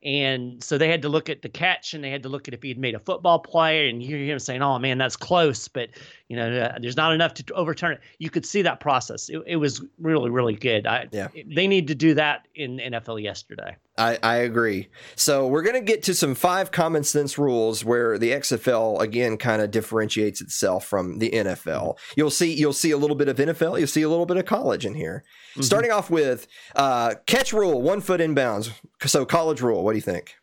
And 0.04 0.62
so 0.62 0.78
they 0.78 0.88
had 0.88 1.02
to 1.02 1.08
look 1.08 1.28
at 1.28 1.42
the 1.42 1.48
catch, 1.48 1.92
and 1.92 2.04
they 2.04 2.10
had 2.10 2.22
to 2.22 2.28
look 2.28 2.46
at 2.46 2.54
if 2.54 2.62
he 2.62 2.68
had 2.68 2.78
made 2.78 2.94
a 2.94 3.00
football 3.00 3.40
play, 3.40 3.90
and 3.90 4.00
you 4.00 4.16
hear 4.16 4.34
him 4.34 4.38
saying, 4.38 4.62
"Oh 4.62 4.78
man, 4.78 4.96
that's 4.96 5.16
close," 5.16 5.66
but 5.66 5.88
you 6.28 6.36
know, 6.36 6.48
uh, 6.56 6.78
there's 6.80 6.96
not 6.96 7.12
enough 7.12 7.34
to 7.34 7.54
overturn 7.54 7.92
it. 7.92 8.00
You 8.18 8.30
could 8.30 8.46
see 8.46 8.62
that 8.62 8.78
process. 8.78 9.28
It, 9.28 9.42
it 9.44 9.56
was 9.56 9.82
really, 9.98 10.30
really 10.30 10.54
good. 10.54 10.86
I, 10.86 11.08
Yeah. 11.10 11.28
They 11.52 11.66
need 11.66 11.88
to 11.88 11.96
do 11.96 12.14
that 12.14 12.46
in 12.54 12.78
NFL 12.78 13.20
yesterday. 13.20 13.76
I, 13.98 14.18
I 14.22 14.36
agree. 14.36 14.88
So 15.16 15.46
we're 15.46 15.62
going 15.62 15.74
to 15.74 15.80
get 15.80 16.04
to 16.04 16.14
some 16.14 16.34
five 16.34 16.70
common 16.70 17.04
sense 17.04 17.36
rules 17.36 17.84
where 17.84 18.16
the 18.16 18.30
XFL 18.30 19.00
again 19.00 19.36
kind 19.36 19.60
of 19.60 19.70
differentiates 19.70 20.40
itself 20.40 20.86
from 20.86 21.18
the 21.18 21.30
NFL. 21.30 21.98
You'll 22.16 22.30
see 22.30 22.54
you'll 22.54 22.72
see 22.72 22.92
a 22.92 22.96
little 22.96 23.16
bit 23.16 23.28
of 23.28 23.36
NFL, 23.36 23.78
you'll 23.78 23.88
see 23.88 24.02
a 24.02 24.08
little 24.08 24.26
bit 24.26 24.36
of 24.36 24.46
college 24.46 24.86
in 24.86 24.94
here. 24.94 25.24
Mm-hmm. 25.52 25.62
Starting 25.62 25.90
off 25.90 26.10
with 26.10 26.46
uh, 26.76 27.16
catch 27.26 27.52
rule, 27.52 27.82
one 27.82 28.00
foot 28.00 28.20
inbounds. 28.20 28.70
So 29.04 29.24
college 29.24 29.60
rule, 29.60 29.84
what 29.84 29.92
do 29.92 29.98
you 29.98 30.02
think? 30.02 30.36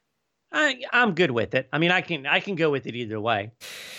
I, 0.51 0.79
I'm 0.93 1.15
good 1.15 1.31
with 1.31 1.53
it. 1.53 1.67
I 1.73 1.79
mean, 1.79 1.91
I 1.91 1.99
can 1.99 2.25
I 2.25 2.39
can 2.39 2.55
go 2.55 2.71
with 2.71 2.87
it 2.87 2.95
either 2.95 3.19
way. 3.19 3.51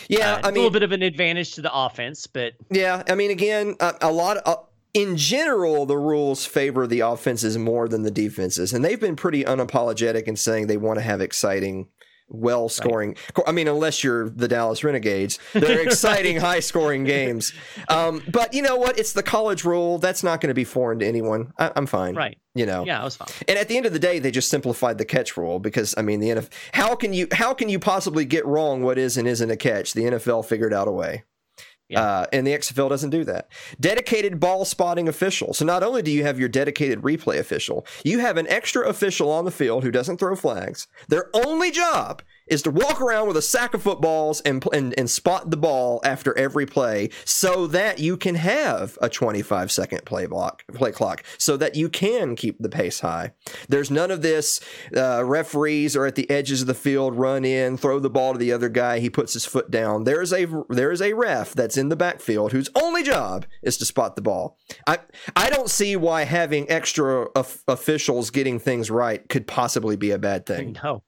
Yeah, 0.09 0.37
Uh, 0.37 0.41
I 0.45 0.49
a 0.49 0.53
little 0.53 0.71
bit 0.71 0.83
of 0.83 0.93
an 0.93 1.03
advantage 1.03 1.55
to 1.55 1.63
the 1.63 1.71
offense, 1.73 2.27
but 2.27 2.55
yeah, 2.71 3.03
I 3.09 3.15
mean, 3.15 3.31
again, 3.31 3.77
a, 3.79 3.95
a 4.03 4.13
lot. 4.13 4.39
Of, 4.39 4.66
in 4.97 5.19
general, 5.19 5.85
the 5.85 5.99
rules 5.99 6.47
favor 6.47 6.87
the 6.87 7.01
offenses 7.01 7.59
more 7.59 7.87
than 7.87 8.03
the 8.03 8.11
defenses, 8.11 8.73
and 8.73 8.83
they've 8.83 8.99
been 8.99 9.15
pretty 9.15 9.45
unapologetic 9.45 10.23
in 10.23 10.37
saying 10.37 10.69
they 10.69 10.79
want 10.79 10.99
to 10.99 11.03
have 11.03 11.21
exciting, 11.21 11.89
well 12.29 12.71
scoring. 12.71 13.15
I 13.47 13.53
mean, 13.53 13.69
unless 13.69 14.03
you're 14.03 14.31
the 14.31 14.49
Dallas 14.49 14.83
Renegades, 14.83 15.39
they're 15.53 15.83
exciting, 15.87 16.39
high 16.39 16.61
scoring 16.61 17.05
games. 17.05 17.53
Um, 17.91 18.23
but 18.33 18.55
you 18.55 18.63
know 18.63 18.77
what? 18.77 18.99
It's 18.99 19.13
the 19.13 19.23
college 19.23 19.65
rule. 19.65 19.99
That's 19.99 20.23
not 20.23 20.41
going 20.41 20.49
to 20.49 20.55
be 20.55 20.65
foreign 20.65 20.99
to 21.01 21.07
anyone. 21.07 21.53
I, 21.59 21.73
I'm 21.77 21.85
fine. 21.87 22.15
right. 22.15 22.39
You 22.55 22.65
know. 22.65 22.87
Yeah, 22.87 23.03
it 23.03 23.05
was 23.05 23.17
fine. 23.17 23.29
And 23.47 23.59
at 23.59 23.69
the 23.69 23.77
end 23.77 23.85
of 23.85 23.93
the 23.93 23.99
day, 23.99 24.19
they 24.19 24.31
just 24.31 24.49
simplified 24.49 24.97
the 24.97 25.05
catch 25.05 25.37
rule 25.37 25.59
because 25.59 25.95
I 25.99 26.01
mean, 26.01 26.21
the 26.21 26.31
NFL. 26.31 26.49
How 26.73 26.95
can 26.95 27.13
you 27.13 27.29
how 27.33 27.53
can 27.53 27.69
you 27.69 27.79
possibly 27.79 28.25
get 28.25 28.47
wrong 28.47 28.83
what 28.83 28.97
is 28.97 29.19
and 29.19 29.29
isn't 29.29 29.51
a 29.51 29.59
catch? 29.59 29.93
The 29.93 30.05
NFL 30.05 30.47
figured 30.47 30.73
out 30.73 30.89
a 30.89 30.93
way. 30.93 31.25
Yeah. 31.89 32.01
Uh, 32.01 32.27
and 32.33 32.47
the 32.47 32.53
XFL 32.53 32.89
doesn't 32.89 33.11
do 33.11 33.25
that. 33.25 33.49
Dedicated 33.79 34.41
ball 34.41 34.65
spotting 34.65 35.09
official. 35.09 35.55
So 35.55 35.65
not 35.65 35.83
only 35.83 36.03
do 36.03 36.11
you 36.11 36.25
have 36.25 36.39
your 36.39 36.49
dedicated 36.49 37.03
replay 37.03 37.39
official, 37.39 37.87
you 38.05 38.19
have 38.19 38.37
an 38.37 38.49
extra 38.49 38.89
official 38.89 39.31
on 39.31 39.45
the 39.45 39.53
field 39.53 39.85
who 39.85 39.93
doesn't 39.93 40.19
throw 40.19 40.35
flags. 40.35 40.89
Their 41.09 41.31
only 41.35 41.71
job 41.71 42.23
is 42.47 42.63
to 42.63 42.71
walk 42.71 43.01
around 43.01 43.29
with 43.29 43.37
a 43.37 43.43
sack 43.43 43.75
of 43.75 43.83
footballs 43.83 44.41
and, 44.43 44.65
and 44.73 44.95
and 44.99 45.11
spot 45.11 45.51
the 45.51 45.57
ball 45.57 46.01
after 46.05 46.37
every 46.39 46.67
play 46.67 47.11
so 47.25 47.67
that 47.67 47.99
you 47.99 48.17
can 48.17 48.35
have 48.37 48.99
a 49.01 49.09
25 49.09 49.71
second 49.71 50.05
play 50.05 50.27
block 50.27 50.65
play 50.75 50.93
clock 50.93 51.23
so 51.39 51.57
that 51.57 51.75
you 51.75 51.89
can 51.89 52.37
keep 52.37 52.59
the 52.59 52.69
pace 52.69 53.01
high. 53.01 53.33
There's 53.69 53.91
none 53.91 54.11
of 54.11 54.23
this 54.23 54.61
uh, 54.97 55.25
referees 55.25 55.97
are 55.97 56.07
at 56.07 56.15
the 56.15 56.29
edges 56.31 56.61
of 56.63 56.67
the 56.67 56.75
field 56.75 57.15
run 57.17 57.45
in 57.45 57.77
throw 57.77 57.99
the 57.99 58.11
ball 58.11 58.33
to 58.33 58.39
the 58.39 58.53
other 58.53 58.69
guy 58.69 58.99
he 58.99 59.11
puts 59.11 59.33
his 59.33 59.45
foot 59.45 59.71
down. 59.71 60.05
There's 60.05 60.33
a 60.33 60.47
there 60.69 60.93
is 60.93 61.03
a 61.03 61.15
ref 61.15 61.53
that's 61.53 61.77
in 61.77 61.89
the 61.89 61.97
backfield 61.97 62.53
whose 62.53 62.71
only 62.75 63.03
job 63.03 63.47
is 63.63 63.77
to 63.79 63.85
spot 63.85 64.17
the 64.17 64.23
ball. 64.23 64.59
I 64.87 64.99
i 65.35 65.51
don't 65.51 65.71
see 65.71 65.97
why 65.97 66.25
having 66.25 66.69
extra 66.71 67.25
of- 67.35 67.63
officials 67.69 68.31
getting 68.31 68.59
things 68.59 68.91
right 68.91 69.29
could 69.29 69.47
possibly 69.47 69.97
be 69.97 70.11
a 70.11 70.19
bad 70.19 70.47
thing. 70.47 70.77
No. 70.83 71.03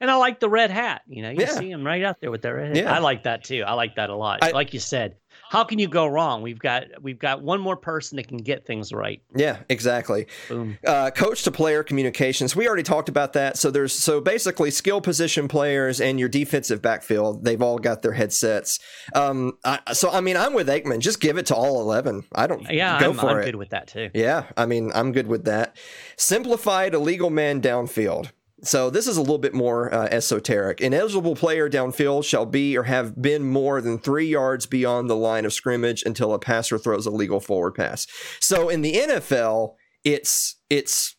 And 0.00 0.10
I 0.10 0.16
like 0.16 0.40
the 0.40 0.48
red 0.48 0.70
hat. 0.70 1.02
You 1.08 1.22
know, 1.22 1.30
you 1.30 1.40
Yeah. 1.40 1.46
see 1.58 1.70
him 1.70 1.84
right 1.86 2.02
out 2.02 2.20
there 2.20 2.30
with 2.30 2.42
that 2.42 2.50
red 2.54 2.68
hat. 2.68 2.84
Yeah. 2.84 2.94
I 2.94 2.98
like 3.00 3.24
that 3.24 3.44
too. 3.44 3.62
I 3.66 3.74
like 3.74 3.96
that 3.96 4.10
a 4.10 4.16
lot. 4.16 4.38
I- 4.42 4.50
like 4.52 4.72
you 4.72 4.80
said, 4.80 5.16
how 5.48 5.62
can 5.64 5.78
you 5.78 5.88
go 5.88 6.06
wrong? 6.06 6.42
We've 6.42 6.58
got 6.58 6.84
we've 7.02 7.18
got 7.18 7.42
one 7.42 7.60
more 7.60 7.76
person 7.76 8.16
that 8.16 8.26
can 8.28 8.38
get 8.38 8.66
things 8.66 8.92
right. 8.92 9.20
yeah 9.34 9.58
exactly 9.68 10.26
Boom. 10.48 10.76
uh, 10.86 11.10
coach 11.10 11.42
to 11.44 11.50
player 11.52 11.82
communications. 11.84 12.54
We 12.56 12.66
already 12.66 12.82
talked 12.82 13.08
about 13.08 13.32
that. 13.34 13.56
So 13.56 13.70
there's 13.70 13.92
so 13.92 14.20
basically 14.20 14.70
skill 14.70 15.00
position 15.00 15.48
players 15.48 16.00
and 16.00 16.18
your 16.20 16.28
defensive 16.28 16.82
backfield. 16.82 17.44
They've 17.44 17.60
all 17.62 17.78
got 17.78 18.02
their 18.02 18.12
headsets. 18.12 18.78
Um, 19.14 19.52
I, 19.64 19.80
so 19.92 20.10
I 20.10 20.20
mean, 20.20 20.36
I'm 20.36 20.52
with 20.52 20.68
Aikman. 20.68 20.98
Just 21.00 21.20
give 21.20 21.36
it 21.36 21.46
to 21.46 21.54
all 21.54 21.80
eleven. 21.80 22.24
I 22.34 22.46
don't. 22.46 22.68
Yeah, 22.70 22.98
go 23.00 23.10
I'm, 23.10 23.16
for 23.16 23.30
I'm 23.30 23.38
it. 23.40 23.44
good 23.44 23.56
with 23.56 23.70
that 23.70 23.86
too. 23.88 24.10
Yeah, 24.14 24.44
I 24.56 24.66
mean, 24.66 24.90
I'm 24.94 25.12
good 25.12 25.26
with 25.28 25.44
that. 25.44 25.76
Simplified 26.16 26.94
illegal 26.94 27.30
man 27.30 27.60
downfield. 27.60 28.30
So 28.62 28.90
this 28.90 29.06
is 29.06 29.16
a 29.16 29.20
little 29.20 29.38
bit 29.38 29.54
more 29.54 29.92
uh, 29.92 30.08
esoteric. 30.10 30.80
An 30.80 30.94
eligible 30.94 31.34
player 31.34 31.68
downfield 31.68 32.24
shall 32.24 32.46
be 32.46 32.76
or 32.76 32.84
have 32.84 33.20
been 33.20 33.44
more 33.44 33.80
than 33.80 33.98
three 33.98 34.26
yards 34.26 34.66
beyond 34.66 35.08
the 35.08 35.16
line 35.16 35.44
of 35.44 35.52
scrimmage 35.52 36.02
until 36.04 36.34
a 36.34 36.38
passer 36.38 36.78
throws 36.78 37.06
a 37.06 37.10
legal 37.10 37.40
forward 37.40 37.74
pass. 37.74 38.06
So 38.40 38.68
in 38.68 38.82
the 38.82 38.94
NFL, 38.94 39.74
it's 40.04 40.56
it's 40.68 41.16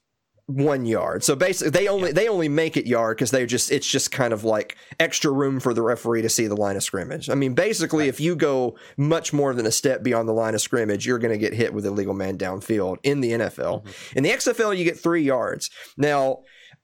one 0.47 0.85
yard. 0.85 1.23
So 1.23 1.35
basically, 1.35 1.71
they 1.71 1.87
only 1.87 2.11
they 2.11 2.27
only 2.27 2.49
make 2.49 2.77
it 2.77 2.85
yard 2.85 3.17
because 3.17 3.31
they're 3.31 3.45
just 3.45 3.71
it's 3.71 3.87
just 3.87 4.11
kind 4.11 4.33
of 4.33 4.43
like 4.43 4.75
extra 4.99 5.31
room 5.31 5.59
for 5.59 5.73
the 5.73 5.81
referee 5.81 6.21
to 6.21 6.29
see 6.29 6.47
the 6.47 6.55
line 6.55 6.75
of 6.75 6.83
scrimmage. 6.83 7.29
I 7.29 7.35
mean, 7.35 7.53
basically, 7.53 8.07
if 8.07 8.19
you 8.19 8.35
go 8.35 8.75
much 8.97 9.33
more 9.33 9.53
than 9.53 9.65
a 9.65 9.71
step 9.71 10.03
beyond 10.03 10.27
the 10.27 10.33
line 10.33 10.53
of 10.53 10.61
scrimmage, 10.61 11.05
you're 11.05 11.19
going 11.19 11.33
to 11.33 11.37
get 11.37 11.53
hit 11.53 11.73
with 11.73 11.85
a 11.85 11.91
legal 11.91 12.13
man 12.13 12.37
downfield 12.37 12.97
in 13.03 13.21
the 13.21 13.31
NFL. 13.31 13.85
In 14.15 14.23
the 14.23 14.29
XFL, 14.29 14.77
you 14.77 14.83
get 14.83 14.99
three 14.99 15.23
yards. 15.23 15.69
Now, 15.97 16.39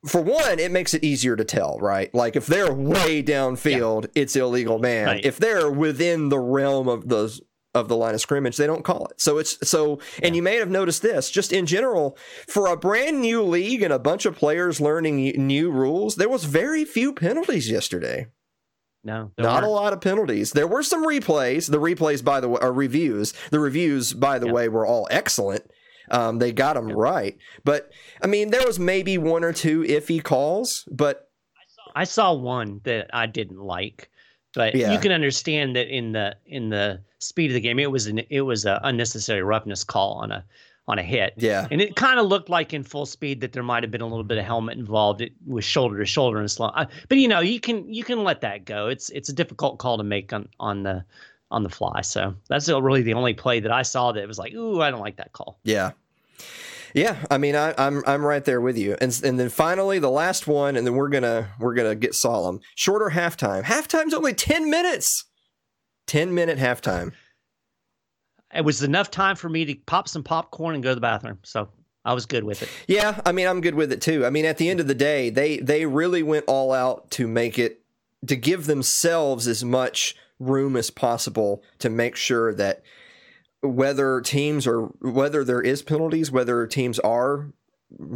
for 0.05 0.21
one, 0.21 0.59
it 0.59 0.71
makes 0.71 0.93
it 0.93 1.03
easier 1.03 1.35
to 1.35 1.43
tell, 1.43 1.77
right? 1.79 2.13
Like 2.13 2.35
if 2.35 2.45
they're 2.45 2.73
way 2.73 3.23
downfield, 3.23 4.03
yeah. 4.03 4.21
it's 4.21 4.35
illegal 4.35 4.79
man. 4.79 5.07
Right. 5.07 5.25
If 5.25 5.37
they're 5.37 5.71
within 5.71 6.29
the 6.29 6.39
realm 6.39 6.87
of 6.87 7.09
those 7.09 7.41
of 7.73 7.87
the 7.87 7.97
line 7.97 8.13
of 8.13 8.21
scrimmage, 8.21 8.57
they 8.57 8.67
don't 8.67 8.83
call 8.83 9.07
it. 9.07 9.19
So 9.19 9.37
it's 9.37 9.57
so, 9.67 9.99
and 10.21 10.35
you 10.35 10.41
may 10.41 10.55
have 10.57 10.69
noticed 10.69 11.01
this 11.01 11.31
just 11.31 11.51
in 11.51 11.65
general 11.65 12.17
for 12.47 12.67
a 12.67 12.77
brand 12.77 13.21
new 13.21 13.41
league 13.43 13.81
and 13.81 13.93
a 13.93 13.99
bunch 13.99 14.25
of 14.25 14.35
players 14.35 14.81
learning 14.81 15.17
new 15.47 15.71
rules, 15.71 16.15
there 16.15 16.29
was 16.29 16.45
very 16.45 16.85
few 16.85 17.13
penalties 17.13 17.69
yesterday. 17.69 18.27
No, 19.03 19.31
not 19.37 19.61
weren't. 19.61 19.65
a 19.65 19.69
lot 19.69 19.93
of 19.93 20.01
penalties. 20.01 20.51
There 20.51 20.67
were 20.67 20.83
some 20.83 21.05
replays. 21.05 21.69
The 21.71 21.79
replays, 21.79 22.23
by 22.23 22.41
the 22.41 22.49
way, 22.49 22.59
are 22.61 22.73
reviews. 22.73 23.33
The 23.51 23.59
reviews, 23.59 24.11
by 24.11 24.37
the 24.37 24.51
way, 24.51 24.67
were 24.67 24.85
all 24.85 25.07
excellent. 25.09 25.63
Um, 26.10 26.39
they 26.39 26.51
got 26.51 26.76
them 26.76 26.89
right. 26.89 27.38
But 27.64 27.91
I 28.22 28.28
mean, 28.28 28.51
there 28.51 28.66
was 28.66 28.80
maybe 28.80 29.18
one 29.18 29.43
or 29.43 29.53
two 29.53 29.82
iffy 29.82 30.24
calls, 30.24 30.88
but 30.91 31.30
I 31.95 32.03
saw 32.03 32.34
one 32.34 32.82
that 32.84 33.10
I 33.14 33.26
didn't 33.26 33.60
like. 33.60 34.10
But 34.53 34.76
yeah. 34.76 34.91
you 34.91 34.99
can 34.99 35.12
understand 35.12 35.76
that 35.76 35.88
in 35.88 36.14
the 36.14 36.36
in 36.45 36.70
the 36.70 37.01
speed 37.20 37.51
of 37.51 37.55
the 37.55 37.62
game, 37.62 37.80
it 37.80 37.91
was 37.91 38.08
an 38.08 38.20
it 38.30 38.41
was 38.41 38.66
an 38.66 38.80
unnecessary 38.84 39.41
roughness 39.41 39.84
call 39.84 40.14
on 40.14 40.32
a 40.32 40.43
on 40.88 40.99
a 40.99 41.03
hit. 41.03 41.34
Yeah, 41.38 41.68
and 41.70 41.82
it 41.82 41.95
kind 41.95 42.20
of 42.20 42.28
looked 42.28 42.49
like 42.49 42.74
in 42.74 42.84
full 42.84 43.05
speed 43.05 43.41
that 43.41 43.51
there 43.51 43.64
might 43.64 43.84
have 43.84 43.91
been 43.91 44.01
a 44.01 44.08
little 44.08 44.24
bit 44.24 44.38
of 44.38 44.45
helmet 44.45 44.78
involved. 44.78 45.22
It 45.22 45.34
was 45.45 45.66
shoulder 45.66 45.99
to 45.99 46.05
shoulder 46.05 46.39
and 46.39 46.49
slow. 46.49 46.72
But 47.10 47.18
you 47.18 47.28
know, 47.28 47.39
you 47.39 47.60
can 47.60 47.93
you 47.93 48.03
can 48.03 48.24
let 48.24 48.41
that 48.41 48.66
go. 48.66 48.88
It's 48.88 49.10
it's 49.10 49.30
a 49.30 49.34
difficult 49.34 49.80
call 49.80 49.97
to 49.97 50.03
make 50.03 50.32
on 50.34 50.49
on 50.60 50.84
the 50.84 51.03
on 51.51 51.63
the 51.63 51.69
fly. 51.69 52.01
So 52.01 52.35
that's 52.49 52.67
really 52.69 53.01
the 53.01 53.13
only 53.13 53.33
play 53.33 53.59
that 53.59 53.71
I 53.71 53.81
saw 53.81 54.11
that 54.11 54.27
was 54.27 54.39
like, 54.39 54.53
ooh, 54.53 54.81
I 54.81 54.91
don't 54.91 54.99
like 54.99 55.17
that 55.17 55.33
call. 55.33 55.59
Yeah. 55.63 55.91
Yeah, 56.93 57.17
I 57.29 57.37
mean, 57.37 57.55
I, 57.55 57.69
am 57.71 57.75
I'm, 57.97 58.03
I'm 58.07 58.25
right 58.25 58.43
there 58.43 58.61
with 58.61 58.77
you, 58.77 58.95
and 58.99 59.21
and 59.23 59.37
then 59.37 59.49
finally 59.49 59.99
the 59.99 60.09
last 60.09 60.47
one, 60.47 60.75
and 60.75 60.87
then 60.87 60.95
we're 60.95 61.09
gonna 61.09 61.49
we're 61.59 61.75
gonna 61.75 61.95
get 61.95 62.15
solemn. 62.15 62.61
Shorter 62.75 63.11
halftime. 63.13 63.63
Halftime's 63.63 64.13
only 64.13 64.33
ten 64.33 64.69
minutes. 64.69 65.25
Ten 66.07 66.33
minute 66.33 66.57
halftime. 66.57 67.11
It 68.55 68.63
was 68.63 68.81
enough 68.81 69.11
time 69.11 69.35
for 69.35 69.49
me 69.49 69.65
to 69.65 69.75
pop 69.75 70.07
some 70.07 70.23
popcorn 70.23 70.75
and 70.75 70.83
go 70.83 70.89
to 70.91 70.95
the 70.95 71.01
bathroom. 71.01 71.39
So 71.43 71.69
I 72.05 72.13
was 72.13 72.25
good 72.25 72.45
with 72.45 72.63
it. 72.63 72.69
Yeah, 72.87 73.19
I 73.25 73.33
mean, 73.33 73.47
I'm 73.47 73.59
good 73.59 73.75
with 73.75 73.91
it 73.91 74.01
too. 74.01 74.25
I 74.25 74.29
mean, 74.29 74.45
at 74.45 74.57
the 74.57 74.69
end 74.69 74.79
of 74.79 74.87
the 74.87 74.95
day, 74.95 75.29
they 75.29 75.57
they 75.57 75.85
really 75.85 76.23
went 76.23 76.45
all 76.47 76.71
out 76.71 77.11
to 77.11 77.27
make 77.27 77.59
it 77.59 77.81
to 78.25 78.35
give 78.35 78.65
themselves 78.65 79.47
as 79.47 79.63
much 79.63 80.15
room 80.39 80.75
as 80.75 80.89
possible 80.89 81.63
to 81.79 81.89
make 81.89 82.15
sure 82.15 82.53
that 82.53 82.83
whether 83.61 84.21
teams 84.21 84.67
are 84.67 84.81
whether 85.01 85.43
there 85.43 85.61
is 85.61 85.81
penalties, 85.81 86.31
whether 86.31 86.65
teams 86.67 86.99
are 86.99 87.51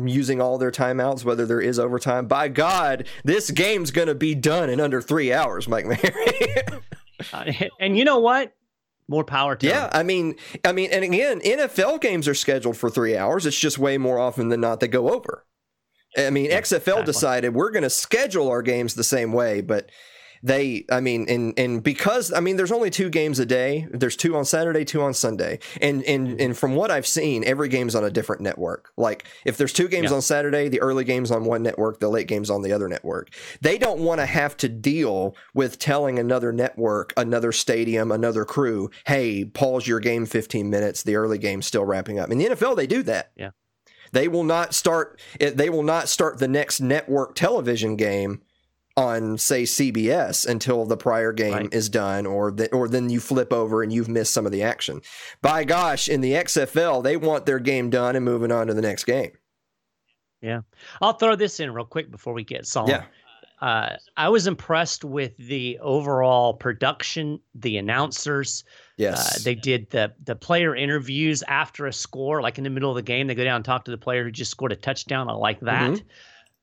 using 0.05 0.41
all 0.41 0.57
their 0.57 0.71
timeouts, 0.71 1.23
whether 1.23 1.45
there 1.45 1.61
is 1.61 1.79
overtime. 1.79 2.27
By 2.27 2.49
God, 2.49 3.07
this 3.23 3.51
game's 3.51 3.91
going 3.91 4.07
to 4.07 4.15
be 4.15 4.35
done 4.35 4.69
in 4.69 4.79
under 4.79 5.01
three 5.01 5.31
hours, 5.31 5.67
Mike 5.67 5.85
Maharrey. 5.85 6.81
uh, 7.33 7.51
and 7.79 7.97
you 7.97 8.03
know 8.03 8.19
what? 8.19 8.53
More 9.07 9.23
power 9.23 9.55
to 9.55 9.67
yeah. 9.67 9.87
Them. 9.87 9.89
I 9.93 10.03
mean, 10.03 10.35
I 10.63 10.71
mean, 10.71 10.89
and 10.91 11.03
again, 11.03 11.41
NFL 11.41 12.01
games 12.01 12.27
are 12.27 12.33
scheduled 12.33 12.77
for 12.77 12.89
three 12.89 13.17
hours. 13.17 13.45
It's 13.45 13.59
just 13.59 13.77
way 13.77 13.97
more 13.97 14.19
often 14.19 14.49
than 14.49 14.61
not 14.61 14.79
they 14.79 14.87
go 14.87 15.09
over. 15.09 15.45
I 16.17 16.29
mean, 16.29 16.51
XFL 16.51 17.05
decided 17.05 17.53
we're 17.53 17.71
going 17.71 17.83
to 17.83 17.89
schedule 17.89 18.49
our 18.49 18.61
games 18.61 18.95
the 18.95 19.03
same 19.03 19.31
way, 19.31 19.61
but 19.61 19.89
they 20.43 20.85
i 20.89 20.99
mean 20.99 21.25
and 21.29 21.53
and 21.57 21.83
because 21.83 22.33
i 22.33 22.39
mean 22.39 22.55
there's 22.55 22.71
only 22.71 22.89
two 22.89 23.09
games 23.09 23.39
a 23.39 23.45
day. 23.45 23.87
There's 23.91 24.15
two 24.15 24.35
on 24.35 24.45
saturday 24.45 24.85
two 24.85 25.01
on 25.01 25.13
sunday. 25.13 25.59
And 25.81 26.03
and 26.03 26.27
mm-hmm. 26.27 26.39
and 26.39 26.57
from 26.57 26.75
what 26.75 26.91
i've 26.91 27.07
seen 27.07 27.43
every 27.43 27.69
game's 27.69 27.95
on 27.95 28.03
a 28.03 28.09
different 28.09 28.41
network. 28.41 28.91
Like 28.97 29.27
if 29.45 29.57
there's 29.57 29.73
two 29.73 29.87
games 29.87 30.09
yeah. 30.09 30.15
on 30.15 30.21
saturday 30.21 30.67
the 30.67 30.81
early 30.81 31.03
games 31.03 31.31
on 31.31 31.45
one 31.45 31.63
network 31.63 31.99
the 31.99 32.09
late 32.09 32.27
games 32.27 32.49
on 32.49 32.61
the 32.61 32.71
other 32.71 32.87
network. 32.87 33.29
They 33.61 33.77
don't 33.77 33.99
want 33.99 34.19
to 34.19 34.25
have 34.25 34.57
to 34.57 34.69
deal 34.69 35.35
with 35.53 35.79
telling 35.79 36.17
another 36.19 36.51
network 36.51 37.13
another 37.17 37.51
stadium 37.51 38.11
another 38.11 38.45
crew 38.45 38.89
hey 39.05 39.45
pause 39.45 39.87
your 39.87 39.99
game 39.99 40.25
15 40.25 40.69
minutes. 40.69 41.03
The 41.03 41.15
early 41.15 41.37
game's 41.37 41.67
still 41.67 41.85
wrapping 41.85 42.19
up. 42.19 42.31
In 42.31 42.37
the 42.37 42.45
nfl 42.47 42.75
they 42.75 42.87
do 42.87 43.03
that. 43.03 43.31
Yeah. 43.35 43.51
They 44.11 44.27
will 44.27 44.43
not 44.43 44.73
start 44.73 45.19
they 45.39 45.69
will 45.69 45.83
not 45.83 46.09
start 46.09 46.39
the 46.39 46.47
next 46.47 46.81
network 46.81 47.35
television 47.35 47.95
game 47.95 48.41
on 48.97 49.37
say 49.37 49.63
CBS 49.63 50.47
until 50.47 50.85
the 50.85 50.97
prior 50.97 51.31
game 51.31 51.53
right. 51.53 51.73
is 51.73 51.89
done 51.89 52.25
or 52.25 52.51
the, 52.51 52.71
or 52.73 52.87
then 52.87 53.09
you 53.09 53.19
flip 53.19 53.53
over 53.53 53.83
and 53.83 53.91
you've 53.91 54.09
missed 54.09 54.33
some 54.33 54.45
of 54.45 54.51
the 54.51 54.63
action. 54.63 55.01
By 55.41 55.63
gosh, 55.63 56.09
in 56.09 56.21
the 56.21 56.33
XFL, 56.33 57.03
they 57.03 57.17
want 57.17 57.45
their 57.45 57.59
game 57.59 57.89
done 57.89 58.15
and 58.15 58.25
moving 58.25 58.51
on 58.51 58.67
to 58.67 58.73
the 58.73 58.81
next 58.81 59.05
game. 59.05 59.31
Yeah. 60.41 60.61
I'll 61.01 61.13
throw 61.13 61.35
this 61.35 61.59
in 61.59 61.71
real 61.73 61.85
quick 61.85 62.11
before 62.11 62.33
we 62.33 62.43
get 62.43 62.65
solemn. 62.65 62.89
Yeah. 62.89 63.03
Uh, 63.61 63.95
I 64.17 64.27
was 64.27 64.47
impressed 64.47 65.03
with 65.05 65.37
the 65.37 65.77
overall 65.81 66.55
production, 66.55 67.39
the 67.53 67.77
announcers. 67.77 68.63
Yes, 68.97 69.35
uh, 69.35 69.39
they 69.43 69.53
did 69.53 69.87
the 69.91 70.13
the 70.23 70.35
player 70.35 70.75
interviews 70.75 71.43
after 71.47 71.85
a 71.85 71.93
score, 71.93 72.41
like 72.41 72.57
in 72.57 72.63
the 72.63 72.71
middle 72.71 72.89
of 72.89 72.95
the 72.95 73.03
game. 73.03 73.27
They 73.27 73.35
go 73.35 73.43
down 73.43 73.57
and 73.57 73.65
talk 73.65 73.85
to 73.85 73.91
the 73.91 73.99
player 73.99 74.23
who 74.23 74.31
just 74.31 74.49
scored 74.49 74.71
a 74.71 74.75
touchdown. 74.75 75.29
I 75.29 75.33
like 75.33 75.59
that. 75.59 75.91
Mm-hmm. 75.91 76.07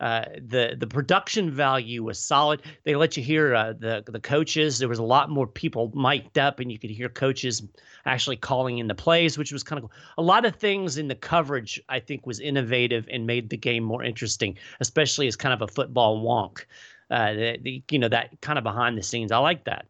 Uh, 0.01 0.25
the 0.37 0.77
the 0.79 0.87
production 0.87 1.51
value 1.51 2.05
was 2.05 2.19
solid. 2.19 2.63
They 2.85 2.95
let 2.95 3.17
you 3.17 3.23
hear 3.23 3.55
uh, 3.55 3.73
the 3.73 4.05
the 4.07 4.21
coaches. 4.21 4.79
There 4.79 4.89
was 4.89 5.01
a 5.01 5.05
lot 5.05 5.29
more 5.29 5.47
people 5.47 5.91
mic'd 5.95 6.39
up, 6.39 6.61
and 6.61 6.71
you 6.71 6.79
could 6.79 6.91
hear 6.91 7.09
coaches 7.09 7.63
actually 8.07 8.37
calling 8.37 8.79
in 8.79 8.87
the 8.87 8.95
plays, 8.95 9.37
which 9.37 9.53
was 9.53 9.65
kind 9.65 9.83
of 9.83 9.91
cool. 9.91 9.99
a 10.17 10.23
lot 10.23 10.45
of 10.45 10.55
things 10.55 10.99
in 10.99 11.09
the 11.09 11.17
coverage. 11.17 11.81
I 11.89 11.99
think 11.99 12.27
was 12.27 12.39
innovative 12.39 13.09
and 13.11 13.27
made 13.27 13.51
the 13.51 13.57
game 13.57 13.83
more 13.83 14.05
interesting, 14.05 14.57
especially 14.79 15.27
as 15.27 15.35
kind 15.35 15.53
of 15.53 15.63
a 15.63 15.73
football 15.73 16.25
wonk. 16.25 16.65
Uh, 17.11 17.33
the, 17.33 17.59
the, 17.63 17.83
you 17.91 17.99
know 17.99 18.09
that 18.09 18.41
kind 18.41 18.59
of 18.59 18.65
behind 18.65 18.97
the 18.97 19.03
scenes. 19.03 19.33
I 19.33 19.39
like 19.39 19.65
that. 19.65 19.87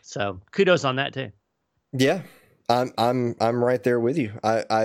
So 0.00 0.40
kudos 0.52 0.84
on 0.84 0.96
that 0.96 1.12
too. 1.12 1.30
Yeah, 1.92 2.22
I'm 2.70 2.92
I'm 2.96 3.36
I'm 3.38 3.62
right 3.62 3.82
there 3.82 4.00
with 4.00 4.16
you. 4.16 4.32
I 4.42 4.64
I 4.70 4.84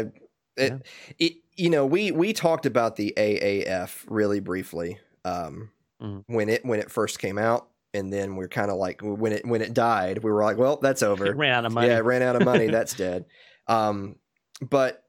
it, 0.57 0.73
yeah. 0.73 0.77
it 1.19 1.33
you 1.57 1.69
know, 1.69 1.85
we 1.85 2.11
we 2.11 2.33
talked 2.33 2.65
about 2.65 2.95
the 2.95 3.13
AAF 3.17 4.05
really 4.07 4.39
briefly 4.39 4.99
um, 5.25 5.71
mm. 6.01 6.23
when 6.27 6.49
it 6.49 6.63
when 6.63 6.79
it 6.79 6.91
first 6.91 7.19
came 7.19 7.37
out, 7.37 7.67
and 7.93 8.13
then 8.13 8.35
we're 8.35 8.47
kind 8.47 8.69
of 8.69 8.77
like 8.77 9.01
when 9.01 9.33
it 9.33 9.45
when 9.45 9.61
it 9.61 9.73
died, 9.73 10.23
we 10.23 10.31
were 10.31 10.43
like, 10.43 10.57
well, 10.57 10.77
that's 10.77 11.03
over. 11.03 11.25
It 11.25 11.35
ran 11.35 11.53
out 11.53 11.65
of 11.65 11.73
money. 11.73 11.87
Yeah, 11.87 11.97
it 11.97 12.05
ran 12.05 12.21
out 12.21 12.35
of 12.35 12.43
money. 12.43 12.67
that's 12.71 12.93
dead. 12.93 13.25
Um, 13.67 14.15
but 14.61 15.03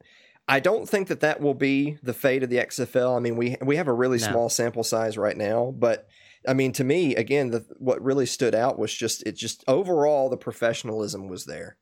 I 0.47 0.59
don't 0.59 0.89
think 0.89 1.09
that 1.09 1.19
that 1.21 1.39
will 1.39 1.53
be 1.53 1.97
the 2.01 2.13
fate 2.13 2.43
of 2.43 2.49
the 2.49 2.57
XFL. 2.57 3.15
I 3.15 3.19
mean, 3.19 3.35
we 3.35 3.55
we 3.61 3.75
have 3.75 3.87
a 3.87 3.93
really 3.93 4.17
no. 4.17 4.27
small 4.27 4.49
sample 4.49 4.83
size 4.83 5.17
right 5.17 5.37
now, 5.37 5.73
but 5.77 6.07
I 6.47 6.53
mean, 6.53 6.71
to 6.73 6.83
me, 6.83 7.15
again, 7.15 7.51
the, 7.51 7.65
what 7.77 8.01
really 8.01 8.25
stood 8.25 8.55
out 8.55 8.79
was 8.79 8.93
just 8.93 9.23
it 9.27 9.33
just 9.33 9.63
overall 9.67 10.29
the 10.29 10.37
professionalism 10.37 11.27
was 11.27 11.45
there. 11.45 11.77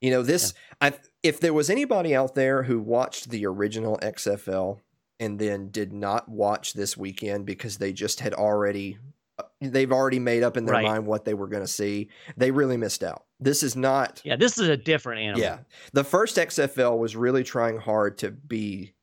You 0.00 0.10
know, 0.10 0.22
this 0.22 0.54
yeah. 0.80 0.88
I 0.88 0.98
if 1.22 1.40
there 1.40 1.54
was 1.54 1.70
anybody 1.70 2.14
out 2.14 2.34
there 2.34 2.62
who 2.62 2.80
watched 2.80 3.30
the 3.30 3.46
original 3.46 3.98
XFL 4.02 4.80
and 5.18 5.38
then 5.38 5.68
did 5.70 5.92
not 5.92 6.28
watch 6.28 6.72
this 6.72 6.96
weekend 6.96 7.44
because 7.46 7.76
they 7.76 7.92
just 7.92 8.20
had 8.20 8.32
already 8.32 8.98
uh, 9.38 9.44
they've 9.60 9.92
already 9.92 10.18
made 10.18 10.42
up 10.42 10.56
in 10.56 10.64
their 10.64 10.74
right. 10.74 10.84
mind 10.84 11.06
what 11.06 11.24
they 11.24 11.34
were 11.34 11.46
going 11.46 11.62
to 11.62 11.68
see, 11.68 12.08
they 12.36 12.50
really 12.50 12.76
missed 12.76 13.02
out. 13.02 13.24
This 13.38 13.62
is 13.62 13.76
not 13.76 14.20
Yeah, 14.24 14.36
this 14.36 14.58
is 14.58 14.68
a 14.68 14.76
different 14.76 15.20
animal. 15.20 15.42
Yeah. 15.42 15.58
The 15.92 16.04
first 16.04 16.36
XFL 16.36 16.98
was 16.98 17.16
really 17.16 17.44
trying 17.44 17.78
hard 17.78 18.18
to 18.18 18.30
be 18.30 18.94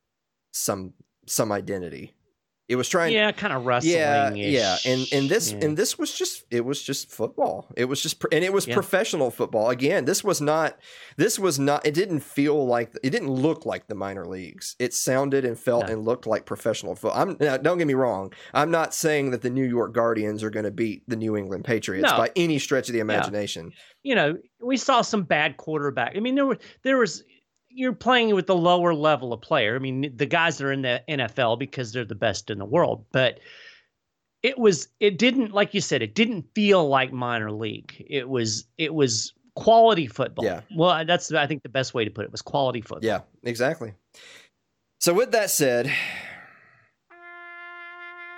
some 0.52 0.94
some 1.28 1.52
identity 1.52 2.16
it 2.70 2.76
was 2.76 2.90
trying, 2.90 3.14
yeah, 3.14 3.32
kind 3.32 3.54
of 3.54 3.66
wrestling. 3.66 3.94
Yeah, 3.94 4.34
yeah, 4.34 4.78
and 4.86 5.08
and 5.14 5.30
this 5.30 5.54
yeah. 5.54 5.60
and 5.66 5.78
this 5.78 5.98
was 5.98 6.14
just 6.14 6.44
it 6.52 6.66
was 6.66 6.84
just 6.84 7.10
football. 7.10 7.68
It 7.78 7.86
was 7.86 8.02
just 8.02 8.22
and 8.32 8.44
it 8.44 8.52
was 8.52 8.68
yeah. 8.68 8.74
professional 8.74 9.32
football. 9.32 9.70
Again, 9.70 10.04
this 10.04 10.22
was 10.22 10.42
not 10.42 10.78
this 11.16 11.40
was 11.40 11.58
not. 11.58 11.86
It 11.86 11.94
didn't 11.94 12.20
feel 12.20 12.68
like 12.68 12.94
it 13.04 13.12
didn't 13.12 13.30
look 13.30 13.66
like 13.66 13.88
the 13.88 13.96
minor 13.96 14.26
leagues. 14.26 14.76
It 14.80 14.94
sounded 14.94 15.46
and 15.46 15.58
felt 15.58 15.88
no. 15.88 15.94
and 15.94 16.04
looked 16.06 16.28
like 16.28 16.46
professional 16.46 16.96
football. 16.96 17.22
I'm 17.22 17.38
now, 17.40 17.56
don't 17.56 17.78
get 17.78 17.88
me 17.88 17.94
wrong. 17.94 18.34
I'm 18.54 18.72
not 18.72 18.94
saying 18.94 19.32
that 19.32 19.42
the 19.42 19.50
New 19.50 19.66
York 19.66 19.94
Guardians 19.94 20.44
are 20.44 20.50
going 20.50 20.66
to 20.66 20.72
beat 20.72 21.04
the 21.08 21.16
New 21.16 21.38
England 21.38 21.64
Patriots 21.64 22.12
no. 22.12 22.18
by 22.18 22.32
any 22.36 22.60
stretch 22.60 22.90
of 22.90 22.94
the 22.94 23.00
imagination. 23.00 23.72
You 24.04 24.16
know, 24.16 24.38
we 24.62 24.76
saw 24.76 25.02
some 25.02 25.24
bad 25.24 25.56
quarterback. 25.56 26.18
I 26.18 26.20
mean, 26.20 26.36
there 26.36 26.46
were 26.46 26.58
there 26.84 26.98
was 26.98 27.24
you're 27.78 27.94
playing 27.94 28.34
with 28.34 28.48
the 28.48 28.56
lower 28.56 28.96
level 28.96 29.32
of 29.32 29.42
player. 29.42 29.76
I 29.76 29.80
mean, 29.80 30.12
the 30.16 30.26
guys 30.26 30.58
that 30.58 30.66
are 30.66 30.72
in 30.72 30.82
the 30.82 31.04
NFL 31.08 31.60
because 31.60 31.94
they're 31.94 32.04
the 32.04 32.16
best 32.16 32.50
in 32.50 32.58
the 32.58 32.66
world, 32.66 33.06
but 33.12 33.40
it 34.42 34.58
was 34.58 34.88
it 35.00 35.20
didn't 35.20 35.52
like 35.52 35.76
you 35.76 35.82
said 35.82 36.02
it 36.02 36.16
didn't 36.16 36.46
feel 36.56 36.90
like 36.90 37.14
minor 37.14 37.52
league. 37.52 38.04
It 38.10 38.28
was 38.28 38.66
it 38.80 38.96
was 38.96 39.32
quality 39.56 40.08
football. 40.08 40.44
Yeah. 40.46 40.62
Well, 40.76 41.06
that's 41.06 41.32
I 41.32 41.46
think 41.46 41.62
the 41.62 41.70
best 41.70 41.94
way 41.94 42.04
to 42.04 42.10
put 42.10 42.26
it 42.26 42.32
was 42.32 42.42
quality 42.42 42.82
football. 42.82 43.08
Yeah, 43.08 43.22
exactly. 43.44 43.94
So 45.00 45.14
with 45.14 45.32
that 45.34 45.52
said, 45.52 45.94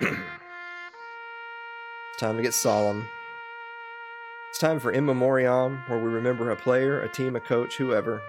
time 2.18 2.36
to 2.36 2.42
get 2.42 2.52
solemn. 2.52 3.08
It's 4.50 4.58
time 4.58 4.80
for 4.80 4.92
in 4.92 5.06
memoriam, 5.06 5.78
where 5.86 5.98
we 5.98 6.10
remember 6.10 6.50
a 6.50 6.56
player, 6.56 7.00
a 7.00 7.08
team, 7.08 7.36
a 7.36 7.40
coach, 7.40 7.76
whoever, 7.76 8.20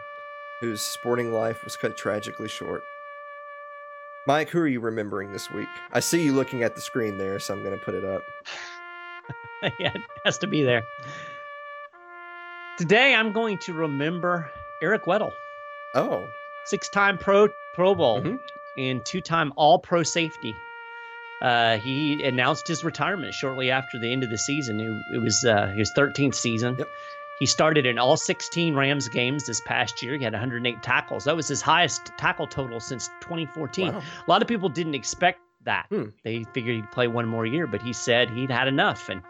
whose 0.62 0.82
sporting 0.82 1.34
life 1.34 1.64
was 1.66 1.76
cut 1.76 1.97
tragically 1.97 2.47
short. 2.47 2.84
Mike, 4.28 4.49
who 4.49 4.59
are 4.59 4.68
you 4.68 4.80
remembering 4.80 5.34
this 5.34 5.49
week? 5.51 5.68
I 5.91 5.99
see 5.99 6.24
you 6.24 6.34
looking 6.34 6.62
at 6.62 6.76
the 6.76 6.82
screen 6.82 7.18
there, 7.18 7.39
so 7.39 7.55
I'm 7.55 7.64
going 7.64 7.78
to 7.78 7.84
put 7.84 7.95
it 7.95 8.05
up. 8.05 8.22
yeah, 9.80 9.91
it 9.93 10.01
has 10.24 10.38
to 10.38 10.47
be 10.47 10.64
there. 10.64 10.84
Today, 12.78 13.16
I'm 13.16 13.34
going 13.34 13.57
to 13.59 13.74
remember 13.74 14.51
Eric 14.82 15.05
Weddle. 15.05 15.34
Oh, 15.95 16.28
six-time 16.66 17.18
Pro 17.18 17.49
Pro 17.74 17.95
Bowl 17.95 18.22
mm-hmm. 18.22 18.36
and 18.78 19.03
two-time 19.03 19.51
All 19.55 19.80
Pro 19.80 20.03
safety. 20.03 20.55
Uh, 21.41 21.78
he 21.78 22.24
announced 22.24 22.68
his 22.68 22.84
retirement 22.84 23.34
shortly 23.34 23.72
after 23.72 23.97
the 23.97 24.12
end 24.12 24.24
of 24.24 24.30
the 24.30 24.38
season. 24.38 24.80
It, 24.80 25.16
it 25.16 25.18
was 25.18 25.43
uh, 25.43 25.68
his 25.76 25.91
13th 25.97 26.36
season. 26.36 26.76
Yep. 26.78 26.88
He 27.40 27.46
started 27.46 27.86
in 27.86 27.98
all 27.98 28.18
16 28.18 28.76
Rams 28.76 29.10
games 29.10 29.46
this 29.46 29.62
past 29.62 30.04
year. 30.04 30.16
He 30.16 30.24
had 30.24 30.34
108 30.34 30.84
tackles. 30.84 31.24
That 31.24 31.36
was 31.36 31.48
his 31.48 31.62
highest 31.62 32.12
tackle 32.18 32.46
total 32.46 32.80
since 32.80 33.08
2014. 33.22 33.94
Wow. 33.94 34.00
A 34.00 34.30
lot 34.30 34.42
of 34.42 34.48
people 34.48 34.70
didn't 34.70 34.94
expect 34.94 35.40
that. 35.64 35.88
Hmm. 35.90 36.10
They 36.24 36.44
figured 36.54 36.76
he'd 36.76 36.92
play 36.92 37.08
one 37.08 37.28
more 37.28 37.46
year, 37.46 37.68
but 37.68 37.82
he 37.82 37.94
said 37.94 38.30
he'd 38.30 38.52
had 38.52 38.68
enough, 38.68 39.10
and 39.10 39.22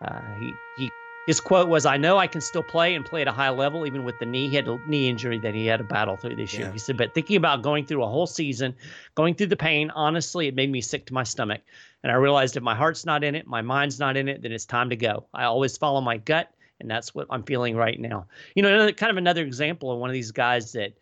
uh, 0.00 0.20
he 0.40 0.52
he 0.76 0.90
his 1.26 1.40
quote 1.40 1.68
was, 1.68 1.84
I 1.86 1.96
know 1.96 2.18
I 2.18 2.28
can 2.28 2.40
still 2.40 2.62
play 2.62 2.94
and 2.94 3.04
play 3.04 3.20
at 3.20 3.26
a 3.26 3.32
high 3.32 3.50
level, 3.50 3.84
even 3.84 4.04
with 4.04 4.16
the 4.20 4.26
knee. 4.26 4.48
He 4.48 4.54
had 4.54 4.68
a 4.68 4.78
knee 4.86 5.08
injury 5.08 5.38
that 5.40 5.54
he 5.54 5.66
had 5.66 5.78
to 5.78 5.84
battle 5.84 6.16
through 6.16 6.36
this 6.36 6.54
year. 6.54 6.66
Yeah. 6.66 6.72
He 6.72 6.78
said, 6.78 6.96
but 6.96 7.14
thinking 7.14 7.36
about 7.36 7.62
going 7.62 7.84
through 7.84 8.04
a 8.04 8.06
whole 8.06 8.28
season, 8.28 8.76
going 9.16 9.34
through 9.34 9.48
the 9.48 9.56
pain, 9.56 9.90
honestly, 9.90 10.46
it 10.46 10.54
made 10.54 10.70
me 10.70 10.80
sick 10.80 11.04
to 11.06 11.14
my 11.14 11.24
stomach. 11.24 11.62
And 12.04 12.12
I 12.12 12.14
realized 12.14 12.56
if 12.56 12.62
my 12.62 12.76
heart's 12.76 13.04
not 13.04 13.24
in 13.24 13.34
it, 13.34 13.44
my 13.44 13.60
mind's 13.60 13.98
not 13.98 14.16
in 14.16 14.28
it, 14.28 14.40
then 14.42 14.52
it's 14.52 14.66
time 14.66 14.90
to 14.90 14.96
go. 14.96 15.26
I 15.34 15.44
always 15.44 15.76
follow 15.76 16.00
my 16.00 16.16
gut, 16.16 16.48
and 16.80 16.90
that's 16.90 17.14
what 17.14 17.26
I'm 17.30 17.42
feeling 17.42 17.76
right 17.76 17.98
now. 17.98 18.26
You 18.54 18.62
know, 18.62 18.68
another, 18.68 18.92
kind 18.92 19.10
of 19.10 19.16
another 19.16 19.42
example 19.42 19.92
of 19.92 19.98
one 19.98 20.10
of 20.10 20.14
these 20.14 20.32
guys 20.32 20.72
that 20.72 20.92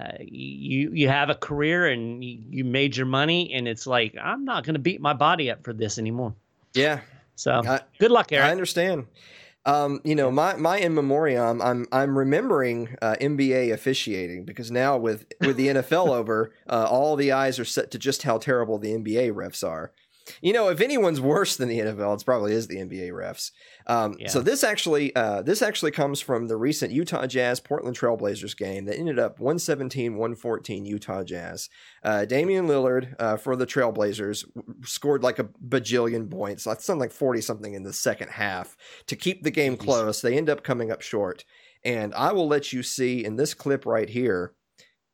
uh, 0.00 0.12
you 0.20 0.92
you 0.92 1.08
have 1.08 1.28
a 1.28 1.34
career 1.34 1.88
and 1.88 2.22
you, 2.22 2.38
you 2.48 2.64
made 2.64 2.96
your 2.96 3.06
money, 3.06 3.52
and 3.52 3.66
it's 3.66 3.86
like 3.86 4.14
I'm 4.20 4.44
not 4.44 4.64
going 4.64 4.74
to 4.74 4.80
beat 4.80 5.00
my 5.00 5.12
body 5.12 5.50
up 5.50 5.64
for 5.64 5.72
this 5.72 5.98
anymore. 5.98 6.34
Yeah. 6.74 7.00
So 7.34 7.62
I, 7.64 7.80
good 7.98 8.10
luck, 8.10 8.32
Eric. 8.32 8.46
I 8.46 8.50
understand. 8.50 9.06
Um, 9.64 10.00
you 10.04 10.14
know, 10.14 10.30
my 10.30 10.56
my 10.56 10.78
in 10.78 10.94
memoriam, 10.94 11.60
I'm 11.60 11.86
I'm 11.92 12.16
remembering 12.16 12.96
uh, 13.02 13.16
NBA 13.20 13.72
officiating 13.72 14.44
because 14.44 14.70
now 14.70 14.96
with 14.96 15.26
with 15.40 15.56
the 15.56 15.68
NFL 15.68 16.08
over, 16.16 16.52
uh, 16.68 16.86
all 16.88 17.16
the 17.16 17.32
eyes 17.32 17.58
are 17.58 17.64
set 17.64 17.90
to 17.90 17.98
just 17.98 18.22
how 18.22 18.38
terrible 18.38 18.78
the 18.78 18.92
NBA 18.92 19.32
refs 19.32 19.66
are. 19.66 19.92
You 20.40 20.52
know, 20.52 20.68
if 20.68 20.80
anyone's 20.80 21.20
worse 21.20 21.56
than 21.56 21.68
the 21.68 21.78
NFL, 21.78 22.20
it 22.20 22.24
probably 22.24 22.52
is 22.52 22.66
the 22.66 22.76
NBA 22.76 23.10
refs. 23.10 23.50
Um, 23.86 24.16
yeah. 24.18 24.28
So 24.28 24.40
this 24.40 24.62
actually, 24.64 25.14
uh, 25.16 25.42
this 25.42 25.62
actually 25.62 25.90
comes 25.90 26.20
from 26.20 26.48
the 26.48 26.56
recent 26.56 26.92
Utah 26.92 27.26
Jazz 27.26 27.60
Portland 27.60 27.96
Trailblazers 27.96 28.56
game 28.56 28.84
that 28.86 28.98
ended 28.98 29.18
up 29.18 29.38
117-114 29.38 30.86
Utah 30.86 31.24
Jazz. 31.24 31.68
Uh, 32.02 32.24
Damian 32.24 32.66
Lillard 32.66 33.14
uh, 33.18 33.36
for 33.36 33.56
the 33.56 33.66
Trailblazers 33.66 34.44
scored 34.84 35.22
like 35.22 35.38
a 35.38 35.44
bajillion 35.44 36.30
points. 36.30 36.64
That's 36.64 36.84
something 36.84 37.00
like 37.00 37.12
40 37.12 37.40
something 37.40 37.74
in 37.74 37.82
the 37.82 37.92
second 37.92 38.28
half 38.30 38.76
to 39.06 39.16
keep 39.16 39.42
the 39.42 39.50
game 39.50 39.76
close. 39.76 40.20
They 40.20 40.36
end 40.36 40.50
up 40.50 40.62
coming 40.62 40.90
up 40.90 41.02
short. 41.02 41.44
And 41.84 42.12
I 42.14 42.32
will 42.32 42.48
let 42.48 42.72
you 42.72 42.82
see 42.82 43.24
in 43.24 43.36
this 43.36 43.54
clip 43.54 43.86
right 43.86 44.08
here. 44.08 44.54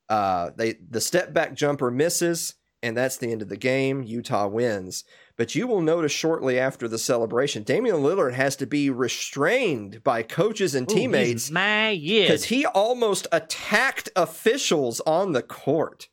Uh, 0.08 0.50
they 0.56 0.74
the 0.90 1.00
step 1.00 1.32
back 1.32 1.54
jumper 1.54 1.90
misses 1.90 2.54
and 2.84 2.96
that's 2.96 3.16
the 3.16 3.32
end 3.32 3.40
of 3.40 3.48
the 3.48 3.56
game. 3.56 4.02
Utah 4.02 4.46
wins. 4.46 5.04
But 5.36 5.54
you 5.54 5.66
will 5.66 5.80
notice 5.80 6.12
shortly 6.12 6.58
after 6.58 6.86
the 6.86 6.98
celebration, 6.98 7.62
Damian 7.62 7.96
Lillard 7.96 8.34
has 8.34 8.54
to 8.56 8.66
be 8.66 8.90
restrained 8.90 10.04
by 10.04 10.22
coaches 10.22 10.74
and 10.74 10.88
oh, 10.88 10.94
teammates 10.94 11.50
because 12.28 12.44
he 12.44 12.66
almost 12.66 13.26
attacked 13.32 14.10
officials 14.14 15.00
on 15.00 15.32
the 15.32 15.42
court. 15.42 16.08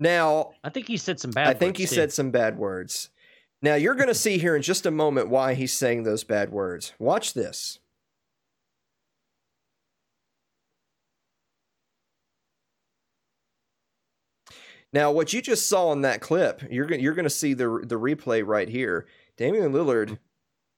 Now, 0.00 0.52
I 0.64 0.70
think 0.70 0.88
he 0.88 0.96
said 0.96 1.20
some 1.20 1.30
bad. 1.30 1.48
I 1.48 1.54
think 1.54 1.76
he 1.76 1.86
too. 1.86 1.94
said 1.94 2.12
some 2.12 2.30
bad 2.30 2.56
words. 2.56 3.10
Now 3.60 3.74
you're 3.74 3.94
going 3.94 4.08
to 4.08 4.14
see 4.14 4.38
here 4.38 4.56
in 4.56 4.62
just 4.62 4.86
a 4.86 4.90
moment 4.90 5.28
why 5.28 5.54
he's 5.54 5.76
saying 5.76 6.02
those 6.02 6.24
bad 6.24 6.50
words. 6.50 6.94
Watch 6.98 7.34
this. 7.34 7.80
Now, 14.92 15.10
what 15.10 15.32
you 15.32 15.42
just 15.42 15.68
saw 15.68 15.92
in 15.92 16.02
that 16.02 16.20
clip, 16.20 16.62
you're 16.70 16.86
going 16.86 17.00
you're 17.00 17.14
going 17.14 17.24
to 17.24 17.30
see 17.30 17.54
the 17.54 17.82
the 17.84 17.98
replay 17.98 18.46
right 18.46 18.68
here. 18.68 19.06
Damian 19.36 19.72
Lillard. 19.72 20.18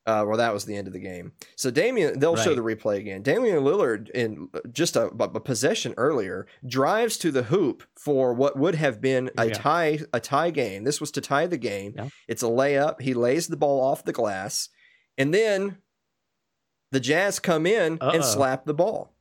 Uh, 0.07 0.25
well, 0.27 0.39
that 0.39 0.53
was 0.53 0.65
the 0.65 0.75
end 0.75 0.87
of 0.87 0.93
the 0.95 0.99
game. 0.99 1.33
So 1.57 1.71
Damian, 1.71 2.19
they'll 2.19 2.35
right. 2.35 2.43
show 2.43 2.55
the 2.55 2.63
replay 2.63 2.97
again. 2.97 3.23
Damian 3.23 3.63
Lillard, 3.63 4.09
in 4.11 4.49
just 4.73 4.97
a, 4.97 5.09
a, 5.09 5.41
possession 5.41 5.95
earlier, 5.99 6.47
drives 6.67 7.19
to 7.19 7.31
the 7.31 7.45
hoop 7.45 7.85
for 7.97 8.33
what 8.33 8.59
would 8.59 8.75
have 8.75 9.01
been 9.01 9.31
a 9.37 9.49
yeah. 9.49 9.53
tie 9.53 10.01
a 10.13 10.19
tie 10.19 10.51
game. 10.51 10.85
This 10.85 11.01
was 11.01 11.11
to 11.13 11.21
tie 11.21 11.47
the 11.47 11.59
game. 11.59 11.95
Yeah. 11.97 12.09
It's 12.27 12.43
a 12.43 12.47
layup. 12.47 13.03
He 13.03 13.15
lays 13.15 13.47
the 13.47 13.59
ball 13.59 13.81
off 13.81 14.05
the 14.05 14.13
glass, 14.13 14.71
and 15.19 15.35
then 15.35 15.77
the 16.91 17.01
Jazz 17.01 17.39
come 17.39 17.67
in 17.67 17.99
Uh-oh. 18.01 18.11
and 18.11 18.25
slap 18.25 18.65
the 18.65 18.75
ball. 18.75 19.13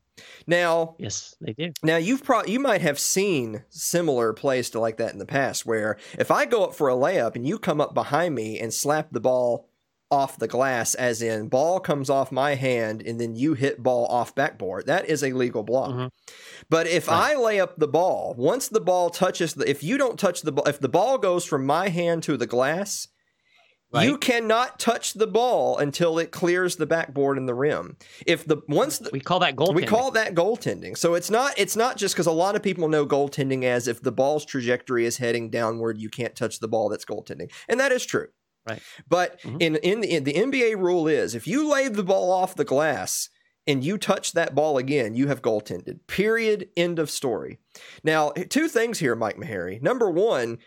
Now, 0.48 0.96
yes, 0.98 1.36
they 1.42 1.54
do. 1.54 1.72
Now 1.84 1.98
you've 1.98 2.24
probably 2.24 2.52
you 2.52 2.60
might 2.60 2.82
have 2.82 3.00
seen 3.00 3.64
similar 3.70 4.34
plays 4.34 4.70
to 4.72 4.80
like 4.80 4.98
that 4.98 5.14
in 5.14 5.20
the 5.20 5.26
past, 5.26 5.66
where 5.66 5.98
if 6.18 6.32
I 6.32 6.46
go 6.46 6.64
up 6.64 6.74
for 6.74 6.90
a 6.90 6.94
layup 6.94 7.36
and 7.36 7.48
you 7.48 7.60
come 7.60 7.82
up 7.82 7.94
behind 7.94 8.36
me 8.36 8.60
and 8.60 8.74
slap 8.74 9.12
the 9.12 9.20
ball 9.20 9.70
off 10.12 10.38
the 10.40 10.48
glass, 10.48 10.96
as 10.96 11.22
in 11.22 11.48
ball 11.48 11.80
comes 11.80 12.10
off 12.10 12.32
my 12.32 12.56
hand 12.56 13.04
and 13.06 13.22
then 13.22 13.36
you 13.36 13.54
hit 13.54 13.84
ball 13.84 14.06
off 14.08 14.34
backboard, 14.34 14.88
that 14.88 15.08
is 15.08 15.24
a 15.24 15.34
legal 15.34 15.64
block. 15.64 15.92
Mm-hmm. 15.92 16.08
But 16.70 16.88
if 16.88 17.08
right. 17.08 17.34
I 17.34 17.40
lay 17.40 17.60
up 17.60 17.78
the 17.78 17.88
ball, 17.88 18.34
once 18.38 18.68
the 18.68 18.82
ball 18.82 19.12
touches 19.12 19.54
the, 19.54 19.70
if 19.70 19.84
you 19.84 19.98
don't 19.98 20.20
touch 20.20 20.42
the 20.42 20.52
ball, 20.52 20.68
if 20.68 20.80
the 20.80 20.90
ball 20.90 21.18
goes 21.18 21.46
from 21.46 21.66
my 21.66 21.90
hand 21.90 22.24
to 22.24 22.38
the 22.38 22.48
glass, 22.48 23.08
Right. 23.92 24.06
You 24.06 24.20
cannot 24.20 24.78
touch 24.78 25.14
the 25.14 25.26
ball 25.26 25.80
until 25.80 26.20
it 26.20 26.30
clears 26.30 26.76
the 26.76 26.86
backboard 26.86 27.40
and 27.40 27.48
the 27.48 27.56
rim. 27.56 27.98
If 28.28 28.46
the 28.46 28.58
once 28.68 29.00
the, 29.00 29.10
we 29.12 29.20
call 29.20 29.40
that 29.40 29.56
goaltending. 29.56 29.76
We 29.76 29.86
call 29.86 30.12
that 30.12 30.36
goaltending. 30.36 30.96
So 30.96 31.16
it's 31.16 31.32
not 31.32 31.54
it's 31.58 31.76
not 31.76 31.98
just 31.98 32.14
because 32.14 32.28
a 32.28 32.32
lot 32.32 32.56
of 32.56 32.62
people 32.62 32.88
know 32.88 33.08
goaltending 33.08 33.64
as 33.64 33.88
if 33.88 34.00
the 34.02 34.12
ball's 34.12 34.46
trajectory 34.46 35.06
is 35.06 35.18
heading 35.18 35.50
downward, 35.50 35.98
you 35.98 36.10
can't 36.10 36.36
touch 36.36 36.60
the 36.60 36.68
ball. 36.68 36.90
That's 36.90 37.06
goaltending, 37.06 37.52
and 37.68 37.80
that 37.80 37.92
is 37.92 38.06
true. 38.06 38.28
Right. 38.68 38.82
But 39.08 39.42
mm-hmm. 39.42 39.58
in 39.60 39.76
in 39.78 40.02
the, 40.02 40.16
in 40.16 40.24
the 40.24 40.34
NBA 40.34 40.78
rule 40.78 41.08
is 41.08 41.34
if 41.34 41.48
you 41.48 41.68
lay 41.68 41.88
the 41.88 42.04
ball 42.04 42.32
off 42.32 42.54
the 42.54 42.66
glass 42.66 43.30
and 43.66 43.84
you 43.84 43.98
touch 43.98 44.34
that 44.34 44.54
ball 44.54 44.78
again, 44.78 45.16
you 45.16 45.30
have 45.30 45.42
goaltended. 45.42 46.00
Period. 46.06 46.70
End 46.78 47.00
of 47.00 47.10
story. 47.10 47.58
Now, 48.04 48.32
two 48.50 48.68
things 48.68 49.00
here, 49.00 49.16
Mike 49.16 49.38
Maharrey. 49.38 49.82
Number 49.82 50.12
one 50.12 50.60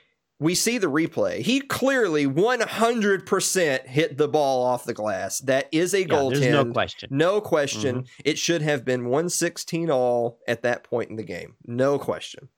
we 0.43 0.55
see 0.57 0.77
the 0.77 0.89
replay. 0.89 1.41
He 1.41 1.61
clearly 1.61 2.27
100% 2.27 3.87
hit 3.87 4.19
the 4.19 4.29
ball 4.29 4.65
off 4.65 4.85
the 4.85 4.93
glass. 4.93 5.39
That 5.39 5.69
is 5.71 5.95
a 5.95 6.01
yeah, 6.01 6.07
goaltend. 6.07 6.41
There's 6.41 6.53
no 6.53 6.73
question. 6.73 7.09
No 7.13 7.41
question. 7.41 7.97
Mm-hmm. 7.97 8.23
It 8.25 8.39
should 8.39 8.61
have 8.63 8.85
been 8.85 9.05
116 9.05 9.91
all 9.91 10.41
at 10.49 10.63
that 10.63 10.83
point 10.83 11.11
in 11.11 11.17
the 11.17 11.23
game. 11.23 11.55
No 11.65 11.99
question. 11.99 12.49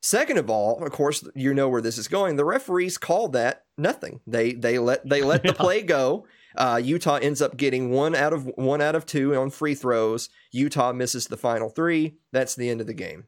Second 0.00 0.38
of 0.38 0.48
all, 0.48 0.82
of 0.82 0.90
course, 0.92 1.28
you 1.34 1.52
know 1.52 1.68
where 1.68 1.82
this 1.82 1.98
is 1.98 2.08
going. 2.08 2.36
The 2.36 2.44
referees 2.44 2.96
called 2.96 3.34
that 3.34 3.64
nothing. 3.76 4.20
They 4.26 4.52
they 4.52 4.78
let 4.78 5.06
they 5.08 5.22
let 5.22 5.42
the 5.42 5.52
play 5.54 5.82
go. 5.82 6.24
Uh, 6.56 6.80
Utah 6.82 7.16
ends 7.16 7.42
up 7.42 7.56
getting 7.56 7.90
one 7.90 8.14
out 8.14 8.32
of 8.32 8.46
one 8.54 8.80
out 8.80 8.94
of 8.94 9.06
two 9.06 9.34
on 9.34 9.50
free 9.50 9.74
throws. 9.74 10.28
Utah 10.52 10.92
misses 10.92 11.26
the 11.26 11.36
final 11.36 11.68
three. 11.68 12.14
That's 12.32 12.54
the 12.54 12.70
end 12.70 12.80
of 12.80 12.86
the 12.86 12.94
game. 12.94 13.24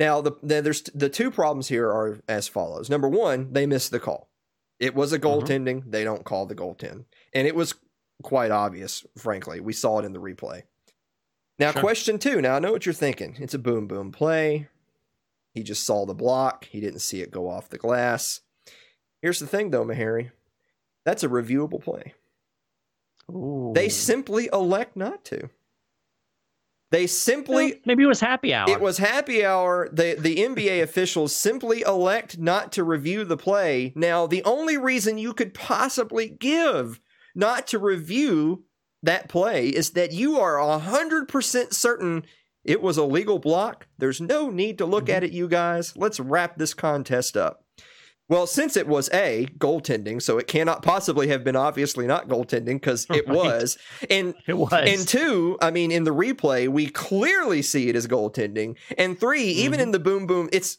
Now, 0.00 0.22
the, 0.22 0.32
the, 0.42 0.62
there's 0.62 0.82
the 0.94 1.10
two 1.10 1.30
problems 1.30 1.68
here 1.68 1.86
are 1.88 2.20
as 2.26 2.48
follows. 2.48 2.88
Number 2.88 3.08
one, 3.08 3.52
they 3.52 3.66
missed 3.66 3.90
the 3.90 4.00
call. 4.00 4.30
It 4.78 4.94
was 4.94 5.12
a 5.12 5.18
mm-hmm. 5.18 5.28
goaltending. 5.28 5.80
Mm-hmm. 5.80 5.90
They 5.90 6.04
don't 6.04 6.24
call 6.24 6.46
the 6.46 6.54
goaltend, 6.54 7.04
and 7.34 7.46
it 7.46 7.54
was 7.54 7.74
quite 8.22 8.50
obvious. 8.50 9.04
Frankly, 9.18 9.60
we 9.60 9.74
saw 9.74 9.98
it 9.98 10.06
in 10.06 10.14
the 10.14 10.20
replay. 10.20 10.62
Now, 11.58 11.72
sure. 11.72 11.82
question 11.82 12.18
two. 12.18 12.40
Now, 12.40 12.56
I 12.56 12.58
know 12.58 12.72
what 12.72 12.86
you're 12.86 12.94
thinking. 12.94 13.36
It's 13.38 13.52
a 13.52 13.58
boom 13.58 13.86
boom 13.86 14.10
play. 14.10 14.68
He 15.52 15.62
just 15.62 15.84
saw 15.84 16.06
the 16.06 16.14
block. 16.14 16.64
He 16.64 16.80
didn't 16.80 17.00
see 17.00 17.20
it 17.20 17.30
go 17.30 17.50
off 17.50 17.68
the 17.68 17.76
glass. 17.76 18.40
Here's 19.20 19.40
the 19.40 19.46
thing, 19.46 19.70
though, 19.70 19.84
Maharrey. 19.84 20.30
That's 21.04 21.22
a 21.22 21.28
reviewable 21.28 21.82
play. 21.82 22.14
Ooh. 23.30 23.72
They 23.74 23.90
simply 23.90 24.48
elect 24.50 24.96
not 24.96 25.24
to. 25.26 25.50
They 26.90 27.06
simply 27.06 27.66
well, 27.66 27.80
maybe 27.86 28.02
it 28.02 28.08
was 28.08 28.20
happy 28.20 28.52
hour. 28.52 28.68
It 28.68 28.80
was 28.80 28.98
happy 28.98 29.44
hour. 29.44 29.88
The 29.92 30.16
the 30.18 30.36
NBA 30.36 30.82
officials 30.82 31.34
simply 31.34 31.82
elect 31.82 32.38
not 32.38 32.72
to 32.72 32.84
review 32.84 33.24
the 33.24 33.36
play. 33.36 33.92
Now, 33.94 34.26
the 34.26 34.42
only 34.44 34.76
reason 34.76 35.18
you 35.18 35.32
could 35.32 35.54
possibly 35.54 36.28
give 36.28 37.00
not 37.34 37.66
to 37.68 37.78
review 37.78 38.64
that 39.02 39.28
play 39.28 39.68
is 39.68 39.90
that 39.90 40.12
you 40.12 40.38
are 40.38 40.56
100% 40.56 41.72
certain 41.72 42.24
it 42.64 42.82
was 42.82 42.98
a 42.98 43.04
legal 43.04 43.38
block. 43.38 43.86
There's 43.98 44.20
no 44.20 44.50
need 44.50 44.78
to 44.78 44.86
look 44.86 45.04
mm-hmm. 45.06 45.16
at 45.16 45.24
it, 45.24 45.32
you 45.32 45.48
guys. 45.48 45.96
Let's 45.96 46.20
wrap 46.20 46.58
this 46.58 46.74
contest 46.74 47.36
up. 47.36 47.64
Well, 48.30 48.46
since 48.46 48.76
it 48.76 48.86
was 48.86 49.10
A, 49.12 49.48
goaltending, 49.58 50.22
so 50.22 50.38
it 50.38 50.46
cannot 50.46 50.82
possibly 50.82 51.26
have 51.28 51.42
been 51.42 51.56
obviously 51.56 52.06
not 52.06 52.28
goaltending 52.28 52.74
because 52.74 53.06
it 53.10 53.26
right. 53.28 53.36
was. 53.36 53.76
And 54.08 54.34
it 54.46 54.56
was. 54.56 54.72
And 54.72 55.06
two, 55.06 55.58
I 55.60 55.72
mean, 55.72 55.90
in 55.90 56.04
the 56.04 56.14
replay, 56.14 56.68
we 56.68 56.86
clearly 56.86 57.60
see 57.60 57.88
it 57.88 57.96
as 57.96 58.06
goaltending. 58.06 58.76
And 58.96 59.18
3 59.18 59.40
mm-hmm. 59.40 59.58
even 59.58 59.80
in 59.80 59.90
the 59.90 59.98
boom 59.98 60.28
boom, 60.28 60.48
it's 60.52 60.78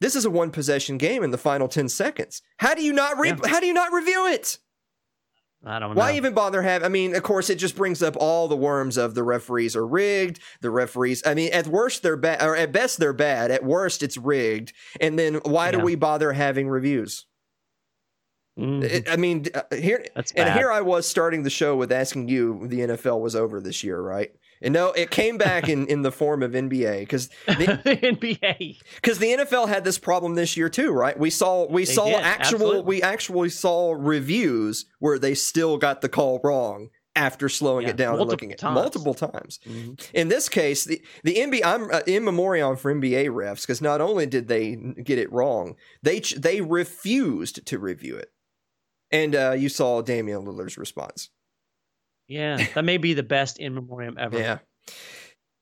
this 0.00 0.16
is 0.16 0.24
a 0.24 0.30
one 0.30 0.50
possession 0.50 0.96
game 0.96 1.22
in 1.22 1.32
the 1.32 1.38
final 1.38 1.68
10 1.68 1.90
seconds. 1.90 2.40
How 2.56 2.74
do 2.74 2.82
you 2.82 2.94
not 2.94 3.18
re- 3.18 3.28
yeah. 3.28 3.48
how 3.48 3.60
do 3.60 3.66
you 3.66 3.74
not 3.74 3.92
review 3.92 4.26
it? 4.28 4.58
I 5.66 5.80
don't 5.80 5.94
know. 5.94 5.98
Why 5.98 6.12
even 6.12 6.32
bother 6.32 6.62
have 6.62 6.84
I 6.84 6.88
mean, 6.88 7.16
of 7.16 7.24
course 7.24 7.50
it 7.50 7.56
just 7.56 7.76
brings 7.76 8.02
up 8.02 8.16
all 8.18 8.46
the 8.46 8.56
worms 8.56 8.96
of 8.96 9.14
the 9.14 9.24
referees 9.24 9.74
are 9.74 9.86
rigged, 9.86 10.38
the 10.60 10.70
referees 10.70 11.22
I 11.26 11.34
mean, 11.34 11.52
at 11.52 11.66
worst 11.66 12.04
they're 12.04 12.16
bad 12.16 12.40
or 12.40 12.56
at 12.56 12.70
best 12.70 12.98
they're 12.98 13.12
bad, 13.12 13.50
at 13.50 13.64
worst 13.64 14.02
it's 14.02 14.16
rigged. 14.16 14.72
And 15.00 15.18
then 15.18 15.34
why 15.44 15.66
yeah. 15.66 15.72
do 15.72 15.78
we 15.80 15.96
bother 15.96 16.32
having 16.32 16.68
reviews? 16.68 17.26
It, 18.58 19.10
I 19.10 19.16
mean, 19.16 19.46
uh, 19.54 19.62
here 19.74 20.06
and 20.34 20.58
here 20.58 20.72
I 20.72 20.80
was 20.80 21.06
starting 21.06 21.42
the 21.42 21.50
show 21.50 21.76
with 21.76 21.92
asking 21.92 22.28
you 22.28 22.66
the 22.66 22.80
NFL 22.80 23.20
was 23.20 23.36
over 23.36 23.60
this 23.60 23.84
year, 23.84 24.00
right? 24.00 24.30
And 24.62 24.72
no, 24.72 24.92
it 24.92 25.10
came 25.10 25.38
back 25.38 25.68
in, 25.68 25.86
in 25.86 26.02
the 26.02 26.12
form 26.12 26.42
of 26.42 26.52
NBA 26.52 27.00
because 27.00 27.28
the 27.46 27.80
NBA 27.84 28.78
because 28.96 29.18
the 29.18 29.28
NFL 29.28 29.68
had 29.68 29.84
this 29.84 29.98
problem 29.98 30.34
this 30.34 30.56
year 30.56 30.68
too, 30.68 30.90
right? 30.92 31.18
We 31.18 31.30
saw 31.30 31.66
we 31.66 31.84
they 31.84 31.92
saw 31.92 32.06
did, 32.06 32.16
actual 32.16 32.54
absolutely. 32.54 32.82
we 32.82 33.02
actually 33.02 33.48
saw 33.50 33.94
reviews 33.96 34.86
where 34.98 35.18
they 35.18 35.34
still 35.34 35.78
got 35.78 36.00
the 36.00 36.08
call 36.08 36.40
wrong 36.42 36.90
after 37.16 37.48
slowing 37.48 37.84
yeah, 37.84 37.90
it 37.90 37.96
down 37.96 38.20
and 38.20 38.28
looking 38.28 38.52
at 38.52 38.58
times. 38.58 38.74
multiple 38.74 39.14
times. 39.14 39.58
Mm-hmm. 39.66 39.94
In 40.12 40.28
this 40.28 40.48
case, 40.48 40.84
the 40.84 41.02
the 41.24 41.34
NBA 41.34 41.62
I'm 41.64 41.90
uh, 41.90 42.00
in 42.06 42.24
memoriam 42.24 42.76
for 42.76 42.94
NBA 42.94 43.28
refs 43.30 43.62
because 43.62 43.80
not 43.80 44.00
only 44.00 44.26
did 44.26 44.48
they 44.48 44.76
get 44.76 45.18
it 45.18 45.32
wrong, 45.32 45.76
they 46.02 46.20
they 46.20 46.60
refused 46.60 47.66
to 47.66 47.78
review 47.78 48.16
it, 48.16 48.30
and 49.10 49.34
uh, 49.34 49.52
you 49.52 49.68
saw 49.68 50.02
Damian 50.02 50.44
Lillard's 50.44 50.78
response. 50.78 51.30
Yeah, 52.28 52.64
that 52.74 52.84
may 52.84 52.96
be 52.96 53.14
the 53.14 53.22
best 53.22 53.58
in 53.58 53.74
memoriam 53.74 54.16
ever. 54.18 54.38
Yeah. 54.38 54.58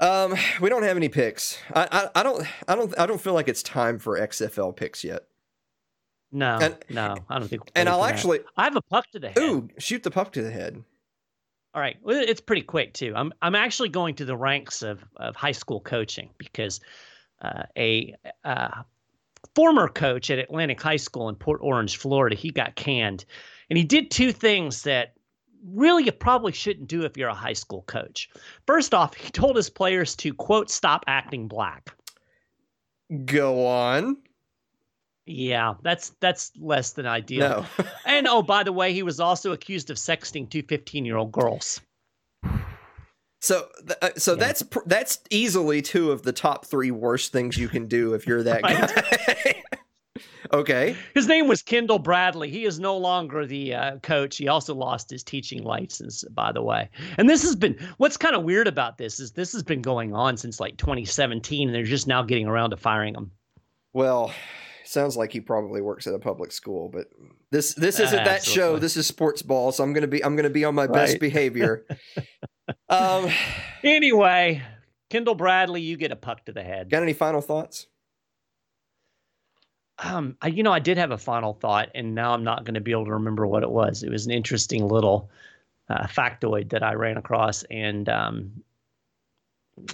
Um, 0.01 0.35
we 0.61 0.69
don't 0.69 0.83
have 0.83 0.97
any 0.97 1.09
picks. 1.09 1.59
I, 1.73 1.89
I, 1.91 2.21
I 2.21 2.23
don't, 2.23 2.47
I 2.69 2.75
don't, 2.75 2.99
I 2.99 3.07
don't 3.07 3.21
feel 3.21 3.35
like 3.35 3.49
it's 3.49 3.63
time 3.63 3.99
for 3.99 4.19
XFL 4.19 4.75
picks 4.75 5.05
yet. 5.05 5.23
No, 6.33 6.59
and, 6.61 6.77
no, 6.91 7.17
I 7.29 7.39
don't 7.39 7.49
think. 7.49 7.63
And 7.77 7.89
I'll 7.89 8.05
actually, 8.05 8.39
that. 8.39 8.47
I 8.57 8.65
have 8.65 8.77
a 8.77 8.83
puck 8.83 9.09
to 9.13 9.21
the 9.21 9.29
head. 9.29 9.39
Ooh, 9.39 9.69
shoot 9.79 10.03
the 10.03 10.11
puck 10.11 10.33
to 10.33 10.43
the 10.43 10.51
head. 10.51 10.83
All 11.75 11.81
right, 11.81 11.97
well, 12.03 12.21
it's 12.21 12.41
pretty 12.41 12.63
quick 12.63 12.93
too. 12.93 13.13
I'm, 13.15 13.33
I'm 13.41 13.55
actually 13.55 13.89
going 13.89 14.15
to 14.17 14.25
the 14.25 14.37
ranks 14.37 14.83
of 14.83 15.05
of 15.17 15.37
high 15.37 15.53
school 15.53 15.81
coaching 15.81 16.31
because 16.39 16.81
uh, 17.43 17.65
a 17.77 18.15
uh, 18.45 18.83
former 19.55 19.89
coach 19.89 20.31
at 20.31 20.39
Atlantic 20.39 20.81
High 20.81 20.97
School 20.97 21.29
in 21.29 21.37
Port 21.37 21.61
Orange, 21.63 21.97
Florida, 21.97 22.35
he 22.37 22.51
got 22.51 22.75
canned, 22.75 23.25
and 23.71 23.77
he 23.77 23.85
did 23.85 24.11
two 24.11 24.33
things 24.33 24.83
that 24.83 25.15
really 25.73 26.05
you 26.05 26.13
probably 26.13 26.53
shouldn't 26.53 26.89
do 26.89 27.03
if 27.03 27.17
you're 27.17 27.29
a 27.29 27.35
high 27.35 27.53
school 27.53 27.83
coach. 27.87 28.29
First 28.67 28.95
off, 28.95 29.15
he 29.15 29.31
told 29.31 29.57
his 29.57 29.71
players 29.71 30.15
to 30.17 30.35
quote 30.35 30.71
stop 30.71 31.05
acting 31.07 31.49
black. 31.49 31.95
Go 33.25 33.67
on. 33.67 34.17
Yeah, 35.27 35.75
that's 35.83 36.11
that's 36.21 36.53
less 36.59 36.93
than 36.93 37.07
ideal. 37.07 37.67
No. 37.79 37.85
and 38.07 38.27
oh, 38.29 38.43
by 38.43 38.63
the 38.63 38.73
way, 38.73 38.93
he 38.93 39.03
was 39.03 39.21
also 39.21 39.53
accused 39.53 39.91
of 39.91 39.97
sexting 39.97 40.51
two 40.51 40.63
15-year-old 40.63 41.33
girls. 41.33 41.81
So, 43.41 43.69
uh, 44.01 44.11
so 44.17 44.33
yeah. 44.33 44.39
that's 44.39 44.63
that's 44.87 45.19
easily 45.31 45.83
two 45.83 46.11
of 46.11 46.23
the 46.23 46.33
top 46.33 46.65
three 46.65 46.91
worst 46.91 47.31
things 47.33 47.59
you 47.59 47.69
can 47.69 47.87
do 47.87 48.15
if 48.15 48.27
you're 48.27 48.43
that 48.43 48.63
guy. 48.63 49.63
Okay. 50.53 50.97
His 51.15 51.27
name 51.27 51.49
was 51.49 51.63
Kendall 51.63 51.99
Bradley. 51.99 52.51
He 52.51 52.65
is 52.65 52.79
no 52.79 52.97
longer 52.97 53.47
the 53.47 53.75
uh, 53.75 53.99
coach. 53.99 54.37
He 54.37 54.49
also 54.49 54.75
lost 54.75 55.11
his 55.11 55.23
teaching 55.23 55.63
license, 55.63 56.25
by 56.31 56.53
the 56.53 56.63
way. 56.63 56.89
And 57.19 57.29
this 57.29 57.43
has 57.43 57.57
been 57.57 57.79
what's 57.99 58.17
kind 58.17 58.37
of 58.37 58.45
weird 58.45 58.69
about 58.69 58.99
this 58.99 59.21
is 59.21 59.33
this 59.33 59.53
has 59.53 59.63
been 59.63 59.83
going 59.83 60.15
on 60.15 60.37
since 60.37 60.61
like 60.61 60.77
2017, 60.77 61.69
and 61.69 61.75
they're 61.75 61.85
just 61.85 62.07
now 62.07 62.23
getting 62.23 62.47
around 62.47 62.71
to 62.71 62.77
firing 62.77 63.15
him. 63.15 63.31
Well, 63.93 64.33
sounds 64.85 65.17
like 65.17 65.33
he 65.33 65.41
probably 65.41 65.81
works 65.81 66.07
at 66.07 66.15
a 66.15 66.19
public 66.19 66.53
school, 66.53 66.89
but 66.89 67.07
this 67.51 67.75
this 67.75 67.99
isn't 68.01 68.21
uh, 68.21 68.25
that 68.25 68.45
show. 68.45 68.79
This 68.79 68.97
is 68.97 69.11
SportsBall, 69.11 69.73
so 69.73 69.83
I'm 69.83 69.93
gonna 69.93 70.07
be 70.07 70.25
I'm 70.25 70.37
gonna 70.37 70.51
be 70.51 70.65
on 70.65 70.75
my 70.75 70.87
right. 70.87 70.93
best 70.93 71.21
behavior. 71.21 71.87
um. 72.89 73.31
Anyway, 73.83 74.63
Kendall 75.11 75.35
Bradley, 75.35 75.81
you 75.81 75.97
get 75.97 76.13
a 76.13 76.17
puck 76.17 76.45
to 76.47 76.53
the 76.53 76.63
head. 76.63 76.91
Got 76.91 77.03
any 77.03 77.13
final 77.13 77.41
thoughts? 77.41 77.87
Um, 79.99 80.37
I, 80.43 80.49
you 80.49 80.63
know, 80.63 80.73
I 80.73 80.81
did 80.81 80.99
have 80.99 81.11
a 81.11 81.19
final 81.19 81.55
thought, 81.55 81.91
and 81.95 82.15
now 82.15 82.33
I'm 82.33 82.45
not 82.45 82.65
going 82.65 82.75
to 82.75 82.81
be 82.81 82.91
able 82.93 83.05
to 83.07 83.13
remember 83.13 83.47
what 83.47 83.63
it 83.63 83.71
was. 83.71 84.03
It 84.03 84.11
was 84.11 84.27
an 84.27 84.33
interesting 84.33 84.87
little 84.89 85.31
uh, 85.89 86.07
factoid 86.07 86.71
that 86.71 86.83
I 86.83 86.95
ran 86.95 87.17
across, 87.17 87.63
and 87.65 88.09
um, 88.09 88.63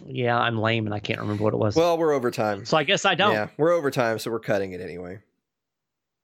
yeah, 0.07 0.39
I'm 0.39 0.59
lame 0.59 0.87
and 0.87 0.95
I 0.95 1.01
can't 1.01 1.21
remember 1.21 1.45
what 1.45 1.55
it 1.55 1.59
was. 1.59 1.77
Well, 1.77 1.99
we're 1.99 2.13
over 2.13 2.31
time, 2.31 2.65
so 2.65 2.77
I 2.77 2.85
guess 2.85 3.05
I 3.05 3.15
don't. 3.15 3.33
Yeah, 3.33 3.49
we're 3.57 3.73
over 3.73 3.91
time, 3.91 4.19
so 4.19 4.31
we're 4.31 4.41
cutting 4.41 4.73
it 4.73 4.81
anyway. 4.81 5.19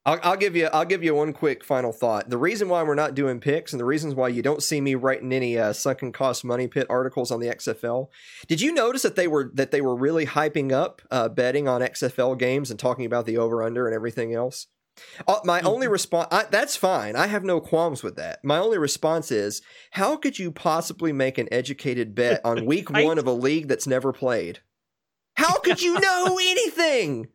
I'll, 0.07 0.19
I'll, 0.23 0.37
give 0.37 0.55
you 0.55 0.67
I'll 0.67 0.85
give 0.85 1.03
you 1.03 1.13
one 1.13 1.33
quick 1.33 1.65
final 1.65 1.91
thought. 1.91 2.29
The 2.29 2.37
reason 2.37 2.69
why 2.69 2.81
we're 2.81 2.95
not 2.95 3.13
doing 3.13 3.41
picks 3.41 3.73
and 3.73 3.79
the 3.79 3.85
reasons 3.85 4.15
why 4.15 4.29
you 4.29 4.41
don't 4.41 4.63
see 4.63 4.79
me 4.79 4.95
writing 4.95 5.33
any 5.33 5.57
uh, 5.57 5.73
sunken 5.73 6.13
cost 6.13 6.45
money 6.45 6.65
pit 6.67 6.87
articles 6.89 7.29
on 7.29 7.41
the 7.41 7.47
XFL. 7.47 8.07
Did 8.47 8.61
you 8.61 8.71
notice 8.71 9.01
that 9.01 9.17
they 9.17 9.27
were 9.27 9.51
that 9.53 9.71
they 9.71 9.81
were 9.81 9.95
really 9.95 10.25
hyping 10.25 10.71
up 10.71 11.01
uh, 11.11 11.27
betting 11.27 11.67
on 11.67 11.81
XFL 11.81 12.39
games 12.39 12.71
and 12.71 12.79
talking 12.79 13.05
about 13.05 13.25
the 13.25 13.37
over 13.37 13.61
under 13.61 13.85
and 13.85 13.93
everything 13.93 14.33
else? 14.33 14.67
Uh, 15.27 15.39
my 15.43 15.59
mm-hmm. 15.59 15.67
only 15.67 15.87
response 15.89 16.29
that's 16.51 16.77
fine. 16.77 17.17
I 17.17 17.27
have 17.27 17.43
no 17.43 17.59
qualms 17.59 18.01
with 18.01 18.15
that. 18.15 18.43
My 18.45 18.59
only 18.59 18.77
response 18.77 19.29
is 19.29 19.61
how 19.91 20.15
could 20.15 20.39
you 20.39 20.51
possibly 20.51 21.11
make 21.11 21.37
an 21.37 21.49
educated 21.51 22.15
bet 22.15 22.39
on 22.45 22.65
week 22.65 22.89
I, 22.93 23.03
1 23.03 23.19
of 23.19 23.27
a 23.27 23.33
league 23.33 23.67
that's 23.67 23.85
never 23.85 24.13
played? 24.13 24.59
How 25.35 25.59
could 25.59 25.81
you 25.81 25.99
know 25.99 26.39
anything? 26.41 27.27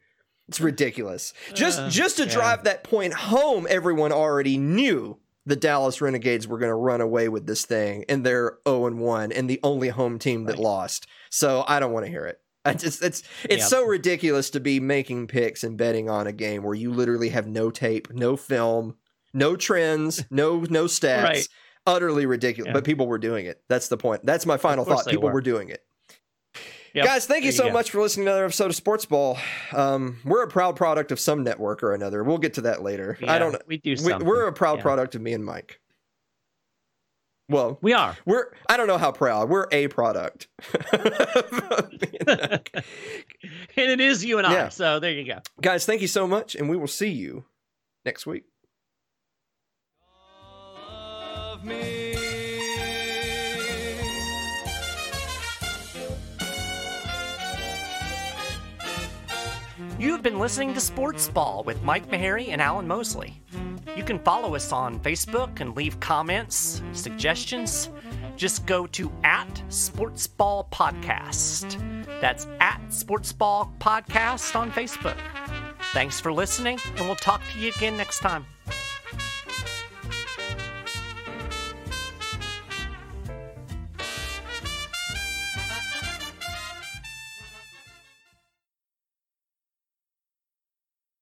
It's 0.48 0.60
ridiculous. 0.60 1.32
Just 1.54 1.78
uh, 1.78 1.88
just 1.88 2.16
to 2.16 2.24
yeah. 2.24 2.32
drive 2.32 2.64
that 2.64 2.84
point 2.84 3.14
home, 3.14 3.66
everyone 3.70 4.12
already 4.12 4.58
knew 4.58 5.18
the 5.46 5.56
Dallas 5.56 6.00
Renegades 6.00 6.46
were 6.46 6.58
going 6.58 6.70
to 6.70 6.74
run 6.74 7.00
away 7.00 7.28
with 7.28 7.46
this 7.46 7.64
thing, 7.64 8.04
and 8.08 8.24
they're 8.24 8.44
zero 8.44 8.58
oh 8.66 8.86
and 8.86 9.00
one, 9.00 9.32
and 9.32 9.48
the 9.48 9.60
only 9.62 9.88
home 9.88 10.18
team 10.18 10.44
that 10.44 10.52
right. 10.52 10.62
lost. 10.62 11.06
So 11.30 11.64
I 11.66 11.80
don't 11.80 11.92
want 11.92 12.06
to 12.06 12.10
hear 12.10 12.26
it. 12.26 12.40
Just 12.78 13.02
it's 13.02 13.22
it's 13.48 13.68
so 13.68 13.84
ridiculous 13.84 14.50
to 14.50 14.60
be 14.60 14.78
making 14.78 15.26
picks 15.26 15.64
and 15.64 15.76
betting 15.76 16.08
on 16.08 16.26
a 16.26 16.32
game 16.32 16.62
where 16.62 16.74
you 16.74 16.92
literally 16.92 17.30
have 17.30 17.46
no 17.46 17.70
tape, 17.70 18.12
no 18.12 18.36
film, 18.36 18.96
no 19.34 19.56
trends, 19.56 20.24
no 20.30 20.60
no 20.60 20.84
stats. 20.84 21.24
Right. 21.24 21.48
Utterly 21.84 22.26
ridiculous. 22.26 22.68
Yeah. 22.68 22.74
But 22.74 22.84
people 22.84 23.08
were 23.08 23.18
doing 23.18 23.46
it. 23.46 23.60
That's 23.68 23.88
the 23.88 23.96
point. 23.96 24.24
That's 24.24 24.46
my 24.46 24.56
final 24.56 24.84
thought. 24.84 25.06
People 25.06 25.24
were. 25.24 25.32
were 25.32 25.40
doing 25.40 25.68
it. 25.68 25.84
Yep. 26.94 27.06
Guys, 27.06 27.26
thank 27.26 27.42
you, 27.42 27.46
you 27.46 27.52
so 27.52 27.68
go. 27.68 27.72
much 27.72 27.90
for 27.90 28.02
listening 28.02 28.26
to 28.26 28.32
another 28.32 28.44
episode 28.44 28.70
of 28.70 28.76
SportsBall. 28.76 29.38
Um, 29.72 30.18
we're 30.24 30.42
a 30.42 30.48
proud 30.48 30.76
product 30.76 31.10
of 31.10 31.18
some 31.18 31.42
network 31.42 31.82
or 31.82 31.94
another. 31.94 32.22
We'll 32.22 32.38
get 32.38 32.54
to 32.54 32.60
that 32.62 32.82
later. 32.82 33.16
Yeah, 33.20 33.32
I 33.32 33.38
don't. 33.38 33.56
We 33.66 33.78
do. 33.78 33.96
Something. 33.96 34.28
We, 34.28 34.36
are 34.36 34.46
a 34.46 34.52
proud 34.52 34.78
yeah. 34.78 34.82
product 34.82 35.14
of 35.14 35.22
me 35.22 35.32
and 35.32 35.44
Mike. 35.44 35.80
Well, 37.48 37.78
we 37.80 37.94
are. 37.94 38.16
We're. 38.26 38.52
I 38.68 38.76
don't 38.76 38.88
know 38.88 38.98
how 38.98 39.10
proud. 39.10 39.48
We're 39.48 39.68
a 39.72 39.88
product. 39.88 40.48
and 40.92 42.60
it 43.76 44.00
is 44.00 44.24
you 44.24 44.36
and 44.38 44.46
I. 44.46 44.68
So 44.68 45.00
there 45.00 45.12
you 45.12 45.24
go, 45.24 45.38
guys. 45.60 45.86
Thank 45.86 46.02
you 46.02 46.08
so 46.08 46.26
much, 46.26 46.54
and 46.54 46.68
we 46.68 46.76
will 46.76 46.86
see 46.86 47.10
you 47.10 47.44
next 48.04 48.26
week. 48.26 48.44
You've 60.02 60.24
been 60.24 60.40
listening 60.40 60.74
to 60.74 60.80
SportsBall 60.80 61.64
with 61.64 61.80
Mike 61.84 62.10
Maharrey 62.10 62.48
and 62.48 62.60
Alan 62.60 62.88
Mosley. 62.88 63.40
You 63.96 64.02
can 64.02 64.18
follow 64.18 64.56
us 64.56 64.72
on 64.72 64.98
Facebook 64.98 65.60
and 65.60 65.76
leave 65.76 66.00
comments, 66.00 66.82
suggestions. 66.92 67.88
Just 68.36 68.66
go 68.66 68.88
to 68.88 69.12
at 69.22 69.62
SportsBall 69.68 70.68
Podcast. 70.70 71.78
That's 72.20 72.48
at 72.58 72.80
SportsBall 72.88 73.78
Podcast 73.78 74.56
on 74.56 74.72
Facebook. 74.72 75.16
Thanks 75.92 76.18
for 76.18 76.32
listening, 76.32 76.80
and 76.96 77.06
we'll 77.06 77.14
talk 77.14 77.40
to 77.52 77.60
you 77.60 77.70
again 77.76 77.96
next 77.96 78.18
time. 78.18 78.44